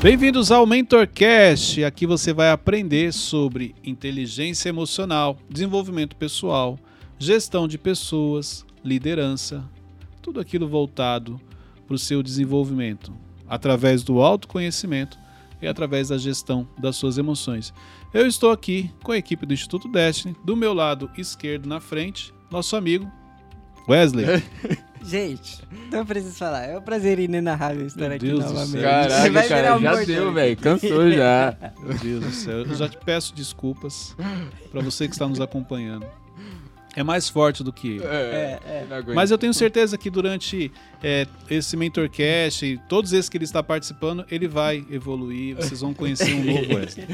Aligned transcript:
Bem-vindos 0.00 0.52
ao 0.52 0.66
MentorCast. 0.66 1.82
Aqui 1.82 2.06
você 2.06 2.32
vai 2.32 2.50
aprender 2.50 3.12
sobre 3.14 3.74
inteligência 3.82 4.68
emocional, 4.68 5.38
desenvolvimento 5.48 6.14
pessoal, 6.14 6.78
gestão 7.18 7.66
de 7.66 7.78
pessoas, 7.78 8.64
liderança, 8.84 9.64
tudo 10.20 10.38
aquilo 10.38 10.68
voltado 10.68 11.40
para 11.86 11.94
o 11.94 11.98
seu 11.98 12.22
desenvolvimento, 12.22 13.10
através 13.48 14.02
do 14.02 14.20
autoconhecimento 14.20 15.18
e 15.62 15.66
através 15.66 16.08
da 16.08 16.18
gestão 16.18 16.68
das 16.78 16.96
suas 16.96 17.16
emoções. 17.16 17.72
Eu 18.12 18.26
estou 18.26 18.50
aqui 18.50 18.90
com 19.02 19.12
a 19.12 19.16
equipe 19.16 19.46
do 19.46 19.54
Instituto 19.54 19.88
Destiny, 19.88 20.36
do 20.44 20.54
meu 20.54 20.74
lado 20.74 21.10
esquerdo 21.16 21.66
na 21.66 21.80
frente, 21.80 22.34
nosso 22.50 22.76
amigo 22.76 23.10
Wesley. 23.88 24.26
Gente, 25.06 25.62
não 25.92 26.04
preciso 26.04 26.34
falar. 26.34 26.64
É 26.64 26.76
um 26.76 26.82
prazer 26.82 27.18
inenarrável 27.18 27.86
estar 27.86 28.08
Meu 28.08 28.16
aqui 28.16 28.26
Deus 28.26 28.44
do 28.44 28.52
novamente. 28.52 28.82
Caraca, 28.82 29.30
vai 29.30 29.30
virar 29.30 29.48
cara, 29.48 29.76
um 29.76 29.80
já 29.80 29.90
bordão 29.90 30.06
deu, 30.06 30.32
velho. 30.32 30.56
Cansou 30.56 31.10
já. 31.10 31.56
Meu 31.80 31.98
Deus 31.98 32.24
do 32.24 32.30
céu, 32.32 32.58
eu 32.58 32.74
já 32.74 32.88
te 32.88 32.98
peço 32.98 33.34
desculpas 33.34 34.16
para 34.70 34.80
você 34.82 35.06
que 35.06 35.14
está 35.14 35.28
nos 35.28 35.40
acompanhando. 35.40 36.06
É 36.96 37.02
mais 37.02 37.28
forte 37.28 37.62
do 37.62 37.70
que 37.70 37.98
eu. 37.98 38.10
É, 38.10 38.58
é. 38.64 38.86
aguento. 38.90 39.14
Mas 39.14 39.30
eu 39.30 39.36
tenho 39.36 39.52
certeza 39.52 39.98
que 39.98 40.08
durante 40.08 40.72
é, 41.04 41.26
esse 41.48 41.76
MentorCast 41.76 42.64
e 42.64 42.78
todos 42.88 43.12
esses 43.12 43.28
que 43.28 43.36
ele 43.36 43.44
está 43.44 43.62
participando, 43.62 44.24
ele 44.30 44.48
vai 44.48 44.82
evoluir, 44.90 45.54
vocês 45.56 45.82
vão 45.82 45.92
conhecer 45.92 46.32
um 46.32 46.42
novo 46.42 46.72
Wesley. 46.74 47.06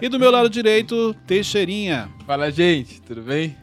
E 0.00 0.08
do 0.08 0.18
meu 0.18 0.30
lado 0.32 0.50
direito, 0.50 1.14
Teixeirinha. 1.24 2.10
Fala, 2.26 2.50
gente, 2.50 3.00
tudo 3.00 3.22
bem? 3.22 3.56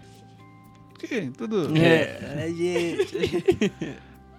Que, 0.99 1.31
tudo... 1.31 1.75
É, 1.77 2.45
é, 2.45 2.53
gente. 2.53 3.71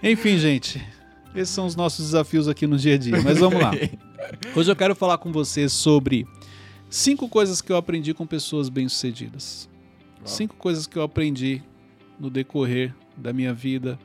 Enfim, 0.03 0.37
gente, 0.39 0.87
esses 1.35 1.55
são 1.55 1.65
os 1.65 1.75
nossos 1.75 2.07
desafios 2.07 2.49
aqui 2.49 2.67
no 2.67 2.77
dia 2.77 2.95
a 2.95 2.99
dia. 2.99 3.21
Mas 3.23 3.39
vamos 3.39 3.61
lá. 3.61 3.71
Hoje 4.55 4.71
eu 4.71 4.77
quero 4.77 4.95
falar 4.95 5.17
com 5.17 5.33
vocês 5.33 5.73
sobre 5.73 6.27
cinco 6.91 7.29
coisas 7.29 7.63
que 7.63 7.73
eu 7.73 7.77
aprendi 7.77 8.13
com 8.13 8.27
pessoas 8.27 8.69
bem-sucedidas. 8.69 9.69
Cinco 10.23 10.55
coisas 10.57 10.87
que 10.87 10.99
eu 10.99 11.03
aprendi 11.03 11.63
no 12.19 12.29
decorrer 12.29 12.95
da 13.17 13.33
minha 13.33 13.55
vida, 13.55 13.99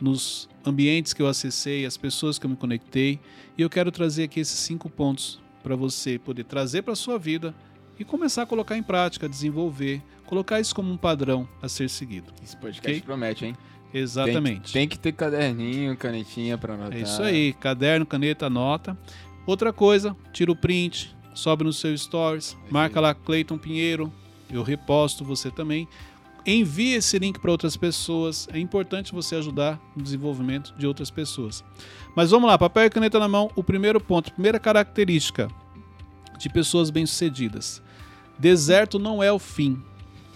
nos 0.00 0.48
ambientes 0.64 1.12
que 1.12 1.20
eu 1.20 1.26
acessei, 1.26 1.84
as 1.84 1.98
pessoas 1.98 2.38
que 2.38 2.46
eu 2.46 2.50
me 2.50 2.56
conectei. 2.56 3.20
E 3.58 3.62
eu 3.62 3.68
quero 3.68 3.92
trazer 3.92 4.24
aqui 4.24 4.40
esses 4.40 4.58
cinco 4.58 4.88
pontos 4.88 5.38
para 5.62 5.76
você 5.76 6.18
poder 6.18 6.44
trazer 6.44 6.80
para 6.80 6.94
sua 6.94 7.18
vida 7.18 7.54
e 7.98 8.04
começar 8.04 8.42
a 8.42 8.46
colocar 8.46 8.76
em 8.76 8.82
prática, 8.82 9.28
desenvolver, 9.28 10.02
colocar 10.26 10.60
isso 10.60 10.74
como 10.74 10.90
um 10.92 10.96
padrão 10.96 11.48
a 11.62 11.68
ser 11.68 11.88
seguido. 11.88 12.32
Esse 12.42 12.56
podcast 12.56 12.98
Ok. 12.98 13.02
promete, 13.02 13.46
hein? 13.46 13.56
Exatamente. 13.92 14.72
Tem, 14.72 14.82
tem 14.82 14.88
que 14.88 14.98
ter 14.98 15.12
caderninho, 15.12 15.96
canetinha 15.96 16.58
pra 16.58 16.74
anotar. 16.74 16.98
É 16.98 17.02
isso 17.02 17.22
aí, 17.22 17.52
caderno, 17.52 18.04
caneta, 18.04 18.46
anota. 18.46 18.98
Outra 19.46 19.72
coisa, 19.72 20.16
tira 20.32 20.50
o 20.50 20.56
print, 20.56 21.14
sobe 21.34 21.64
no 21.64 21.72
seu 21.72 21.96
stories, 21.96 22.56
É 22.68 22.72
marca 22.72 23.00
lá 23.00 23.14
Cleiton 23.14 23.58
Pinheiro, 23.58 24.12
eu 24.50 24.62
reposto 24.62 25.24
você 25.24 25.50
também. 25.50 25.86
Envie 26.46 26.94
esse 26.94 27.18
link 27.18 27.38
para 27.38 27.50
outras 27.50 27.74
pessoas. 27.76 28.46
É 28.52 28.58
importante 28.58 29.12
você 29.12 29.34
ajudar 29.36 29.80
no 29.96 30.02
desenvolvimento 30.02 30.74
de 30.76 30.86
outras 30.86 31.10
pessoas. 31.10 31.64
Mas 32.14 32.30
vamos 32.32 32.48
lá, 32.48 32.58
papel 32.58 32.84
e 32.84 32.90
caneta 32.90 33.18
na 33.18 33.26
mão. 33.28 33.50
O 33.56 33.62
primeiro 33.64 33.98
ponto, 34.00 34.32
primeira 34.32 34.58
característica 34.58 35.48
de 36.38 36.50
pessoas 36.50 36.90
bem-sucedidas. 36.90 37.82
Deserto 38.38 38.98
não 38.98 39.22
é 39.22 39.32
o 39.32 39.38
fim, 39.38 39.82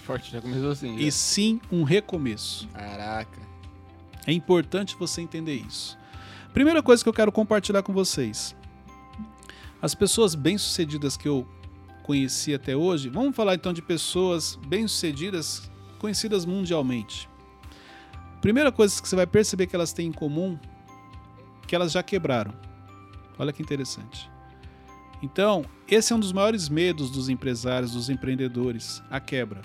Forte, 0.08 0.32
já 0.32 0.40
começou 0.40 0.70
assim. 0.70 0.96
e 0.96 1.04
já. 1.04 1.10
sim 1.10 1.60
um 1.70 1.82
recomeço. 1.82 2.66
Caraca. 2.68 3.42
É 4.26 4.32
importante 4.32 4.96
você 4.98 5.20
entender 5.20 5.56
isso. 5.56 5.98
Primeira 6.54 6.82
coisa 6.82 7.02
que 7.02 7.08
eu 7.10 7.12
quero 7.12 7.30
compartilhar 7.30 7.82
com 7.82 7.92
vocês. 7.92 8.56
As 9.82 9.94
pessoas 9.94 10.34
bem-sucedidas 10.34 11.14
que 11.14 11.28
eu 11.28 11.46
conheci 12.04 12.54
até 12.54 12.74
hoje, 12.74 13.10
vamos 13.10 13.36
falar 13.36 13.54
então 13.54 13.70
de 13.70 13.82
pessoas 13.82 14.58
bem-sucedidas 14.66 15.70
conhecidas 15.98 16.46
mundialmente. 16.46 17.28
Primeira 18.40 18.72
coisa 18.72 19.02
que 19.02 19.06
você 19.06 19.14
vai 19.14 19.26
perceber 19.26 19.66
que 19.66 19.76
elas 19.76 19.92
têm 19.92 20.08
em 20.08 20.12
comum, 20.12 20.58
que 21.66 21.74
elas 21.74 21.92
já 21.92 22.02
quebraram. 22.02 22.54
Olha 23.38 23.52
que 23.52 23.60
interessante. 23.60 24.30
Então, 25.22 25.66
esse 25.86 26.14
é 26.14 26.16
um 26.16 26.20
dos 26.20 26.32
maiores 26.32 26.70
medos 26.70 27.10
dos 27.10 27.28
empresários, 27.28 27.92
dos 27.92 28.08
empreendedores, 28.08 29.02
a 29.10 29.20
quebra. 29.20 29.60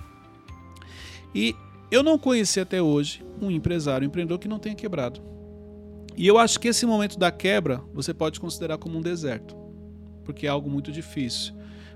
E 1.33 1.55
eu 1.91 2.03
não 2.03 2.17
conheci 2.17 2.59
até 2.59 2.81
hoje 2.81 3.25
um 3.41 3.51
empresário, 3.51 4.05
um 4.05 4.09
empreendedor 4.09 4.39
que 4.39 4.47
não 4.47 4.59
tenha 4.59 4.75
quebrado. 4.75 5.21
E 6.15 6.27
eu 6.27 6.37
acho 6.37 6.59
que 6.59 6.67
esse 6.67 6.85
momento 6.85 7.17
da 7.17 7.31
quebra 7.31 7.81
você 7.93 8.13
pode 8.13 8.39
considerar 8.39 8.77
como 8.77 8.97
um 8.97 9.01
deserto, 9.01 9.55
porque 10.23 10.45
é 10.45 10.49
algo 10.49 10.69
muito 10.69 10.91
difícil. 10.91 11.53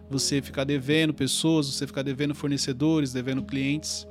Você 0.09 0.41
ficar 0.41 0.63
devendo 0.63 1.13
pessoas, 1.13 1.67
você 1.67 1.85
ficar 1.85 2.01
devendo 2.01 2.33
fornecedores, 2.33 3.13
devendo 3.13 3.43
clientes. 3.43 4.07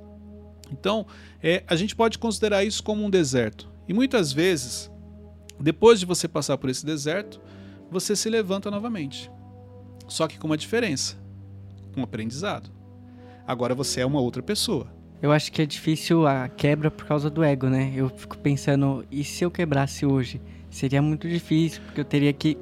Então, 0.71 1.07
é, 1.43 1.65
a 1.67 1.75
gente 1.75 1.97
pode 1.97 2.19
considerar 2.19 2.65
isso 2.65 2.83
como 2.83 3.05
um 3.05 3.11
deserto. 3.11 3.69
E 3.89 3.95
muitas 3.95 4.33
vezes, 4.33 4.91
depois 5.59 5.99
de 5.99 6.07
você 6.07 6.29
passar 6.29 6.59
por 6.59 6.69
esse 6.69 6.85
deserto, 6.85 7.41
você 7.91 8.15
se 8.15 8.29
levanta 8.29 8.71
novamente. 8.71 9.31
Só 10.07 10.29
que 10.29 10.39
com 10.39 10.47
uma 10.47 10.57
diferença, 10.57 11.17
um 11.97 12.03
aprendizado. 12.03 12.71
Agora 13.47 13.75
você 13.75 14.01
é 14.01 14.07
uma 14.07 14.21
outra 14.21 14.43
pessoa. 14.43 14.93
Eu 15.21 15.33
acho 15.33 15.51
que 15.51 15.63
é 15.63 15.67
difícil 15.67 16.27
a 16.27 16.49
quebra 16.49 16.91
por 16.91 17.07
causa 17.07 17.31
do 17.31 17.43
ego, 17.43 17.69
né? 17.69 17.93
Eu 17.95 18.09
fico 18.09 18.37
pensando, 18.39 19.05
e 19.11 19.25
se 19.25 19.45
eu 19.45 19.51
quebrasse 19.51 20.05
hoje? 20.05 20.41
Seria 20.71 21.01
muito 21.01 21.29
difícil, 21.29 21.81
porque 21.85 22.01
eu 22.01 22.05
teria 22.05 22.33
que. 22.33 22.59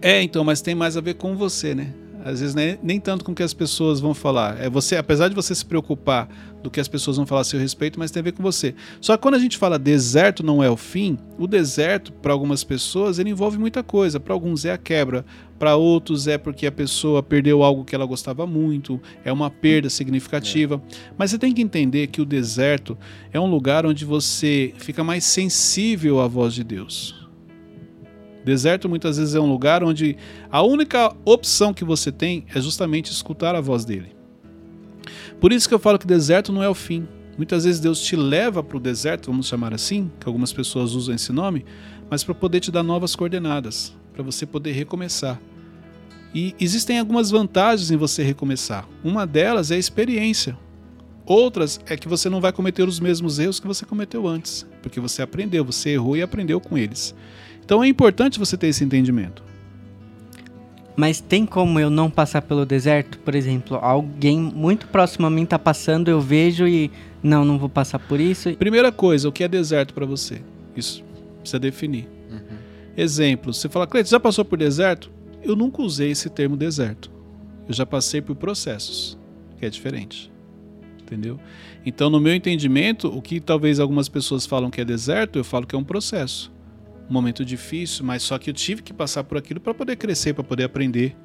É, 0.00 0.22
então, 0.22 0.42
mas 0.42 0.62
tem 0.62 0.74
mais 0.74 0.96
a 0.96 1.00
ver 1.00 1.14
com 1.14 1.36
você, 1.36 1.74
né? 1.74 1.92
Às 2.26 2.40
vezes 2.40 2.56
nem, 2.56 2.76
nem 2.82 2.98
tanto 2.98 3.24
com 3.24 3.30
o 3.30 3.34
que 3.36 3.42
as 3.42 3.54
pessoas 3.54 4.00
vão 4.00 4.12
falar. 4.12 4.60
É 4.60 4.68
você, 4.68 4.96
apesar 4.96 5.28
de 5.28 5.34
você 5.36 5.54
se 5.54 5.64
preocupar 5.64 6.28
do 6.60 6.68
que 6.68 6.80
as 6.80 6.88
pessoas 6.88 7.16
vão 7.16 7.24
falar 7.24 7.42
a 7.42 7.44
seu 7.44 7.60
respeito, 7.60 8.00
mas 8.00 8.10
tem 8.10 8.20
a 8.20 8.24
ver 8.24 8.32
com 8.32 8.42
você. 8.42 8.74
Só 9.00 9.16
que 9.16 9.22
quando 9.22 9.36
a 9.36 9.38
gente 9.38 9.56
fala 9.56 9.78
deserto 9.78 10.42
não 10.42 10.60
é 10.60 10.68
o 10.68 10.76
fim, 10.76 11.16
o 11.38 11.46
deserto 11.46 12.12
para 12.12 12.32
algumas 12.32 12.64
pessoas 12.64 13.20
ele 13.20 13.30
envolve 13.30 13.58
muita 13.58 13.80
coisa. 13.80 14.18
Para 14.18 14.34
alguns 14.34 14.64
é 14.64 14.72
a 14.72 14.76
quebra, 14.76 15.24
para 15.56 15.76
outros 15.76 16.26
é 16.26 16.36
porque 16.36 16.66
a 16.66 16.72
pessoa 16.72 17.22
perdeu 17.22 17.62
algo 17.62 17.84
que 17.84 17.94
ela 17.94 18.04
gostava 18.04 18.44
muito, 18.44 19.00
é 19.24 19.32
uma 19.32 19.48
perda 19.48 19.88
significativa. 19.88 20.82
Mas 21.16 21.30
você 21.30 21.38
tem 21.38 21.54
que 21.54 21.62
entender 21.62 22.08
que 22.08 22.20
o 22.20 22.24
deserto 22.24 22.98
é 23.32 23.38
um 23.38 23.48
lugar 23.48 23.86
onde 23.86 24.04
você 24.04 24.74
fica 24.78 25.04
mais 25.04 25.24
sensível 25.24 26.20
à 26.20 26.26
voz 26.26 26.52
de 26.52 26.64
Deus. 26.64 27.25
Deserto 28.46 28.88
muitas 28.88 29.18
vezes 29.18 29.34
é 29.34 29.40
um 29.40 29.50
lugar 29.50 29.82
onde 29.82 30.16
a 30.48 30.62
única 30.62 31.12
opção 31.24 31.74
que 31.74 31.84
você 31.84 32.12
tem 32.12 32.46
é 32.54 32.60
justamente 32.60 33.10
escutar 33.10 33.56
a 33.56 33.60
voz 33.60 33.84
dele. 33.84 34.14
Por 35.40 35.52
isso 35.52 35.68
que 35.68 35.74
eu 35.74 35.80
falo 35.80 35.98
que 35.98 36.06
deserto 36.06 36.52
não 36.52 36.62
é 36.62 36.68
o 36.68 36.74
fim. 36.74 37.08
Muitas 37.36 37.64
vezes 37.64 37.80
Deus 37.80 38.00
te 38.00 38.14
leva 38.14 38.62
para 38.62 38.76
o 38.76 38.80
deserto, 38.80 39.32
vamos 39.32 39.48
chamar 39.48 39.74
assim, 39.74 40.12
que 40.20 40.28
algumas 40.28 40.52
pessoas 40.52 40.92
usam 40.92 41.12
esse 41.12 41.32
nome, 41.32 41.64
mas 42.08 42.22
para 42.22 42.36
poder 42.36 42.60
te 42.60 42.70
dar 42.70 42.84
novas 42.84 43.16
coordenadas, 43.16 43.92
para 44.12 44.22
você 44.22 44.46
poder 44.46 44.70
recomeçar. 44.70 45.42
E 46.32 46.54
existem 46.60 47.00
algumas 47.00 47.32
vantagens 47.32 47.90
em 47.90 47.96
você 47.96 48.22
recomeçar. 48.22 48.88
Uma 49.02 49.26
delas 49.26 49.72
é 49.72 49.74
a 49.74 49.78
experiência. 49.78 50.56
Outras 51.26 51.80
é 51.86 51.96
que 51.96 52.06
você 52.06 52.30
não 52.30 52.40
vai 52.40 52.52
cometer 52.52 52.86
os 52.86 53.00
mesmos 53.00 53.40
erros 53.40 53.58
que 53.58 53.66
você 53.66 53.84
cometeu 53.84 54.24
antes, 54.24 54.64
porque 54.80 55.00
você 55.00 55.20
aprendeu, 55.20 55.64
você 55.64 55.90
errou 55.90 56.16
e 56.16 56.22
aprendeu 56.22 56.60
com 56.60 56.78
eles. 56.78 57.12
Então 57.66 57.82
é 57.82 57.88
importante 57.88 58.38
você 58.38 58.56
ter 58.56 58.68
esse 58.68 58.84
entendimento. 58.84 59.42
Mas 60.94 61.20
tem 61.20 61.44
como 61.44 61.80
eu 61.80 61.90
não 61.90 62.08
passar 62.08 62.40
pelo 62.40 62.64
deserto? 62.64 63.18
Por 63.18 63.34
exemplo, 63.34 63.76
alguém 63.76 64.38
muito 64.38 64.86
próximo 64.86 65.26
a 65.26 65.30
mim 65.30 65.44
tá 65.44 65.58
passando, 65.58 66.08
eu 66.08 66.20
vejo 66.20 66.66
e. 66.66 66.92
Não, 67.20 67.44
não 67.44 67.58
vou 67.58 67.68
passar 67.68 67.98
por 67.98 68.20
isso. 68.20 68.54
Primeira 68.54 68.92
coisa, 68.92 69.28
o 69.28 69.32
que 69.32 69.42
é 69.42 69.48
deserto 69.48 69.92
para 69.92 70.06
você? 70.06 70.40
Isso 70.76 71.04
precisa 71.40 71.58
definir. 71.58 72.08
Uhum. 72.30 72.56
Exemplo, 72.96 73.52
você 73.52 73.68
fala, 73.68 73.86
Cleiton, 73.86 74.10
já 74.10 74.20
passou 74.20 74.44
por 74.44 74.56
deserto? 74.56 75.10
Eu 75.42 75.56
nunca 75.56 75.82
usei 75.82 76.12
esse 76.12 76.30
termo 76.30 76.56
deserto. 76.56 77.10
Eu 77.68 77.74
já 77.74 77.84
passei 77.84 78.22
por 78.22 78.36
processos, 78.36 79.18
que 79.58 79.66
é 79.66 79.68
diferente. 79.68 80.30
Entendeu? 81.02 81.38
Então, 81.84 82.08
no 82.08 82.20
meu 82.20 82.32
entendimento, 82.32 83.08
o 83.08 83.20
que 83.20 83.40
talvez 83.40 83.80
algumas 83.80 84.08
pessoas 84.08 84.46
falam 84.46 84.70
que 84.70 84.80
é 84.80 84.84
deserto, 84.84 85.36
eu 85.36 85.44
falo 85.44 85.66
que 85.66 85.74
é 85.74 85.78
um 85.78 85.84
processo. 85.84 86.54
Um 87.08 87.12
momento 87.12 87.44
difícil, 87.44 88.04
mas 88.04 88.22
só 88.22 88.38
que 88.38 88.50
eu 88.50 88.54
tive 88.54 88.82
que 88.82 88.92
passar 88.92 89.24
por 89.24 89.38
aquilo 89.38 89.60
para 89.60 89.72
poder 89.72 89.96
crescer, 89.96 90.34
para 90.34 90.42
poder 90.42 90.64
aprender. 90.64 91.16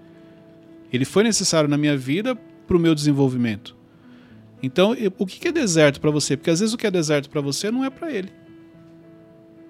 Ele 0.91 1.05
foi 1.05 1.23
necessário 1.23 1.69
na 1.69 1.77
minha 1.77 1.97
vida 1.97 2.35
para 2.67 2.77
o 2.77 2.79
meu 2.79 2.93
desenvolvimento. 2.93 3.75
Então, 4.63 4.95
o 5.17 5.25
que 5.25 5.47
é 5.47 5.51
deserto 5.51 5.99
para 5.99 6.11
você? 6.11 6.37
Porque 6.37 6.51
às 6.51 6.59
vezes 6.59 6.73
o 6.73 6.77
que 6.77 6.85
é 6.85 6.91
deserto 6.91 7.29
para 7.29 7.41
você 7.41 7.71
não 7.71 7.83
é 7.83 7.89
para 7.89 8.11
ele. 8.11 8.29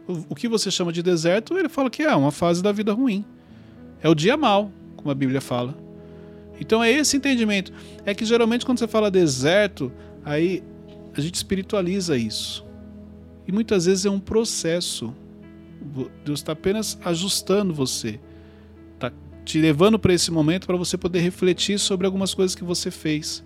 O, 0.07 0.33
o 0.33 0.35
que 0.35 0.47
você 0.47 0.69
chama 0.69 0.91
de 0.91 1.01
deserto, 1.01 1.57
ele 1.57 1.69
fala 1.69 1.89
que 1.89 2.03
é 2.03 2.13
uma 2.13 2.31
fase 2.31 2.61
da 2.61 2.71
vida 2.71 2.91
ruim. 2.91 3.23
É 4.01 4.09
o 4.09 4.15
dia 4.15 4.35
mal, 4.35 4.71
como 4.97 5.09
a 5.09 5.15
Bíblia 5.15 5.39
fala. 5.39 5.77
Então 6.59 6.83
é 6.83 6.91
esse 6.91 7.15
entendimento. 7.15 7.71
É 8.05 8.13
que 8.13 8.25
geralmente 8.25 8.65
quando 8.65 8.79
você 8.79 8.87
fala 8.87 9.09
deserto, 9.09 9.91
aí 10.23 10.63
a 11.15 11.21
gente 11.21 11.35
espiritualiza 11.35 12.17
isso. 12.17 12.65
E 13.47 13.51
muitas 13.51 13.85
vezes 13.85 14.05
é 14.05 14.09
um 14.09 14.19
processo. 14.19 15.13
Deus 16.23 16.39
está 16.39 16.51
apenas 16.53 16.97
ajustando 17.03 17.73
você. 17.73 18.19
te 19.43 19.59
levando 19.59 19.97
para 19.97 20.13
esse 20.13 20.29
momento 20.29 20.67
para 20.67 20.77
você 20.77 20.95
poder 20.97 21.19
refletir 21.19 21.79
sobre 21.79 22.05
algumas 22.05 22.31
coisas 22.33 22.55
que 22.55 22.63
você 22.63 22.91
fez, 22.91 23.43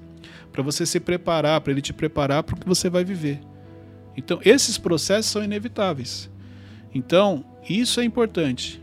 para 0.52 0.62
você 0.62 0.86
se 0.86 1.00
preparar, 1.00 1.62
para 1.62 1.72
ele 1.72 1.82
te 1.82 1.94
preparar 1.94 2.44
para 2.44 2.56
o 2.56 2.60
que 2.60 2.68
você 2.68 2.90
vai 2.90 3.06
viver. 3.06 3.40
Então, 4.18 4.40
esses 4.44 4.78
processos 4.78 5.32
são 5.32 5.44
inevitáveis. 5.44 6.30
Então, 6.94 7.46
isso 7.68 8.00
é 8.02 8.04
importante. 8.04 8.82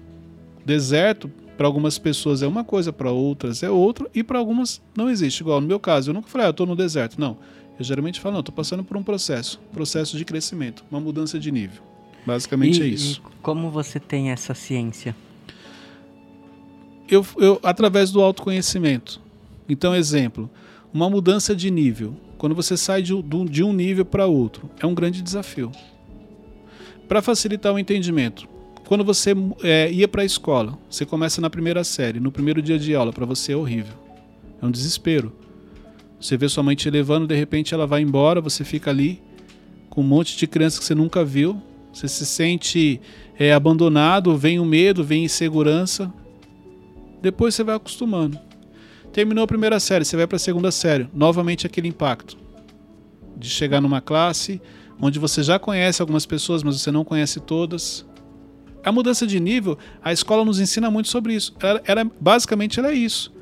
Deserto, 0.65 1.31
para 1.57 1.67
algumas 1.67 1.99
pessoas 1.99 2.43
é 2.43 2.47
uma 2.47 2.65
coisa, 2.65 2.93
para 2.93 3.11
outras 3.11 3.63
é 3.63 3.71
outra, 3.71 4.09
e 4.15 4.23
para 4.23 4.39
algumas 4.39 4.83
não 4.97 5.09
existe. 5.09 5.41
Igual 5.41 5.61
no 5.61 5.67
meu 5.67 5.79
caso, 5.79 6.11
eu 6.11 6.15
nunca 6.15 6.29
falei, 6.29 6.47
ah, 6.47 6.49
eu 6.49 6.53
estou 6.53 6.67
no 6.67 6.75
deserto. 6.75 7.21
Não. 7.21 7.39
Eu 7.79 7.85
geralmente 7.85 8.21
falo, 8.21 8.35
não, 8.35 8.41
estou 8.41 8.55
passando 8.55 8.83
por 8.85 8.97
um 8.97 9.03
processo, 9.03 9.61
processo 9.73 10.17
de 10.17 10.25
crescimento, 10.25 10.85
uma 10.91 11.01
mudança 11.01 11.39
de 11.39 11.51
nível. 11.51 11.92
Basicamente 12.27 12.81
E- 12.81 12.83
é 12.83 12.87
isso. 12.87 13.21
E 13.25 13.33
como 13.43 13.71
você 13.71 13.99
tem 14.01 14.31
essa 14.31 14.55
ciência? 14.55 15.15
eu, 17.09 17.25
eu 17.39 17.61
através 17.63 18.11
do 18.11 18.21
autoconhecimento. 18.23 19.21
Então, 19.69 19.95
exemplo, 19.95 20.49
uma 20.93 21.09
mudança 21.11 21.55
de 21.55 21.71
nível. 21.71 22.15
Quando 22.39 22.55
você 22.55 22.77
sai 22.77 23.03
de, 23.03 23.15
um- 23.15 23.45
de 23.45 23.63
um 23.63 23.73
nível 23.73 24.05
para 24.05 24.27
outro, 24.27 24.69
é 24.81 24.87
um 24.87 24.95
grande 24.95 25.23
desafio. 25.23 25.71
Para 27.07 27.21
facilitar 27.23 27.73
o 27.73 27.79
entendimento, 27.79 28.49
quando 28.87 29.05
você 29.05 29.33
é, 29.63 29.91
ia 29.93 30.09
para 30.09 30.23
a 30.23 30.25
escola, 30.25 30.79
você 30.91 31.05
começa 31.05 31.41
na 31.41 31.51
primeira 31.51 31.85
série, 31.85 32.19
no 32.19 32.33
primeiro 32.33 32.61
dia 32.63 32.79
de 32.79 32.95
aula, 32.95 33.13
para 33.13 33.27
você 33.27 33.53
é 33.53 33.57
horrível. 33.57 33.95
É 34.61 34.67
um 34.67 34.71
desespero. 34.71 35.33
Você 36.21 36.37
vê 36.37 36.49
sua 36.49 36.63
mãe 36.63 36.75
te 36.77 36.89
levando, 36.89 37.27
de 37.27 37.35
repente 37.35 37.75
ela 37.75 37.87
vai 37.87 38.01
embora, 38.01 38.41
você 38.41 38.65
fica 38.65 38.91
ali 38.91 39.21
com 39.91 40.01
um 40.01 40.05
monte 40.05 40.37
de 40.37 40.47
crianças 40.47 40.79
que 40.79 40.85
você 40.85 40.95
nunca 40.95 41.25
viu, 41.25 41.61
você 41.93 42.09
se 42.09 42.25
sente 42.27 43.01
é, 43.39 43.53
abandonado, 43.53 44.37
vem 44.37 44.59
o 44.59 44.65
medo, 44.65 45.05
vem 45.05 45.23
a 45.23 45.25
insegurança, 45.27 46.13
depois 47.21 47.55
você 47.55 47.63
vai 47.63 47.75
acostumando. 47.77 48.39
Terminou 49.13 49.45
a 49.45 49.47
primeira 49.47 49.79
série, 49.79 50.05
você 50.05 50.17
vai 50.17 50.27
para 50.27 50.37
a 50.37 50.41
segunda 50.41 50.71
série. 50.71 51.09
Novamente 51.13 51.67
aquele 51.67 51.87
impacto 51.89 52.37
de 53.37 53.49
chegar 53.49 53.81
numa 53.81 54.01
classe 54.01 54.61
onde 55.01 55.19
você 55.19 55.43
já 55.43 55.59
conhece 55.59 56.01
algumas 56.01 56.25
pessoas, 56.25 56.63
mas 56.63 56.81
você 56.81 56.91
não 56.91 57.05
conhece 57.05 57.41
todas. 57.41 58.07
A 58.85 58.91
mudança 58.91 59.27
de 59.27 59.39
nível, 59.39 59.77
a 60.03 60.13
escola 60.13 60.45
nos 60.45 60.59
ensina 60.61 60.91
muito 60.91 61.09
sobre 61.09 61.35
isso. 61.35 61.55
Ela, 61.61 61.83
ela- 61.85 62.11
basicamente 62.21 62.79
ela 62.79 62.91
é 62.91 62.95
isso. 62.95 63.33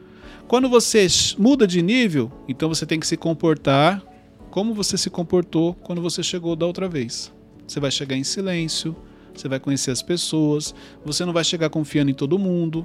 Quando 0.49 0.69
você 0.69 1.06
muda 1.38 1.67
de 1.67 1.81
nível, 1.81 2.32
então 2.49 2.69
você 2.69 2.85
tem 2.85 2.99
que 2.99 3.06
se 3.06 3.17
comportar 3.17 4.02
como 4.50 4.75
você 4.75 4.99
se 4.99 5.08
comportou 5.08 5.75
quando 5.75 6.02
você 6.02 6.23
chegou 6.23 6.56
da 6.56 6.67
outra 6.67 6.88
vez. 6.88 7.32
Você 7.70 7.78
vai 7.78 7.93
chegar 7.93 8.17
em 8.17 8.25
silêncio, 8.25 8.96
você 9.32 9.46
vai 9.46 9.61
conhecer 9.61 9.93
as 9.93 10.02
pessoas, 10.02 10.75
você 11.05 11.25
não 11.25 11.32
vai 11.32 11.44
chegar 11.44 11.70
confiando 11.70 12.11
em 12.11 12.14
todo 12.14 12.37
mundo, 12.37 12.84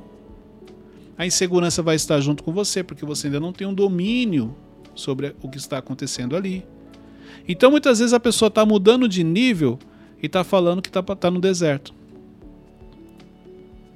a 1.17 1.25
insegurança 1.25 1.81
vai 1.81 1.95
estar 1.95 2.21
junto 2.21 2.43
com 2.43 2.53
você, 2.53 2.83
porque 2.83 3.03
você 3.03 3.25
ainda 3.25 3.39
não 3.39 3.51
tem 3.51 3.65
um 3.65 3.73
domínio 3.73 4.55
sobre 4.93 5.35
o 5.41 5.49
que 5.49 5.57
está 5.57 5.79
acontecendo 5.79 6.35
ali. 6.35 6.63
Então, 7.47 7.71
muitas 7.71 7.97
vezes 7.97 8.13
a 8.13 8.19
pessoa 8.19 8.45
está 8.45 8.63
mudando 8.63 9.09
de 9.09 9.23
nível 9.23 9.79
e 10.21 10.27
está 10.27 10.43
falando 10.43 10.83
que 10.83 10.89
está 10.89 11.01
tá 11.01 11.31
no 11.31 11.41
deserto. 11.41 11.91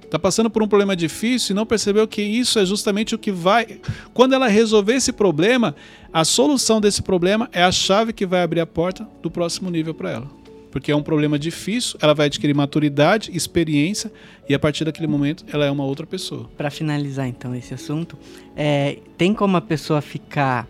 Está 0.04 0.18
passando 0.18 0.50
por 0.50 0.64
um 0.64 0.68
problema 0.68 0.96
difícil 0.96 1.54
e 1.54 1.56
não 1.56 1.68
percebeu 1.68 2.08
que 2.08 2.24
isso 2.24 2.58
é 2.58 2.66
justamente 2.66 3.14
o 3.14 3.20
que 3.20 3.32
vai. 3.32 3.80
Quando 4.12 4.34
ela 4.34 4.48
resolver 4.48 4.96
esse 4.96 5.14
problema, 5.14 5.76
a 6.12 6.26
solução 6.26 6.82
desse 6.82 7.04
problema 7.04 7.48
é 7.52 7.62
a 7.62 7.72
chave 7.72 8.12
que 8.12 8.26
vai 8.26 8.42
abrir 8.42 8.62
a 8.62 8.66
porta 8.66 9.08
do 9.22 9.30
próximo 9.30 9.70
nível 9.70 9.94
para 9.94 10.10
ela. 10.10 10.39
Porque 10.72 10.92
é 10.92 10.96
um 10.96 11.02
problema 11.02 11.40
difícil, 11.40 11.98
ela 12.02 12.14
vai 12.14 12.28
adquirir 12.28 12.54
maturidade, 12.54 13.32
experiência 13.36 14.12
e 14.48 14.54
a 14.54 14.60
partir 14.60 14.86
daquele 14.86 15.08
momento 15.08 15.44
ela 15.52 15.66
é 15.66 15.72
uma 15.72 15.84
outra 15.84 16.06
pessoa. 16.06 16.50
Para 16.56 16.70
finalizar 16.70 17.28
então 17.28 17.56
esse 17.56 17.74
assunto, 17.74 18.18
é, 18.56 19.00
tem 19.18 19.34
como 19.34 19.58
a 19.58 19.62
pessoa 19.62 20.02
ficar 20.02 20.68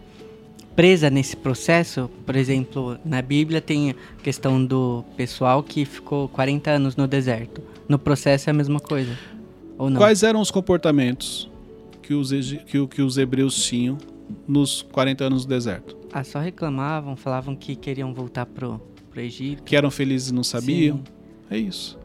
presa 0.80 1.10
nesse 1.10 1.36
processo? 1.36 2.10
Por 2.26 2.38
exemplo, 2.38 2.98
na 3.04 3.22
Bíblia 3.22 3.60
tem 3.60 3.92
a 3.92 3.96
questão 4.24 4.64
do 4.64 5.04
pessoal 5.18 5.62
que 5.62 5.84
ficou 5.84 6.30
40 6.30 6.72
anos 6.72 6.96
no 6.96 7.06
deserto. 7.06 7.62
No 7.88 8.00
processo 8.00 8.50
é 8.50 8.52
a 8.52 8.54
mesma 8.54 8.80
coisa? 8.80 9.18
Ou 9.78 9.90
não? 9.90 9.98
Quais 9.98 10.24
eram 10.24 10.40
os 10.40 10.50
comportamentos 10.50 11.50
que 12.02 12.14
os, 12.14 12.32
que, 12.32 12.88
que 12.88 13.02
os 13.02 13.18
hebreus 13.18 13.62
tinham 13.62 13.98
nos 14.48 14.82
40 14.82 15.26
anos 15.26 15.46
do 15.46 15.50
deserto? 15.50 15.98
Ah, 16.14 16.24
só 16.24 16.40
reclamavam, 16.40 17.16
falavam 17.18 17.56
que 17.56 17.76
queriam 17.76 18.14
voltar 18.14 18.46
pro, 18.46 18.82
pro 19.20 19.26
Egito. 19.26 19.64
Que 19.64 19.76
eram 19.76 19.92
felizes 19.92 20.30
e 20.30 20.34
não 20.34 20.44
sabiam? 20.44 20.98
Sim. 20.98 21.04
É 21.50 21.58
isso. 21.58 22.00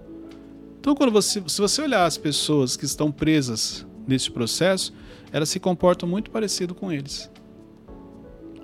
Então, 0.80 0.94
quando 0.94 1.12
você, 1.12 1.42
se 1.46 1.60
você 1.60 1.82
olhar 1.82 2.04
as 2.04 2.18
pessoas 2.18 2.76
que 2.76 2.84
estão 2.84 3.10
presas 3.10 3.86
nesse 4.06 4.30
processo, 4.30 4.92
elas 5.32 5.48
se 5.48 5.60
comportam 5.60 6.08
muito 6.08 6.30
parecido 6.30 6.74
com 6.74 6.92
eles. 6.92 7.30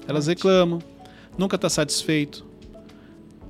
Elas 0.06 0.26
reclamam, 0.26 0.80
nunca 1.38 1.56
está 1.56 1.70
satisfeito, 1.70 2.44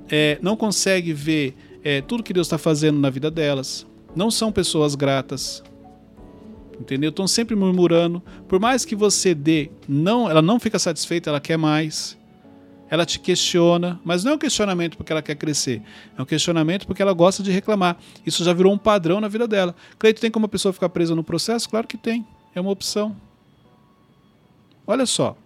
é, 0.09 0.39
não 0.43 0.57
consegue 0.57 1.13
ver 1.13 1.57
é, 1.83 2.01
tudo 2.01 2.23
que 2.23 2.33
Deus 2.33 2.47
está 2.47 2.59
fazendo 2.59 2.99
na 2.99 3.11
vida 3.11 3.31
delas, 3.31 3.87
não 4.15 4.31
são 4.31 4.53
pessoas 4.53 4.95
gratas, 4.95 5.63
entendeu? 6.79 7.11
Estão 7.11 7.27
sempre 7.27 7.57
murmurando. 7.57 8.23
Por 8.47 8.61
mais 8.61 8.85
que 8.85 8.95
você 8.95 9.35
dê, 9.35 9.71
não, 9.89 10.29
ela 10.29 10.43
não 10.43 10.61
fica 10.61 10.79
satisfeita, 10.79 11.31
ela 11.31 11.41
quer 11.41 11.57
mais. 11.57 12.20
Ela 12.91 13.07
te 13.07 13.21
questiona, 13.21 14.01
mas 14.05 14.25
não 14.25 14.33
é 14.33 14.35
um 14.35 14.39
questionamento 14.39 14.97
porque 14.97 15.13
ela 15.13 15.23
quer 15.23 15.37
crescer, 15.37 15.81
é 16.19 16.21
um 16.21 16.25
questionamento 16.25 16.87
porque 16.87 17.01
ela 17.01 17.13
gosta 17.13 17.43
de 17.43 17.51
reclamar. 17.53 17.97
Isso 18.27 18.43
já 18.43 18.53
virou 18.53 18.73
um 18.73 18.79
padrão 18.79 19.21
na 19.21 19.29
vida 19.29 19.47
dela. 19.47 19.75
Cleito, 19.99 20.21
tem 20.21 20.31
como 20.31 20.47
a 20.47 20.49
pessoa 20.49 20.73
ficar 20.73 20.89
presa 20.89 21.15
no 21.15 21.23
processo? 21.23 21.69
Claro 21.69 21.87
que 21.87 21.97
tem. 21.97 22.27
É 22.53 22.61
uma 22.61 22.71
opção. 22.71 23.17
Olha 24.87 25.07
só. 25.07 25.37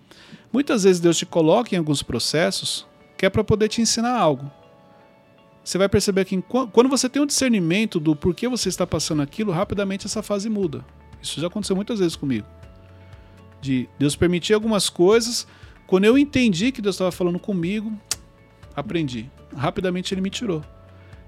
Muitas 0.50 0.85
vezes 0.85 1.00
Deus 1.00 1.19
te 1.19 1.26
coloca 1.26 1.75
em 1.75 1.79
alguns 1.79 2.02
processos 2.02 2.87
que 3.19 3.26
é 3.26 3.31
para 3.31 3.44
poder 3.44 3.69
te 3.69 3.82
ensinar 3.82 4.17
algo. 4.19 4.50
Você 5.62 5.79
vai 5.79 5.88
perceber 5.88 6.25
que 6.25 6.43
quando 6.73 6.88
você 6.88 7.08
tem 7.08 7.23
um 7.23 7.26
discernimento 7.26 7.99
do 7.99 8.14
porquê 8.14 8.49
você 8.49 8.69
está 8.69 8.87
passando 8.87 9.23
aquilo, 9.23 9.50
rapidamente 9.50 10.06
essa 10.06 10.23
fase 10.23 10.49
muda. 10.49 10.85
Isso 11.23 11.40
já 11.40 11.47
aconteceu 11.47 11.75
muitas 11.75 11.99
vezes 11.99 12.17
comigo. 12.17 12.47
De 13.61 13.88
Deus 13.99 14.14
permitir 14.14 14.52
algumas 14.52 14.90
coisas, 14.90 15.47
quando 15.87 16.05
eu 16.05 16.17
entendi 16.17 16.73
que 16.73 16.81
Deus 16.81 16.97
estava 16.97 17.13
falando 17.13 17.39
comigo, 17.39 17.93
aprendi. 18.75 19.31
Rapidamente 19.57 20.15
ele 20.15 20.21
me 20.21 20.31
tirou. 20.31 20.65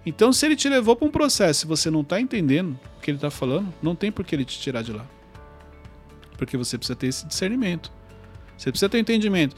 Então, 0.04 0.32
se 0.32 0.46
ele 0.46 0.56
te 0.56 0.68
levou 0.68 0.94
para 0.94 1.06
um 1.06 1.10
processo 1.10 1.66
e 1.66 1.68
você 1.68 1.90
não 1.90 2.02
está 2.02 2.20
entendendo 2.20 2.78
o 2.96 3.00
que 3.00 3.10
ele 3.10 3.18
está 3.18 3.30
falando, 3.30 3.72
não 3.82 3.94
tem 3.94 4.12
por 4.12 4.24
que 4.24 4.34
ele 4.34 4.44
te 4.44 4.58
tirar 4.58 4.82
de 4.82 4.92
lá. 4.92 5.04
Porque 6.38 6.56
você 6.56 6.78
precisa 6.78 6.96
ter 6.96 7.08
esse 7.08 7.26
discernimento. 7.26 7.90
Você 8.56 8.70
precisa 8.70 8.88
ter 8.88 8.98
entendimento. 8.98 9.56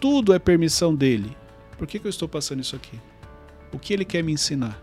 Tudo 0.00 0.34
é 0.34 0.38
permissão 0.38 0.94
dele. 0.94 1.36
Por 1.78 1.86
que, 1.86 1.98
que 1.98 2.06
eu 2.06 2.10
estou 2.10 2.28
passando 2.28 2.60
isso 2.60 2.74
aqui? 2.74 2.98
O 3.72 3.78
que 3.78 3.92
ele 3.92 4.04
quer 4.04 4.22
me 4.22 4.32
ensinar? 4.32 4.80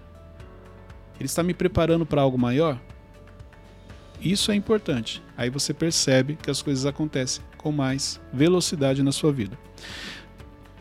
Ele 1.19 1.25
está 1.25 1.43
me 1.43 1.53
preparando 1.53 2.05
para 2.05 2.21
algo 2.21 2.37
maior? 2.37 2.79
Isso 4.21 4.51
é 4.51 4.55
importante. 4.55 5.21
Aí 5.35 5.49
você 5.49 5.73
percebe 5.73 6.37
que 6.41 6.49
as 6.51 6.61
coisas 6.61 6.85
acontecem 6.85 7.43
com 7.57 7.71
mais 7.71 8.19
velocidade 8.31 9.01
na 9.03 9.11
sua 9.11 9.31
vida. 9.31 9.57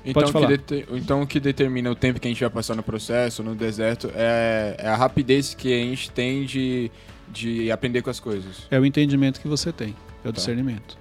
Então, 0.05 0.23
Pode 0.23 0.25
o 0.25 0.27
que 0.29 0.33
falar. 0.33 0.47
dete- 0.49 0.87
então 0.93 1.23
o 1.23 1.27
que 1.27 1.39
determina 1.39 1.91
o 1.91 1.95
tempo 1.95 2.19
que 2.19 2.27
a 2.27 2.31
gente 2.31 2.41
vai 2.41 2.49
passar 2.51 2.75
no 2.75 2.83
processo, 2.83 3.43
no 3.43 3.55
deserto, 3.55 4.11
é, 4.15 4.75
é 4.79 4.89
a 4.89 4.97
rapidez 4.97 5.53
que 5.55 5.73
a 5.73 5.77
gente 5.85 6.11
tem 6.11 6.45
de, 6.47 6.91
de 7.31 7.71
aprender 7.71 8.01
com 8.01 8.09
as 8.11 8.19
coisas. 8.19 8.67
É 8.71 8.79
o 8.81 8.85
entendimento 8.87 9.41
que 9.41 9.49
você 9.49 9.71
tem, 9.73 9.95
é 10.25 10.29
o 10.29 10.33
Tá. 10.33 10.37
discernimento. 10.37 10.99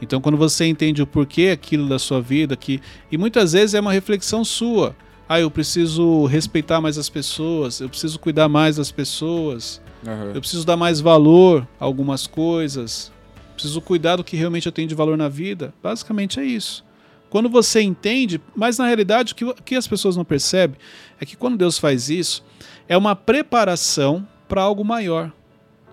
Então, 0.00 0.20
quando 0.20 0.36
você 0.36 0.66
entende 0.66 1.02
o 1.02 1.06
porquê 1.06 1.48
aquilo 1.52 1.88
da 1.88 1.98
sua 1.98 2.20
vida, 2.20 2.54
que 2.54 2.80
e 3.10 3.16
muitas 3.18 3.52
vezes 3.52 3.74
é 3.74 3.80
uma 3.80 3.92
reflexão 3.92 4.44
sua. 4.44 4.94
Ah, 5.28 5.40
eu 5.40 5.50
preciso 5.50 6.24
respeitar 6.26 6.80
mais 6.80 6.96
as 6.96 7.08
pessoas, 7.08 7.80
eu 7.80 7.88
preciso 7.88 8.18
cuidar 8.18 8.48
mais 8.48 8.76
das 8.76 8.90
pessoas, 8.92 9.80
Aham. 10.06 10.32
eu 10.34 10.40
preciso 10.40 10.64
dar 10.64 10.76
mais 10.76 11.00
valor 11.00 11.66
a 11.78 11.84
algumas 11.84 12.26
coisas, 12.26 13.12
preciso 13.54 13.80
cuidar 13.80 14.16
do 14.16 14.24
que 14.24 14.36
realmente 14.36 14.66
eu 14.66 14.72
tenho 14.72 14.88
de 14.88 14.94
valor 14.94 15.16
na 15.16 15.28
vida. 15.28 15.74
Basicamente 15.82 16.38
é 16.38 16.44
isso. 16.44 16.84
Quando 17.28 17.48
você 17.48 17.82
entende, 17.82 18.40
mas 18.56 18.78
na 18.78 18.86
realidade 18.86 19.32
o 19.32 19.36
que, 19.36 19.52
que 19.62 19.74
as 19.74 19.86
pessoas 19.86 20.16
não 20.16 20.24
percebem 20.24 20.78
é 21.20 21.26
que 21.26 21.36
quando 21.36 21.58
Deus 21.58 21.78
faz 21.78 22.08
isso, 22.08 22.42
é 22.88 22.96
uma 22.96 23.14
preparação 23.14 24.26
para 24.48 24.62
algo 24.62 24.84
maior. 24.84 25.30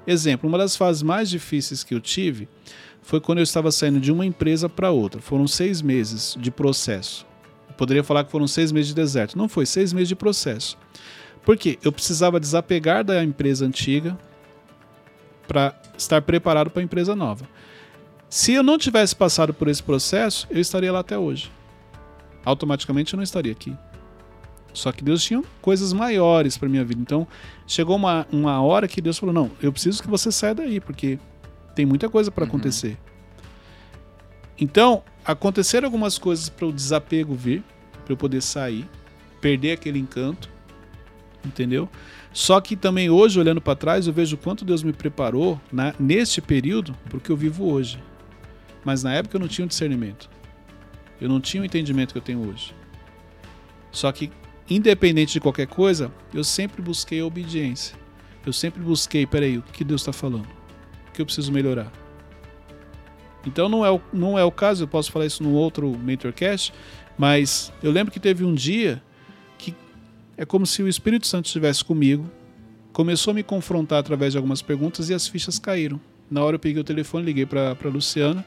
Exemplo, 0.08 0.48
uma 0.48 0.58
das 0.58 0.76
fases 0.76 1.02
mais 1.02 1.30
difíceis 1.30 1.84
que 1.84 1.94
eu 1.94 2.00
tive 2.00 2.48
foi 3.02 3.20
quando 3.20 3.40
eu 3.40 3.44
estava 3.44 3.72
saindo 3.72 4.00
de 4.00 4.12
uma 4.12 4.26
empresa 4.26 4.70
para 4.70 4.92
outra. 4.92 5.20
Foram 5.20 5.48
seis 5.48 5.82
meses 5.82 6.38
de 6.40 6.50
processo. 6.50 7.26
Eu 7.68 7.76
poderia 7.76 8.04
falar 8.04 8.24
que 8.24 8.32
foram 8.32 8.48
seis 8.48 8.72
meses 8.72 8.90
de 8.90 8.96
deserto. 8.96 9.38
Não 9.38 9.50
foi, 9.50 9.66
seis 9.66 9.92
meses 9.92 10.08
de 10.08 10.16
processo. 10.16 10.78
Por 11.46 11.56
quê? 11.58 11.78
Eu 11.84 11.92
precisava 11.92 12.40
desapegar 12.40 13.04
da 13.04 13.24
empresa 13.24 13.66
antiga 13.66 14.18
para 15.48 15.80
estar 15.98 16.22
preparado 16.22 16.70
para 16.72 16.82
a 16.82 16.84
empresa 16.84 17.16
nova. 17.16 17.48
Se 18.28 18.54
eu 18.54 18.64
não 18.64 18.78
tivesse 18.78 19.16
passado 19.16 19.54
por 19.54 19.68
esse 19.68 19.82
processo, 19.84 20.48
eu 20.50 20.60
estaria 20.60 20.92
lá 20.92 21.00
até 21.00 21.18
hoje. 21.18 21.52
Automaticamente 22.44 23.14
eu 23.14 23.18
não 23.18 23.24
estaria 23.24 23.52
aqui. 23.52 23.76
Só 24.74 24.92
que 24.92 25.04
Deus 25.04 25.24
tinha 25.24 25.42
coisas 25.62 25.94
maiores 25.94 26.58
para 26.58 26.68
minha 26.68 26.84
vida. 26.84 27.00
Então, 27.00 27.26
chegou 27.66 27.96
uma, 27.96 28.28
uma 28.32 28.62
hora 28.62 28.88
que 28.88 29.00
Deus 29.00 29.18
falou: 29.18 29.34
Não, 29.34 29.52
eu 29.62 29.72
preciso 29.72 30.02
que 30.02 30.10
você 30.10 30.32
saia 30.32 30.54
daí, 30.56 30.80
porque 30.80 31.18
Tem 31.76 31.86
muita 31.86 32.10
coisa 32.10 32.32
para 32.32 32.44
Uhum. 32.44 32.50
acontecer. 32.50 32.98
Então, 34.60 35.04
aconteceram 35.26 35.86
algumas 35.88 36.18
coisas 36.18 36.48
para 36.50 36.66
o 36.66 36.72
desapego 36.72 37.36
vir, 37.36 37.64
para 38.04 38.14
eu 38.14 38.18
poder 38.18 38.42
sair, 38.42 38.88
perder 39.42 39.74
aquele 39.74 40.00
encanto, 40.00 40.50
entendeu? 41.46 41.90
Só 42.34 42.60
que 42.60 42.76
também 42.76 43.10
hoje, 43.10 43.40
olhando 43.40 43.62
para 43.62 43.76
trás, 43.76 44.08
eu 44.08 44.14
vejo 44.14 44.36
quanto 44.38 44.66
Deus 44.66 44.84
me 44.84 44.92
preparou 44.92 45.60
na, 45.72 45.94
neste 46.00 46.42
período 46.42 46.94
para 47.08 47.18
o 47.18 47.22
que 47.22 47.30
eu 47.30 47.38
vivo 47.38 47.66
hoje. 47.66 48.02
Mas 48.84 49.04
na 49.04 49.14
época 49.14 49.38
eu 49.38 49.40
não 49.40 49.48
tinha 49.48 49.66
o 49.66 49.68
discernimento. 49.68 50.30
Eu 51.20 51.30
não 51.30 51.40
tinha 51.40 51.64
o 51.64 51.66
entendimento 51.66 52.12
que 52.12 52.18
eu 52.18 52.22
tenho 52.22 52.48
hoje. 52.48 52.76
Só 53.92 54.12
que, 54.12 54.30
independente 54.70 55.34
de 55.34 55.40
qualquer 55.40 55.68
coisa, 55.68 56.12
eu 56.34 56.44
sempre 56.44 56.82
busquei 56.82 57.22
a 57.22 57.26
obediência. 57.26 57.96
Eu 58.46 58.52
sempre 58.52 58.82
busquei, 58.82 59.26
peraí, 59.26 59.58
o 59.58 59.62
que 59.62 59.84
Deus 59.84 60.02
está 60.02 60.12
falando? 60.12 60.48
O 61.08 61.12
que 61.14 61.22
eu 61.22 61.26
preciso 61.26 61.52
melhorar? 61.52 61.92
Então 63.46 63.70
não 63.70 63.86
é, 63.86 63.92
o, 63.92 64.02
não 64.12 64.38
é 64.38 64.44
o 64.44 64.52
caso, 64.52 64.84
eu 64.84 64.88
posso 64.88 65.12
falar 65.12 65.26
isso 65.26 65.42
num 65.42 65.54
outro 65.54 65.98
Mentorcast, 65.98 66.74
mas 67.18 67.72
eu 67.82 67.92
lembro 67.92 68.12
que 68.12 68.20
teve 68.20 68.44
um 68.44 68.54
dia 68.54 69.02
é 70.38 70.46
como 70.46 70.66
se 70.66 70.84
o 70.84 70.88
Espírito 70.88 71.28
Santo 71.28 71.46
estivesse 71.46 71.84
comigo, 71.84 72.30
começou 72.92 73.32
a 73.32 73.34
me 73.34 73.44
confrontar 73.44 74.00
através 74.00 74.34
de 74.34 74.38
algumas 74.38 74.62
perguntas 74.62 75.10
e 75.10 75.14
as 75.14 75.28
fichas 75.28 75.60
caíram. 75.60 76.00
Na 76.30 76.44
hora 76.44 76.56
eu 76.56 76.60
peguei 76.60 76.82
o 76.82 76.84
telefone, 76.84 77.26
liguei 77.26 77.46
para 77.46 77.78
Luciana. 77.86 78.46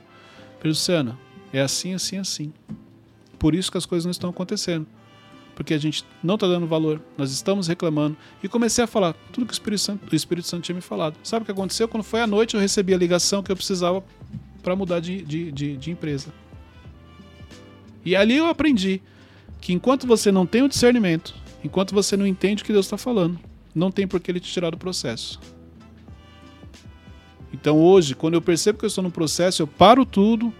Falei, 0.58 0.70
Luciana, 0.70 1.18
é 1.52 1.60
assim, 1.60 1.94
assim, 1.94 2.18
assim. 2.18 2.52
Por 3.38 3.54
isso 3.54 3.70
que 3.70 3.78
as 3.78 3.86
coisas 3.86 4.04
não 4.04 4.10
estão 4.10 4.30
acontecendo. 4.30 4.86
Porque 5.54 5.74
a 5.74 5.78
gente 5.78 6.04
não 6.22 6.36
está 6.36 6.46
dando 6.46 6.66
valor, 6.66 7.00
nós 7.16 7.32
estamos 7.32 7.66
reclamando. 7.66 8.16
E 8.42 8.48
comecei 8.48 8.84
a 8.84 8.86
falar 8.86 9.14
tudo 9.32 9.46
que 9.46 9.52
o 9.52 9.54
Espírito, 9.54 9.80
Santo, 9.80 10.12
o 10.12 10.14
Espírito 10.14 10.46
Santo 10.46 10.62
tinha 10.62 10.74
me 10.74 10.80
falado. 10.80 11.16
Sabe 11.22 11.42
o 11.42 11.46
que 11.46 11.52
aconteceu? 11.52 11.88
Quando 11.88 12.04
foi 12.04 12.20
à 12.20 12.26
noite, 12.26 12.54
eu 12.54 12.60
recebi 12.60 12.94
a 12.94 12.96
ligação 12.96 13.42
que 13.42 13.50
eu 13.50 13.56
precisava 13.56 14.04
para 14.62 14.76
mudar 14.76 15.00
de, 15.00 15.22
de, 15.22 15.50
de, 15.50 15.76
de 15.76 15.90
empresa. 15.90 16.32
E 18.04 18.14
ali 18.14 18.36
eu 18.36 18.46
aprendi 18.46 19.02
que 19.60 19.72
enquanto 19.72 20.06
você 20.06 20.30
não 20.30 20.46
tem 20.46 20.62
o 20.62 20.68
discernimento, 20.68 21.34
enquanto 21.62 21.94
você 21.94 22.16
não 22.16 22.26
entende 22.26 22.62
o 22.62 22.66
que 22.66 22.72
Deus 22.72 22.86
está 22.86 22.96
falando, 22.96 23.38
não 23.74 23.90
tem 23.90 24.06
por 24.06 24.20
que 24.20 24.30
ele 24.30 24.40
te 24.40 24.52
tirar 24.52 24.70
do 24.70 24.78
processo. 24.78 25.40
Então 27.52 27.78
hoje, 27.78 28.14
quando 28.14 28.34
eu 28.34 28.42
percebo 28.42 28.78
que 28.78 28.84
eu 28.84 28.88
estou 28.88 29.02
no 29.02 29.10
processo, 29.10 29.62
eu 29.62 29.66
paro 29.66 30.04
tudo, 30.04 30.52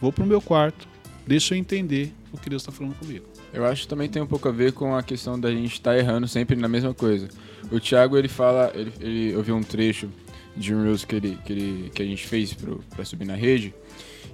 vou 0.00 0.12
para 0.12 0.24
o 0.24 0.26
meu 0.26 0.40
quarto, 0.40 0.88
deixo 1.26 1.54
eu 1.54 1.58
entender 1.58 2.12
o 2.32 2.38
que 2.38 2.50
Deus 2.50 2.62
está 2.62 2.72
falando 2.72 2.94
comigo. 2.94 3.26
Eu 3.52 3.64
acho 3.64 3.82
que 3.82 3.88
também 3.88 4.08
tem 4.08 4.20
um 4.20 4.26
pouco 4.26 4.48
a 4.48 4.52
ver 4.52 4.72
com 4.72 4.94
a 4.94 5.02
questão 5.02 5.38
da 5.38 5.50
gente 5.50 5.74
estar 5.74 5.96
errando 5.96 6.28
sempre 6.28 6.56
na 6.56 6.68
mesma 6.68 6.92
coisa. 6.92 7.28
O 7.70 7.80
Thiago, 7.80 8.16
ele 8.16 8.28
fala, 8.28 8.70
ele, 8.74 8.92
ele 9.00 9.32
eu 9.32 9.42
vi 9.42 9.52
um 9.52 9.62
trecho 9.62 10.08
de 10.56 10.74
um 10.74 10.82
Reels 10.82 11.04
que, 11.04 11.16
ele, 11.16 11.38
que, 11.44 11.52
ele, 11.52 11.90
que 11.94 12.02
a 12.02 12.04
gente 12.04 12.26
fez 12.26 12.54
para 12.54 13.04
subir 13.04 13.26
na 13.26 13.34
rede, 13.34 13.74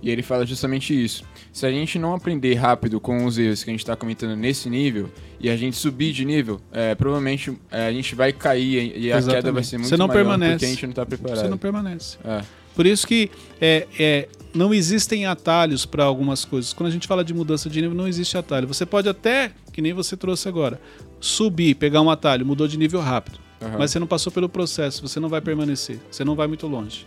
e 0.02 0.10
ele 0.10 0.22
fala 0.22 0.44
justamente 0.44 0.92
isso. 0.92 1.24
Se 1.52 1.64
a 1.64 1.70
gente 1.70 1.98
não 1.98 2.14
aprender 2.14 2.54
rápido 2.54 2.98
com 3.00 3.24
os 3.24 3.38
erros 3.38 3.62
que 3.62 3.70
a 3.70 3.72
gente 3.72 3.80
está 3.80 3.94
comentando 3.94 4.34
nesse 4.36 4.68
nível, 4.68 5.08
e 5.38 5.48
a 5.48 5.56
gente 5.56 5.76
subir 5.76 6.12
de 6.12 6.24
nível, 6.24 6.60
é, 6.72 6.94
provavelmente 6.94 7.56
é, 7.70 7.86
a 7.86 7.92
gente 7.92 8.14
vai 8.14 8.32
cair 8.32 8.96
e 8.96 9.12
a 9.12 9.18
Exatamente. 9.18 9.42
queda 9.42 9.52
vai 9.52 9.62
ser 9.62 9.78
muito 9.78 9.88
Você 9.88 9.96
não 9.96 10.08
maior 10.08 10.18
permanece. 10.18 10.52
porque 10.52 10.64
a 10.64 10.68
gente 10.68 10.82
não 10.82 10.90
está 10.90 11.06
preparado. 11.06 11.38
Você 11.38 11.48
não 11.48 11.58
permanece. 11.58 12.18
É. 12.24 12.42
Por 12.74 12.86
isso 12.86 13.06
que 13.06 13.30
é, 13.60 13.86
é, 13.98 14.28
não 14.54 14.72
existem 14.72 15.26
atalhos 15.26 15.84
para 15.84 16.04
algumas 16.04 16.44
coisas. 16.44 16.72
Quando 16.72 16.88
a 16.88 16.92
gente 16.92 17.06
fala 17.06 17.24
de 17.24 17.34
mudança 17.34 17.68
de 17.68 17.80
nível, 17.80 17.96
não 17.96 18.08
existe 18.08 18.36
atalho. 18.36 18.66
Você 18.66 18.86
pode 18.86 19.08
até, 19.08 19.52
que 19.72 19.82
nem 19.82 19.92
você 19.92 20.16
trouxe 20.16 20.48
agora, 20.48 20.80
subir, 21.20 21.74
pegar 21.74 22.00
um 22.00 22.10
atalho, 22.10 22.44
mudou 22.46 22.66
de 22.66 22.78
nível 22.78 23.00
rápido. 23.00 23.38
Aham. 23.60 23.76
Mas 23.78 23.90
você 23.90 23.98
não 23.98 24.06
passou 24.06 24.32
pelo 24.32 24.48
processo, 24.48 25.06
você 25.06 25.20
não 25.20 25.28
vai 25.28 25.40
permanecer. 25.40 26.00
Você 26.10 26.24
não 26.24 26.34
vai 26.34 26.46
muito 26.46 26.66
longe. 26.66 27.06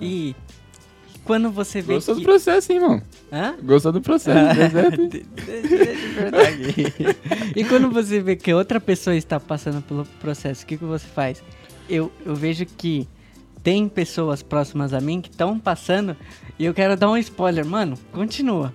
E 0.00 0.34
quando 1.26 1.50
você 1.50 1.82
vê 1.82 1.94
Gostou 1.94 2.14
que... 2.14 2.20
do 2.22 2.24
processo, 2.24 2.72
hein, 2.72 2.78
irmão? 2.78 3.02
Hã? 3.32 3.56
Gostou 3.62 3.92
do 3.92 4.00
processo, 4.00 4.54
deserto, 4.56 5.00
hein? 5.02 5.08
De- 5.08 5.20
de- 5.20 5.62
de 5.68 6.06
verdade. 6.14 6.74
e 7.54 7.64
quando 7.64 7.90
você 7.90 8.20
vê 8.20 8.36
que 8.36 8.54
outra 8.54 8.80
pessoa 8.80 9.14
está 9.16 9.38
passando 9.40 9.82
pelo 9.82 10.04
processo, 10.20 10.62
o 10.64 10.66
que, 10.66 10.76
que 10.76 10.84
você 10.84 11.06
faz? 11.06 11.42
Eu, 11.88 12.10
eu 12.24 12.34
vejo 12.34 12.64
que 12.64 13.06
tem 13.62 13.88
pessoas 13.88 14.42
próximas 14.42 14.92
a 14.94 15.00
mim 15.00 15.20
que 15.20 15.28
estão 15.28 15.58
passando 15.58 16.16
e 16.58 16.64
eu 16.64 16.72
quero 16.72 16.96
dar 16.96 17.10
um 17.10 17.16
spoiler. 17.16 17.66
Mano, 17.66 17.98
continua. 18.12 18.72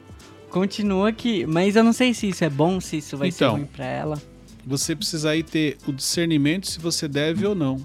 Continua 0.50 1.12
que. 1.14 1.46
Mas 1.46 1.76
eu 1.78 1.84
não 1.84 1.94
sei 1.94 2.14
se 2.14 2.28
isso 2.28 2.44
é 2.44 2.50
bom, 2.50 2.82
se 2.82 2.98
isso 2.98 3.16
vai 3.18 3.30
Então. 3.30 3.52
ser 3.54 3.58
ruim 3.58 3.66
pra 3.72 3.86
ela. 3.86 4.22
Você 4.66 4.96
precisa 4.96 5.30
aí 5.30 5.42
ter 5.44 5.78
o 5.88 5.94
discernimento 5.94 6.70
se 6.70 6.78
você 6.80 7.08
deve 7.08 7.46
ou 7.48 7.56
não 7.56 7.78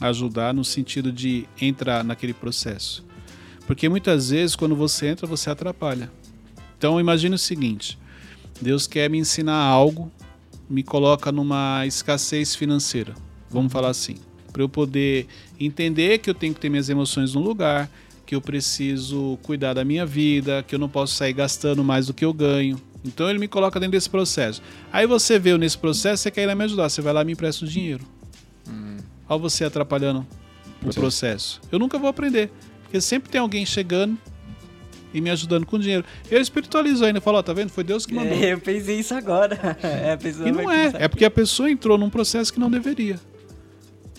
ajudar 0.00 0.52
no 0.52 0.64
sentido 0.64 1.10
de 1.12 1.46
entrar 1.60 2.04
naquele 2.04 2.32
processo. 2.34 3.04
Porque 3.72 3.88
muitas 3.88 4.28
vezes, 4.28 4.54
quando 4.54 4.76
você 4.76 5.06
entra, 5.06 5.26
você 5.26 5.48
atrapalha. 5.48 6.10
Então, 6.76 7.00
imagine 7.00 7.34
o 7.34 7.38
seguinte: 7.38 7.98
Deus 8.60 8.86
quer 8.86 9.08
me 9.08 9.16
ensinar 9.16 9.56
algo, 9.56 10.12
me 10.68 10.82
coloca 10.82 11.32
numa 11.32 11.86
escassez 11.86 12.54
financeira, 12.54 13.14
vamos 13.50 13.72
falar 13.72 13.88
assim, 13.88 14.16
para 14.52 14.62
eu 14.62 14.68
poder 14.68 15.26
entender 15.58 16.18
que 16.18 16.28
eu 16.28 16.34
tenho 16.34 16.52
que 16.52 16.60
ter 16.60 16.68
minhas 16.68 16.90
emoções 16.90 17.32
no 17.32 17.40
lugar, 17.40 17.90
que 18.26 18.34
eu 18.34 18.42
preciso 18.42 19.38
cuidar 19.42 19.72
da 19.72 19.86
minha 19.86 20.04
vida, 20.04 20.62
que 20.68 20.74
eu 20.74 20.78
não 20.78 20.88
posso 20.90 21.14
sair 21.14 21.32
gastando 21.32 21.82
mais 21.82 22.08
do 22.08 22.12
que 22.12 22.26
eu 22.26 22.34
ganho. 22.34 22.78
Então 23.02 23.30
ele 23.30 23.38
me 23.38 23.48
coloca 23.48 23.80
dentro 23.80 23.92
desse 23.92 24.10
processo. 24.10 24.60
Aí 24.92 25.06
você 25.06 25.38
veio 25.38 25.56
nesse 25.56 25.78
processo, 25.78 26.24
você 26.24 26.30
quer 26.30 26.42
ir 26.42 26.46
lá 26.46 26.54
me 26.54 26.64
ajudar, 26.64 26.90
você 26.90 27.00
vai 27.00 27.14
lá 27.14 27.22
e 27.22 27.24
me 27.24 27.32
empresta 27.32 27.64
o 27.64 27.68
dinheiro. 27.68 28.04
Olha 29.26 29.38
você 29.38 29.64
atrapalhando 29.64 30.20
o 30.20 30.84
Processo. 30.84 31.00
processo. 31.00 31.60
Eu 31.72 31.78
nunca 31.78 31.98
vou 31.98 32.10
aprender, 32.10 32.50
porque 32.92 33.00
sempre 33.00 33.30
tem 33.30 33.40
alguém 33.40 33.64
chegando 33.64 34.18
e 35.14 35.20
me 35.20 35.30
ajudando 35.30 35.64
com 35.64 35.78
dinheiro. 35.78 36.04
Eu 36.30 36.42
espiritualizo 36.42 37.02
ainda, 37.02 37.22
falo, 37.22 37.38
ó, 37.38 37.42
tá 37.42 37.54
vendo? 37.54 37.70
Foi 37.70 37.82
Deus 37.82 38.04
que 38.04 38.12
mandou. 38.12 38.36
É, 38.36 38.52
eu 38.52 38.60
pensei 38.60 39.00
isso 39.00 39.14
agora. 39.14 39.58
É, 39.82 40.12
a 40.12 40.16
pessoa 40.18 40.46
E 40.46 40.52
não 40.52 40.70
é, 40.70 40.92
é 40.94 41.08
porque 41.08 41.24
a 41.24 41.30
pessoa 41.30 41.70
entrou 41.70 41.96
num 41.96 42.10
processo 42.10 42.52
que 42.52 42.60
não 42.60 42.70
deveria. 42.70 43.18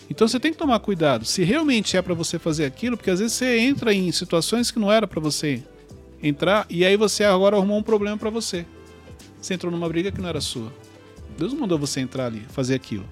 Então 0.10 0.28
você 0.28 0.40
tem 0.40 0.52
que 0.52 0.58
tomar 0.58 0.80
cuidado. 0.80 1.24
Se 1.24 1.44
realmente 1.44 1.96
é 1.96 2.02
pra 2.02 2.16
você 2.16 2.40
fazer 2.40 2.66
aquilo, 2.66 2.98
porque 2.98 3.12
às 3.12 3.20
vezes 3.20 3.36
você 3.36 3.60
entra 3.60 3.94
em 3.94 4.12
situações 4.12 4.72
que 4.72 4.80
não 4.80 4.92
era 4.92 5.06
pra 5.06 5.22
você 5.22 5.62
entrar 6.22 6.66
e 6.68 6.84
aí 6.84 6.98
você 6.98 7.24
agora 7.24 7.56
arrumou 7.56 7.78
um 7.78 7.84
problema 7.84 8.18
pra 8.18 8.32
você. 8.32 8.66
Você 9.40 9.54
entrou 9.54 9.72
numa 9.72 9.88
briga 9.88 10.12
que 10.12 10.20
não 10.20 10.30
era 10.30 10.42
sua. 10.42 10.74
Deus 11.38 11.54
não 11.54 11.60
mandou 11.60 11.78
você 11.78 12.00
entrar 12.00 12.26
ali, 12.26 12.42
fazer 12.50 12.74
aquilo. 12.74 13.06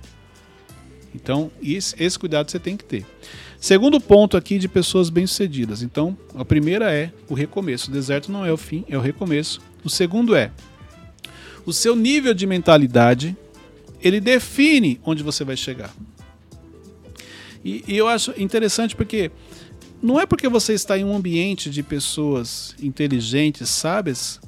Então, 1.14 1.52
esse, 1.62 2.18
cuidado 2.18 2.50
você 2.50 2.60
tem 2.60 2.78
que 2.78 2.84
ter. 2.84 3.06
Segundo 3.60 4.00
ponto 4.00 4.38
aqui 4.38 4.58
de 4.58 4.68
pessoas 4.68 5.10
bem-sucedidas. 5.10 5.82
Então, 5.82 6.18
a 6.34 6.44
primeira 6.44 6.92
é 6.92 7.12
o 7.30 7.34
recomeço. 7.34 7.90
O 7.90 7.94
deserto 7.94 8.32
não 8.32 8.46
é 8.46 8.52
o 8.52 8.58
fim, 8.58 8.86
é 8.90 8.98
o 8.98 9.02
recomeço. 9.02 9.62
O 9.84 9.90
segundo 9.90 10.36
é 10.36 10.52
o 11.66 11.74
seu 11.74 11.96
nível 11.96 12.34
de 12.34 12.48
mentalidade, 12.48 13.36
ele 14.02 14.20
define 14.20 15.00
onde 15.04 15.24
você 15.24 15.44
vai 15.44 15.56
chegar. 15.56 15.94
E, 17.64 17.84
e 17.88 17.96
eu 17.98 18.08
acho 18.08 18.34
interessante 18.42 18.96
porque 18.96 19.32
não 20.02 20.20
é 20.20 20.26
porque 20.26 20.50
você 20.50 20.74
está 20.74 20.98
em 20.98 21.06
um 21.06 21.16
ambiente 21.16 21.70
de 21.70 21.84
pessoas 21.84 22.76
inteligentes, 22.82 23.70
sábias, 23.70 24.40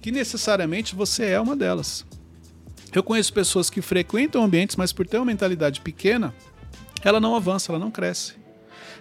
que 0.00 0.10
necessariamente 0.10 0.94
você 0.94 1.26
é 1.26 1.40
uma 1.40 1.54
delas. 1.54 2.04
Eu 2.96 3.02
conheço 3.02 3.30
pessoas 3.30 3.68
que 3.68 3.82
frequentam 3.82 4.42
ambientes, 4.42 4.74
mas 4.74 4.90
por 4.90 5.06
ter 5.06 5.18
uma 5.18 5.26
mentalidade 5.26 5.82
pequena, 5.82 6.34
ela 7.04 7.20
não 7.20 7.36
avança, 7.36 7.70
ela 7.70 7.78
não 7.78 7.90
cresce. 7.90 8.36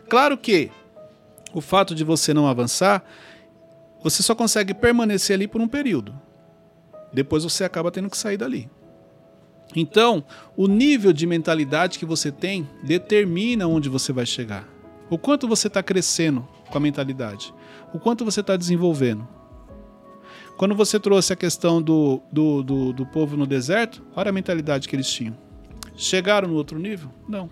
Claro 0.10 0.38
que 0.38 0.70
o 1.54 1.62
fato 1.62 1.96
de 1.96 2.04
você 2.04 2.34
não 2.34 2.46
avançar, 2.46 3.06
você 4.04 4.22
só 4.22 4.36
consegue 4.36 4.74
permanecer 4.74 5.34
ali 5.34 5.48
por 5.48 5.62
um 5.62 5.68
período. 5.70 6.14
Depois 7.14 7.46
você 7.46 7.64
acaba 7.64 7.90
tendo 7.90 8.10
que 8.10 8.18
sair 8.18 8.36
dali. 8.36 8.70
Então, 9.74 10.26
o 10.58 10.68
nível 10.68 11.14
de 11.14 11.26
mentalidade 11.26 11.98
que 11.98 12.06
você 12.06 12.34
tem 12.34 12.68
determina 12.84 13.66
onde 13.66 13.88
você 13.88 14.12
vai 14.12 14.26
chegar. 14.26 14.68
O 15.10 15.18
quanto 15.18 15.48
você 15.48 15.70
está 15.70 15.82
crescendo 15.82 16.46
com 16.70 16.78
a 16.78 16.82
mentalidade. 16.82 17.54
O 17.94 18.00
quanto 18.00 18.26
você 18.26 18.42
está 18.42 18.58
desenvolvendo. 18.58 19.26
Quando 20.58 20.74
você 20.74 21.00
trouxe 21.00 21.34
a 21.34 21.36
questão 21.36 21.82
do, 21.82 22.22
do, 22.32 22.64
do, 22.64 22.94
do 22.94 23.06
povo 23.06 23.36
no 23.36 23.46
deserto, 23.46 24.02
olha 24.16 24.30
a 24.30 24.34
mentalidade 24.34 24.88
que 24.88 24.96
eles 24.96 25.10
tinham. 25.10 25.38
Chegaram 25.98 26.48
no 26.48 26.56
outro 26.56 26.80
nível? 26.80 27.10
Não. 27.28 27.50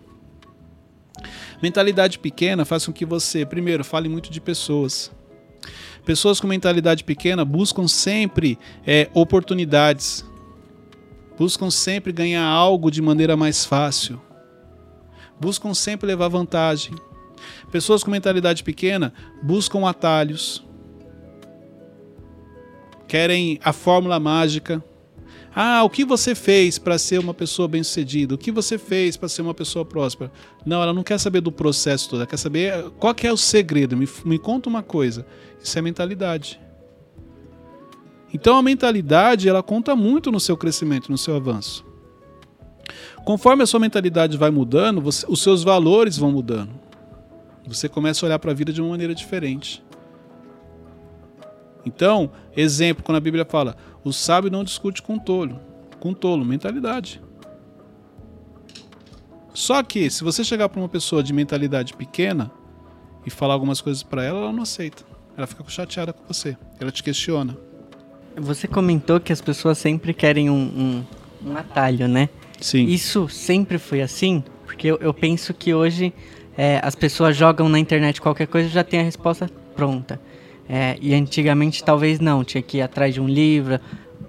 Mentalidade 1.61 2.17
pequena 2.19 2.65
faz 2.65 2.85
com 2.85 2.93
que 2.93 3.05
você, 3.05 3.45
primeiro, 3.45 3.83
fale 3.83 4.07
muito 4.07 4.31
de 4.31 4.39
pessoas. 4.39 5.11
Pessoas 6.05 6.39
com 6.39 6.47
mentalidade 6.47 7.03
pequena 7.03 7.45
buscam 7.45 7.87
sempre 7.87 8.57
é, 8.85 9.09
oportunidades, 9.13 10.25
buscam 11.37 11.69
sempre 11.69 12.11
ganhar 12.11 12.45
algo 12.45 12.91
de 12.91 13.01
maneira 13.01 13.37
mais 13.37 13.65
fácil, 13.65 14.21
buscam 15.39 15.73
sempre 15.73 16.07
levar 16.07 16.27
vantagem. 16.27 16.93
Pessoas 17.71 18.03
com 18.03 18.11
mentalidade 18.11 18.63
pequena 18.63 19.13
buscam 19.41 19.87
atalhos, 19.87 20.65
querem 23.13 23.59
a 23.63 23.71
fórmula 23.71 24.19
mágica. 24.19 24.83
Ah, 25.55 25.83
o 25.83 25.89
que 25.91 26.03
você 26.03 26.33
fez 26.33 26.79
para 26.79 26.97
ser 26.97 27.19
uma 27.19 27.31
pessoa 27.31 27.67
bem-sucedida? 27.67 28.33
O 28.33 28.37
que 28.39 28.51
você 28.51 28.75
fez 28.75 29.15
para 29.15 29.29
ser 29.29 29.43
uma 29.43 29.53
pessoa 29.53 29.85
próspera? 29.85 30.31
Não, 30.65 30.81
ela 30.81 30.91
não 30.91 31.03
quer 31.03 31.19
saber 31.19 31.39
do 31.39 31.51
processo 31.51 32.09
todo, 32.09 32.21
ela 32.21 32.25
quer 32.25 32.37
saber 32.37 32.89
qual 32.97 33.13
que 33.13 33.27
é 33.27 33.31
o 33.31 33.37
segredo. 33.37 33.95
Me, 33.95 34.09
me 34.25 34.39
conta 34.39 34.67
uma 34.67 34.81
coisa. 34.81 35.27
Isso 35.63 35.77
é 35.77 35.81
mentalidade. 35.83 36.59
Então 38.33 38.57
a 38.57 38.63
mentalidade, 38.63 39.47
ela 39.47 39.61
conta 39.61 39.95
muito 39.95 40.31
no 40.31 40.39
seu 40.39 40.57
crescimento, 40.57 41.11
no 41.11 41.17
seu 41.19 41.35
avanço. 41.35 41.85
Conforme 43.23 43.61
a 43.61 43.67
sua 43.67 43.79
mentalidade 43.79 44.35
vai 44.37 44.49
mudando, 44.49 44.99
você, 44.99 45.23
os 45.29 45.39
seus 45.39 45.61
valores 45.63 46.17
vão 46.17 46.31
mudando. 46.31 46.71
Você 47.67 47.87
começa 47.87 48.25
a 48.25 48.27
olhar 48.27 48.39
para 48.39 48.49
a 48.49 48.55
vida 48.55 48.73
de 48.73 48.81
uma 48.81 48.89
maneira 48.89 49.13
diferente. 49.13 49.83
Então, 51.85 52.31
exemplo, 52.55 53.03
quando 53.03 53.17
a 53.17 53.21
Bíblia 53.21 53.45
fala, 53.45 53.75
o 54.03 54.11
sábio 54.11 54.51
não 54.51 54.63
discute 54.63 55.01
com 55.01 55.17
tolo. 55.17 55.59
Com 55.99 56.13
tolo, 56.13 56.43
mentalidade. 56.45 57.21
Só 59.53 59.83
que, 59.83 60.09
se 60.09 60.23
você 60.23 60.43
chegar 60.43 60.67
para 60.69 60.79
uma 60.79 60.89
pessoa 60.89 61.21
de 61.21 61.31
mentalidade 61.31 61.93
pequena 61.93 62.51
e 63.25 63.29
falar 63.29 63.53
algumas 63.53 63.79
coisas 63.79 64.01
para 64.01 64.23
ela, 64.23 64.39
ela 64.39 64.51
não 64.51 64.63
aceita. 64.63 65.03
Ela 65.37 65.47
fica 65.47 65.63
chateada 65.67 66.11
com 66.11 66.23
você. 66.27 66.57
Ela 66.79 66.91
te 66.91 67.03
questiona. 67.03 67.55
Você 68.35 68.67
comentou 68.67 69.19
que 69.19 69.31
as 69.31 69.41
pessoas 69.41 69.77
sempre 69.77 70.13
querem 70.13 70.49
um, 70.49 70.55
um, 70.55 71.49
um 71.51 71.57
atalho, 71.57 72.07
né? 72.07 72.29
Sim. 72.59 72.85
Isso 72.85 73.29
sempre 73.29 73.77
foi 73.77 74.01
assim? 74.01 74.43
Porque 74.65 74.87
eu, 74.87 74.97
eu 74.97 75.13
penso 75.13 75.53
que 75.53 75.73
hoje 75.73 76.13
é, 76.57 76.79
as 76.83 76.95
pessoas 76.95 77.35
jogam 77.37 77.69
na 77.69 77.77
internet 77.77 78.19
qualquer 78.19 78.47
coisa 78.47 78.67
e 78.67 78.71
já 78.71 78.83
tem 78.83 78.99
a 78.99 79.03
resposta 79.03 79.49
pronta. 79.75 80.19
É, 80.67 80.97
e 81.01 81.13
antigamente 81.13 81.83
talvez 81.83 82.19
não, 82.19 82.43
tinha 82.43 82.61
que 82.61 82.77
ir 82.77 82.81
atrás 82.81 83.13
de 83.13 83.21
um 83.21 83.27
livro. 83.27 83.79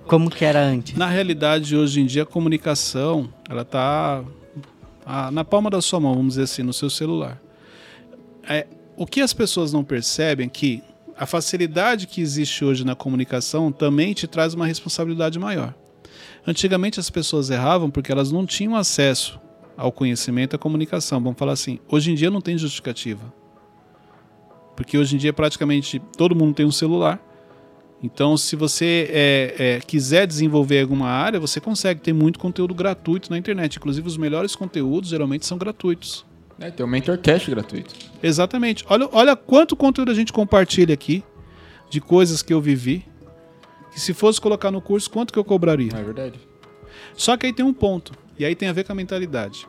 Como 0.06 0.30
que 0.30 0.44
era 0.44 0.60
antes? 0.60 0.96
Na 0.96 1.08
realidade, 1.08 1.76
hoje 1.76 2.00
em 2.00 2.06
dia, 2.06 2.24
a 2.24 2.26
comunicação 2.26 3.32
ela 3.48 3.62
está 3.62 4.22
na 5.32 5.44
palma 5.44 5.70
da 5.70 5.80
sua 5.80 6.00
mão, 6.00 6.14
vamos 6.14 6.34
dizer 6.34 6.44
assim, 6.44 6.62
no 6.62 6.72
seu 6.72 6.90
celular. 6.90 7.40
É, 8.48 8.66
o 8.96 9.06
que 9.06 9.20
as 9.20 9.32
pessoas 9.32 9.72
não 9.72 9.82
percebem 9.82 10.46
é 10.46 10.48
que 10.48 10.82
a 11.16 11.26
facilidade 11.26 12.06
que 12.06 12.20
existe 12.20 12.64
hoje 12.64 12.84
na 12.84 12.94
comunicação 12.94 13.70
também 13.70 14.12
te 14.12 14.26
traz 14.26 14.54
uma 14.54 14.66
responsabilidade 14.66 15.38
maior. 15.38 15.74
Antigamente 16.46 17.00
as 17.00 17.08
pessoas 17.08 17.50
erravam 17.50 17.90
porque 17.90 18.12
elas 18.12 18.30
não 18.30 18.44
tinham 18.44 18.76
acesso 18.76 19.40
ao 19.76 19.90
conhecimento 19.90 20.54
e 20.54 20.56
à 20.56 20.58
comunicação. 20.58 21.20
Vamos 21.20 21.38
falar 21.38 21.52
assim, 21.52 21.78
hoje 21.88 22.10
em 22.10 22.14
dia 22.14 22.30
não 22.30 22.40
tem 22.40 22.58
justificativa. 22.58 23.32
Porque 24.84 24.98
hoje 24.98 25.14
em 25.14 25.18
dia 25.18 25.32
praticamente 25.32 25.98
todo 26.16 26.36
mundo 26.36 26.54
tem 26.54 26.66
um 26.66 26.70
celular. 26.70 27.18
Então, 28.02 28.36
se 28.36 28.54
você 28.54 29.08
é, 29.10 29.54
é, 29.58 29.80
quiser 29.80 30.26
desenvolver 30.26 30.82
alguma 30.82 31.08
área, 31.08 31.40
você 31.40 31.58
consegue. 31.58 32.02
Tem 32.02 32.12
muito 32.12 32.38
conteúdo 32.38 32.74
gratuito 32.74 33.30
na 33.30 33.38
internet. 33.38 33.76
Inclusive, 33.76 34.06
os 34.06 34.18
melhores 34.18 34.54
conteúdos 34.54 35.08
geralmente 35.08 35.46
são 35.46 35.56
gratuitos. 35.56 36.26
É, 36.60 36.70
tem 36.70 36.84
o 36.84 36.88
Mentorcast 36.88 37.50
gratuito. 37.50 37.94
Exatamente. 38.22 38.84
Olha, 38.90 39.08
olha 39.10 39.34
quanto 39.34 39.74
conteúdo 39.74 40.10
a 40.10 40.14
gente 40.14 40.34
compartilha 40.34 40.92
aqui 40.92 41.24
de 41.88 41.98
coisas 41.98 42.42
que 42.42 42.52
eu 42.52 42.60
vivi. 42.60 43.06
Que 43.90 43.98
se 43.98 44.12
fosse 44.12 44.38
colocar 44.38 44.70
no 44.70 44.82
curso, 44.82 45.10
quanto 45.10 45.32
que 45.32 45.38
eu 45.38 45.44
cobraria? 45.44 45.92
É 45.94 46.02
verdade. 46.02 46.38
Só 47.16 47.38
que 47.38 47.46
aí 47.46 47.54
tem 47.54 47.64
um 47.64 47.72
ponto. 47.72 48.12
E 48.38 48.44
aí 48.44 48.54
tem 48.54 48.68
a 48.68 48.72
ver 48.72 48.84
com 48.84 48.92
a 48.92 48.94
mentalidade. 48.94 49.66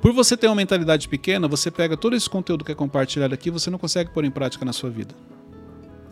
Por 0.00 0.12
você 0.12 0.36
ter 0.36 0.46
uma 0.46 0.54
mentalidade 0.54 1.08
pequena, 1.08 1.48
você 1.48 1.70
pega 1.70 1.96
todo 1.96 2.14
esse 2.14 2.28
conteúdo 2.28 2.64
que 2.64 2.72
é 2.72 2.74
compartilhado 2.74 3.34
aqui, 3.34 3.50
você 3.50 3.70
não 3.70 3.78
consegue 3.78 4.10
pôr 4.10 4.24
em 4.24 4.30
prática 4.30 4.64
na 4.64 4.72
sua 4.72 4.90
vida. 4.90 5.14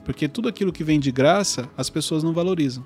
Porque 0.04 0.28
tudo 0.28 0.48
aquilo 0.48 0.72
que 0.72 0.84
vem 0.84 0.98
de 0.98 1.10
graça, 1.12 1.68
as 1.76 1.88
pessoas 1.88 2.22
não 2.22 2.32
valorizam. 2.32 2.84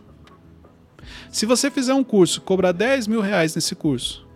Se 1.31 1.47
você 1.47 1.71
fizer 1.71 1.95
um 1.95 2.05
curso, 2.05 2.41
cobrar 2.41 2.73
10 2.73 3.07
mil 3.07 3.21
reais 3.21 3.55
nesse 3.55 3.75
curso, 3.75 4.27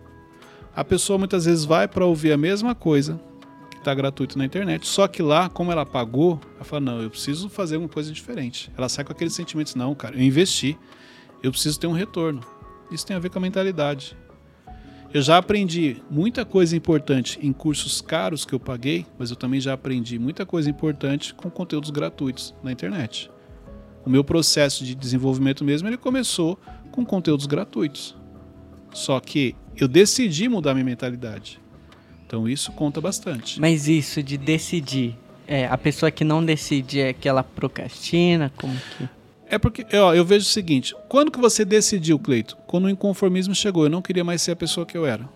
a 0.75 0.83
pessoa 0.83 1.19
muitas 1.19 1.45
vezes 1.45 1.65
vai 1.65 1.87
para 1.87 2.05
ouvir 2.05 2.31
a 2.31 2.37
mesma 2.37 2.73
coisa 2.73 3.19
que 3.69 3.77
está 3.77 3.93
gratuito 3.93 4.37
na 4.37 4.45
internet, 4.45 4.87
só 4.87 5.07
que 5.07 5.21
lá, 5.21 5.49
como 5.49 5.71
ela 5.71 5.85
pagou, 5.85 6.39
ela 6.55 6.63
fala: 6.63 6.81
não, 6.81 7.01
eu 7.01 7.09
preciso 7.09 7.47
fazer 7.49 7.77
uma 7.77 7.89
coisa 7.89 8.11
diferente. 8.11 8.71
Ela 8.75 8.89
sai 8.89 9.05
com 9.05 9.11
aqueles 9.11 9.33
sentimentos: 9.33 9.75
não, 9.75 9.93
cara, 9.93 10.15
eu 10.15 10.21
investi, 10.21 10.77
eu 11.43 11.51
preciso 11.51 11.79
ter 11.79 11.87
um 11.87 11.93
retorno. 11.93 12.41
Isso 12.91 13.05
tem 13.05 13.15
a 13.15 13.19
ver 13.19 13.29
com 13.29 13.37
a 13.37 13.41
mentalidade. 13.41 14.17
Eu 15.13 15.21
já 15.21 15.37
aprendi 15.37 15.97
muita 16.09 16.43
coisa 16.43 16.75
importante 16.75 17.37
em 17.39 17.53
cursos 17.53 18.01
caros 18.01 18.45
que 18.45 18.53
eu 18.53 18.59
paguei, 18.59 19.05
mas 19.15 19.29
eu 19.29 19.35
também 19.35 19.61
já 19.61 19.73
aprendi 19.73 20.17
muita 20.17 20.43
coisa 20.43 20.67
importante 20.67 21.35
com 21.35 21.51
conteúdos 21.51 21.91
gratuitos 21.91 22.55
na 22.63 22.71
internet. 22.71 23.29
O 24.03 24.09
meu 24.09 24.23
processo 24.23 24.83
de 24.83 24.95
desenvolvimento 24.95 25.63
mesmo 25.63 25.87
ele 25.87 25.97
começou 25.97 26.59
com 26.91 27.05
conteúdos 27.05 27.45
gratuitos. 27.45 28.17
Só 28.91 29.19
que 29.19 29.55
eu 29.77 29.87
decidi 29.87 30.49
mudar 30.49 30.73
minha 30.73 30.83
mentalidade. 30.83 31.61
Então 32.25 32.49
isso 32.49 32.71
conta 32.71 32.99
bastante. 32.99 33.61
Mas 33.61 33.87
isso 33.87 34.23
de 34.23 34.35
decidir, 34.35 35.15
é, 35.47 35.67
a 35.67 35.77
pessoa 35.77 36.09
que 36.09 36.23
não 36.23 36.43
decide 36.43 36.99
é 36.99 37.13
que 37.13 37.29
ela 37.29 37.43
procrastina, 37.43 38.51
como 38.57 38.73
que... 38.97 39.07
É 39.53 39.59
porque, 39.59 39.85
ó, 39.95 40.15
eu 40.15 40.25
vejo 40.25 40.47
o 40.47 40.49
seguinte: 40.49 40.95
quando 41.07 41.29
que 41.29 41.39
você 41.39 41.63
decidiu, 41.63 42.17
Cleito? 42.17 42.57
Quando 42.65 42.85
o 42.85 42.89
inconformismo 42.89 43.53
chegou, 43.53 43.83
eu 43.83 43.89
não 43.89 44.01
queria 44.01 44.23
mais 44.23 44.41
ser 44.41 44.53
a 44.53 44.55
pessoa 44.55 44.83
que 44.83 44.97
eu 44.97 45.05
era. 45.05 45.29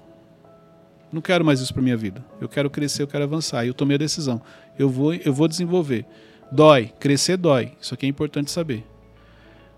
Não 1.14 1.22
quero 1.22 1.46
mais 1.46 1.62
isso 1.62 1.72
para 1.72 1.84
minha 1.84 1.96
vida. 1.96 2.26
Eu 2.42 2.50
quero 2.50 2.68
crescer, 2.68 3.04
eu 3.04 3.08
quero 3.08 3.26
avançar. 3.26 3.64
E 3.64 3.68
eu 3.68 3.76
tomei 3.76 3.94
a 3.94 4.00
decisão. 4.00 4.42
Eu 4.78 4.90
vou, 4.90 5.14
eu 5.14 5.32
vou 5.32 5.48
desenvolver. 5.48 6.04
Dói, 6.52 6.92
crescer 7.00 7.38
dói. 7.38 7.74
Isso 7.80 7.94
aqui 7.94 8.08
é 8.08 8.10
importante 8.10 8.50
saber. 8.50 8.84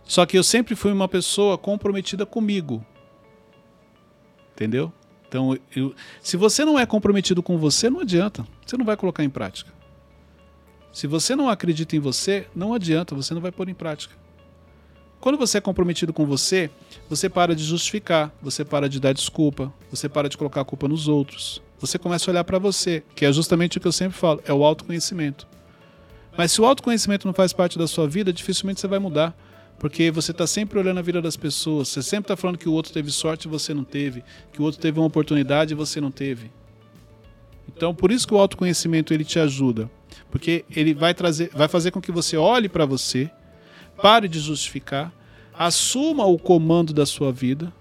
Só 0.05 0.25
que 0.25 0.37
eu 0.37 0.43
sempre 0.43 0.73
fui 0.73 0.93
uma 0.93 1.09
pessoa 1.09 1.57
comprometida 1.57 2.25
comigo. 2.25 2.81
Entendeu? 4.53 4.89
Então, 5.27 5.57
eu, 5.75 5.93
se 6.21 6.37
você 6.37 6.63
não 6.63 6.79
é 6.79 6.85
comprometido 6.85 7.43
com 7.43 7.57
você, 7.57 7.89
não 7.89 7.99
adianta. 7.99 8.47
Você 8.65 8.77
não 8.77 8.85
vai 8.85 8.95
colocar 8.95 9.21
em 9.21 9.29
prática. 9.29 9.69
Se 10.93 11.07
você 11.07 11.35
não 11.35 11.49
acredita 11.49 11.97
em 11.97 11.99
você, 11.99 12.47
não 12.55 12.73
adianta, 12.73 13.13
você 13.13 13.33
não 13.33 13.41
vai 13.41 13.51
pôr 13.51 13.67
em 13.67 13.73
prática. 13.73 14.18
Quando 15.19 15.37
você 15.37 15.57
é 15.57 15.61
comprometido 15.61 16.13
com 16.13 16.25
você, 16.25 16.69
você 17.09 17.27
para 17.29 17.53
de 17.53 17.63
justificar, 17.63 18.33
você 18.41 18.63
para 18.63 18.87
de 18.87 18.99
dar 18.99 19.11
desculpa, 19.11 19.73
você 19.91 20.07
para 20.07 20.29
de 20.29 20.37
colocar 20.37 20.61
a 20.61 20.65
culpa 20.65 20.87
nos 20.87 21.07
outros. 21.09 21.61
Você 21.79 21.99
começa 21.99 22.29
a 22.29 22.31
olhar 22.31 22.43
para 22.43 22.57
você, 22.57 23.03
que 23.15 23.25
é 23.25 23.31
justamente 23.31 23.77
o 23.77 23.81
que 23.81 23.87
eu 23.87 23.91
sempre 23.91 24.17
falo, 24.17 24.41
é 24.45 24.53
o 24.53 24.63
autoconhecimento. 24.63 25.45
Mas 26.37 26.53
se 26.53 26.61
o 26.61 26.65
autoconhecimento 26.65 27.27
não 27.27 27.33
faz 27.33 27.51
parte 27.51 27.77
da 27.77 27.85
sua 27.85 28.07
vida, 28.07 28.31
dificilmente 28.31 28.79
você 28.79 28.87
vai 28.87 28.99
mudar. 28.99 29.35
Porque 29.77 30.11
você 30.11 30.31
está 30.31 30.45
sempre 30.45 30.77
olhando 30.77 30.99
a 30.99 31.01
vida 31.01 31.21
das 31.21 31.37
pessoas, 31.37 31.87
você 31.87 32.03
sempre 32.03 32.25
está 32.25 32.35
falando 32.35 32.57
que 32.57 32.67
o 32.67 32.73
outro 32.73 32.91
teve 32.91 33.09
sorte 33.11 33.45
e 33.45 33.49
você 33.49 33.73
não 33.73 33.85
teve, 33.85 34.23
que 34.51 34.61
o 34.61 34.65
outro 34.65 34.79
teve 34.79 34.99
uma 34.99 35.07
oportunidade 35.07 35.73
e 35.73 35.75
você 35.75 36.01
não 36.01 36.11
teve. 36.11 36.51
Então, 37.67 37.95
por 37.95 38.11
isso 38.11 38.27
que 38.27 38.33
o 38.33 38.37
autoconhecimento 38.37 39.13
ele 39.13 39.23
te 39.23 39.39
ajuda, 39.39 39.89
porque 40.29 40.65
ele 40.69 40.93
vai 40.93 41.13
trazer, 41.13 41.49
vai 41.53 41.69
fazer 41.69 41.91
com 41.91 42.01
que 42.01 42.11
você 42.11 42.35
olhe 42.35 42.67
para 42.67 42.85
você, 42.85 43.31
Pare 44.01 44.27
de 44.27 44.39
justificar. 44.39 45.13
Assuma 45.53 46.25
o 46.25 46.37
comando 46.37 46.93
da 46.93 47.05
sua 47.05 47.31
vida. 47.31 47.73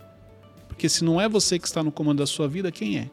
Porque 0.66 0.88
se 0.88 1.04
não 1.04 1.20
é 1.20 1.28
você 1.28 1.58
que 1.58 1.66
está 1.66 1.82
no 1.82 1.90
comando 1.90 2.18
da 2.18 2.26
sua 2.26 2.48
vida, 2.48 2.70
quem 2.70 2.98
é? 2.98 3.10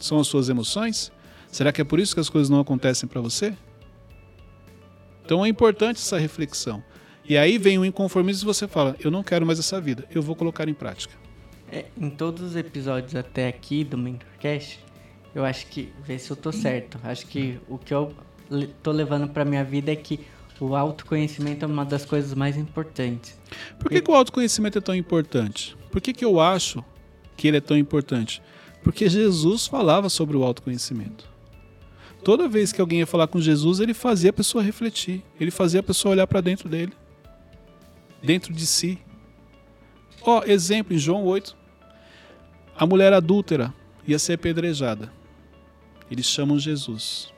São 0.00 0.18
as 0.18 0.26
suas 0.26 0.48
emoções? 0.48 1.12
Será 1.50 1.72
que 1.72 1.80
é 1.80 1.84
por 1.84 1.98
isso 1.98 2.14
que 2.14 2.20
as 2.20 2.28
coisas 2.28 2.48
não 2.48 2.60
acontecem 2.60 3.08
para 3.08 3.20
você? 3.20 3.54
Então 5.24 5.44
é 5.44 5.48
importante 5.48 5.96
essa 5.96 6.18
reflexão. 6.18 6.82
E 7.28 7.36
aí 7.36 7.58
vem 7.58 7.78
o 7.78 7.84
inconformismo 7.84 8.48
e 8.48 8.54
você 8.54 8.66
fala: 8.66 8.96
Eu 9.00 9.10
não 9.10 9.22
quero 9.22 9.44
mais 9.44 9.58
essa 9.58 9.78
vida, 9.78 10.06
eu 10.10 10.22
vou 10.22 10.34
colocar 10.34 10.68
em 10.68 10.74
prática. 10.74 11.14
É, 11.70 11.84
em 12.00 12.08
todos 12.08 12.42
os 12.42 12.56
episódios 12.56 13.14
até 13.14 13.48
aqui 13.48 13.84
do 13.84 13.98
Mentorcast, 13.98 14.82
eu 15.34 15.44
acho 15.44 15.66
que, 15.66 15.92
vê 16.02 16.18
se 16.18 16.30
eu 16.30 16.36
tô 16.36 16.50
certo, 16.50 16.98
acho 17.04 17.26
que 17.26 17.60
o 17.68 17.76
que 17.76 17.92
eu 17.92 18.14
tô 18.82 18.90
levando 18.90 19.28
para 19.28 19.44
minha 19.44 19.62
vida 19.62 19.92
é 19.92 19.96
que 19.96 20.20
o 20.60 20.74
autoconhecimento 20.74 21.64
é 21.64 21.68
uma 21.68 21.84
das 21.84 22.04
coisas 22.04 22.34
mais 22.34 22.56
importantes. 22.56 23.38
Por 23.78 23.90
que, 23.90 24.00
que 24.00 24.10
o 24.10 24.14
autoconhecimento 24.14 24.78
é 24.78 24.80
tão 24.80 24.94
importante? 24.94 25.76
Por 25.90 26.00
que, 26.00 26.12
que 26.12 26.24
eu 26.24 26.40
acho 26.40 26.84
que 27.36 27.48
ele 27.48 27.58
é 27.58 27.60
tão 27.60 27.76
importante? 27.76 28.42
Porque 28.82 29.08
Jesus 29.08 29.66
falava 29.66 30.08
sobre 30.08 30.36
o 30.36 30.44
autoconhecimento. 30.44 31.28
Toda 32.24 32.48
vez 32.48 32.72
que 32.72 32.80
alguém 32.80 32.98
ia 32.98 33.06
falar 33.06 33.28
com 33.28 33.40
Jesus, 33.40 33.80
ele 33.80 33.94
fazia 33.94 34.30
a 34.30 34.32
pessoa 34.32 34.62
refletir, 34.62 35.24
ele 35.40 35.50
fazia 35.50 35.80
a 35.80 35.82
pessoa 35.82 36.12
olhar 36.12 36.26
para 36.26 36.40
dentro 36.40 36.68
dele, 36.68 36.92
dentro 38.22 38.52
de 38.52 38.66
si. 38.66 38.98
Ó, 40.22 40.42
exemplo 40.44 40.94
em 40.94 40.98
João 40.98 41.24
8. 41.24 41.56
A 42.76 42.86
mulher 42.86 43.12
adúltera 43.12 43.72
ia 44.06 44.18
ser 44.18 44.34
apedrejada. 44.34 45.12
Eles 46.10 46.26
chamam 46.26 46.58
Jesus 46.58 47.32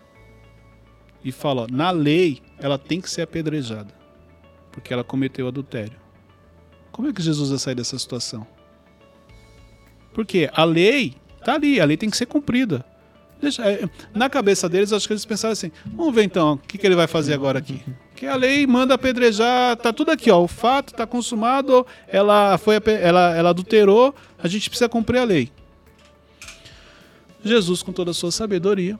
e 1.24 1.30
fala: 1.30 1.62
ó, 1.62 1.66
na 1.70 1.90
lei 1.90 2.40
ela 2.60 2.78
tem 2.78 3.00
que 3.00 3.10
ser 3.10 3.22
apedrejada, 3.22 3.92
porque 4.70 4.92
ela 4.92 5.04
cometeu 5.04 5.48
adultério. 5.48 5.98
Como 6.92 7.08
é 7.08 7.12
que 7.12 7.22
Jesus 7.22 7.50
vai 7.50 7.58
sair 7.58 7.74
dessa 7.74 7.98
situação? 7.98 8.46
Porque 10.12 10.50
a 10.52 10.64
lei 10.64 11.14
está 11.38 11.54
ali, 11.54 11.80
a 11.80 11.84
lei 11.84 11.96
tem 11.96 12.10
que 12.10 12.16
ser 12.16 12.26
cumprida. 12.26 12.84
Deixa, 13.40 13.64
é, 13.70 13.88
na 14.12 14.28
cabeça 14.28 14.68
deles, 14.68 14.92
acho 14.92 15.06
que 15.06 15.14
eles 15.14 15.24
pensaram 15.24 15.52
assim: 15.52 15.72
vamos 15.86 16.14
ver 16.14 16.24
então 16.24 16.54
o 16.54 16.58
que, 16.58 16.76
que 16.76 16.86
ele 16.86 16.94
vai 16.94 17.06
fazer 17.06 17.32
agora 17.32 17.58
aqui. 17.58 17.82
Que 18.14 18.26
a 18.26 18.36
lei 18.36 18.66
manda 18.66 18.92
apedrejar, 18.92 19.76
tá 19.76 19.92
tudo 19.92 20.10
aqui, 20.10 20.30
ó. 20.30 20.42
O 20.42 20.48
fato 20.48 20.92
tá 20.92 21.06
consumado, 21.06 21.86
ela 22.06 22.58
foi 22.58 22.76
ela, 23.00 23.34
ela 23.34 23.50
adulterou, 23.50 24.14
a 24.38 24.46
gente 24.46 24.68
precisa 24.68 24.90
cumprir 24.90 25.18
a 25.18 25.24
lei. 25.24 25.50
Jesus, 27.42 27.82
com 27.82 27.92
toda 27.92 28.10
a 28.10 28.14
sua 28.14 28.30
sabedoria, 28.30 28.98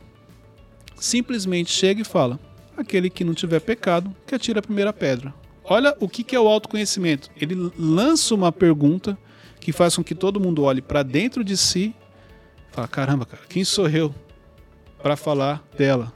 simplesmente 0.97 1.71
chega 1.71 2.01
e 2.01 2.05
fala: 2.05 2.41
aquele 2.81 3.11
que 3.11 3.25
não 3.25 3.35
tiver 3.35 3.61
pecado, 3.61 4.15
que 4.27 4.35
atira 4.35 4.61
a 4.61 4.63
primeira 4.63 4.93
pedra. 4.93 5.33
Olha 5.65 5.97
o 6.01 6.09
que, 6.09 6.35
é 6.35 6.41
o 6.41 6.49
autoconhecimento. 6.49 7.31
Ele 7.41 7.55
lança 7.79 8.35
uma 8.35 8.51
pergunta 8.51 9.17
que 9.61 9.73
faz 9.73 9.95
com 9.95 10.03
que 10.03 10.15
todo 10.15 10.41
mundo 10.41 10.65
olhe 10.65 10.83
para 10.83 11.03
dentro 11.03 11.45
de 11.45 11.57
si 11.57 11.95
e 12.71 12.75
fala: 12.75 12.89
caramba, 12.89 13.25
cara, 13.25 13.43
quem 13.49 13.65
sou 13.65 13.89
eu 13.89 14.15
para 15.03 15.17
falar 15.17 15.63
dela? 15.77 16.13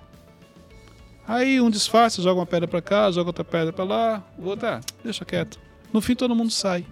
Aí 1.27 1.61
um 1.61 1.71
disfarce, 1.71 2.21
joga 2.21 2.41
uma 2.41 2.47
pedra 2.47 2.69
para 2.69 2.83
cá, 2.83 3.11
joga 3.11 3.31
outra 3.31 3.45
pedra 3.45 3.73
para 3.73 3.85
lá, 3.85 4.25
o 4.39 4.47
outro, 4.47 4.67
ah, 4.67 4.81
deixa 5.03 5.25
quieto. 5.25 5.59
No 5.93 6.01
fim 6.01 6.15
todo 6.15 6.35
mundo 6.35 6.51
sai. 6.51 6.85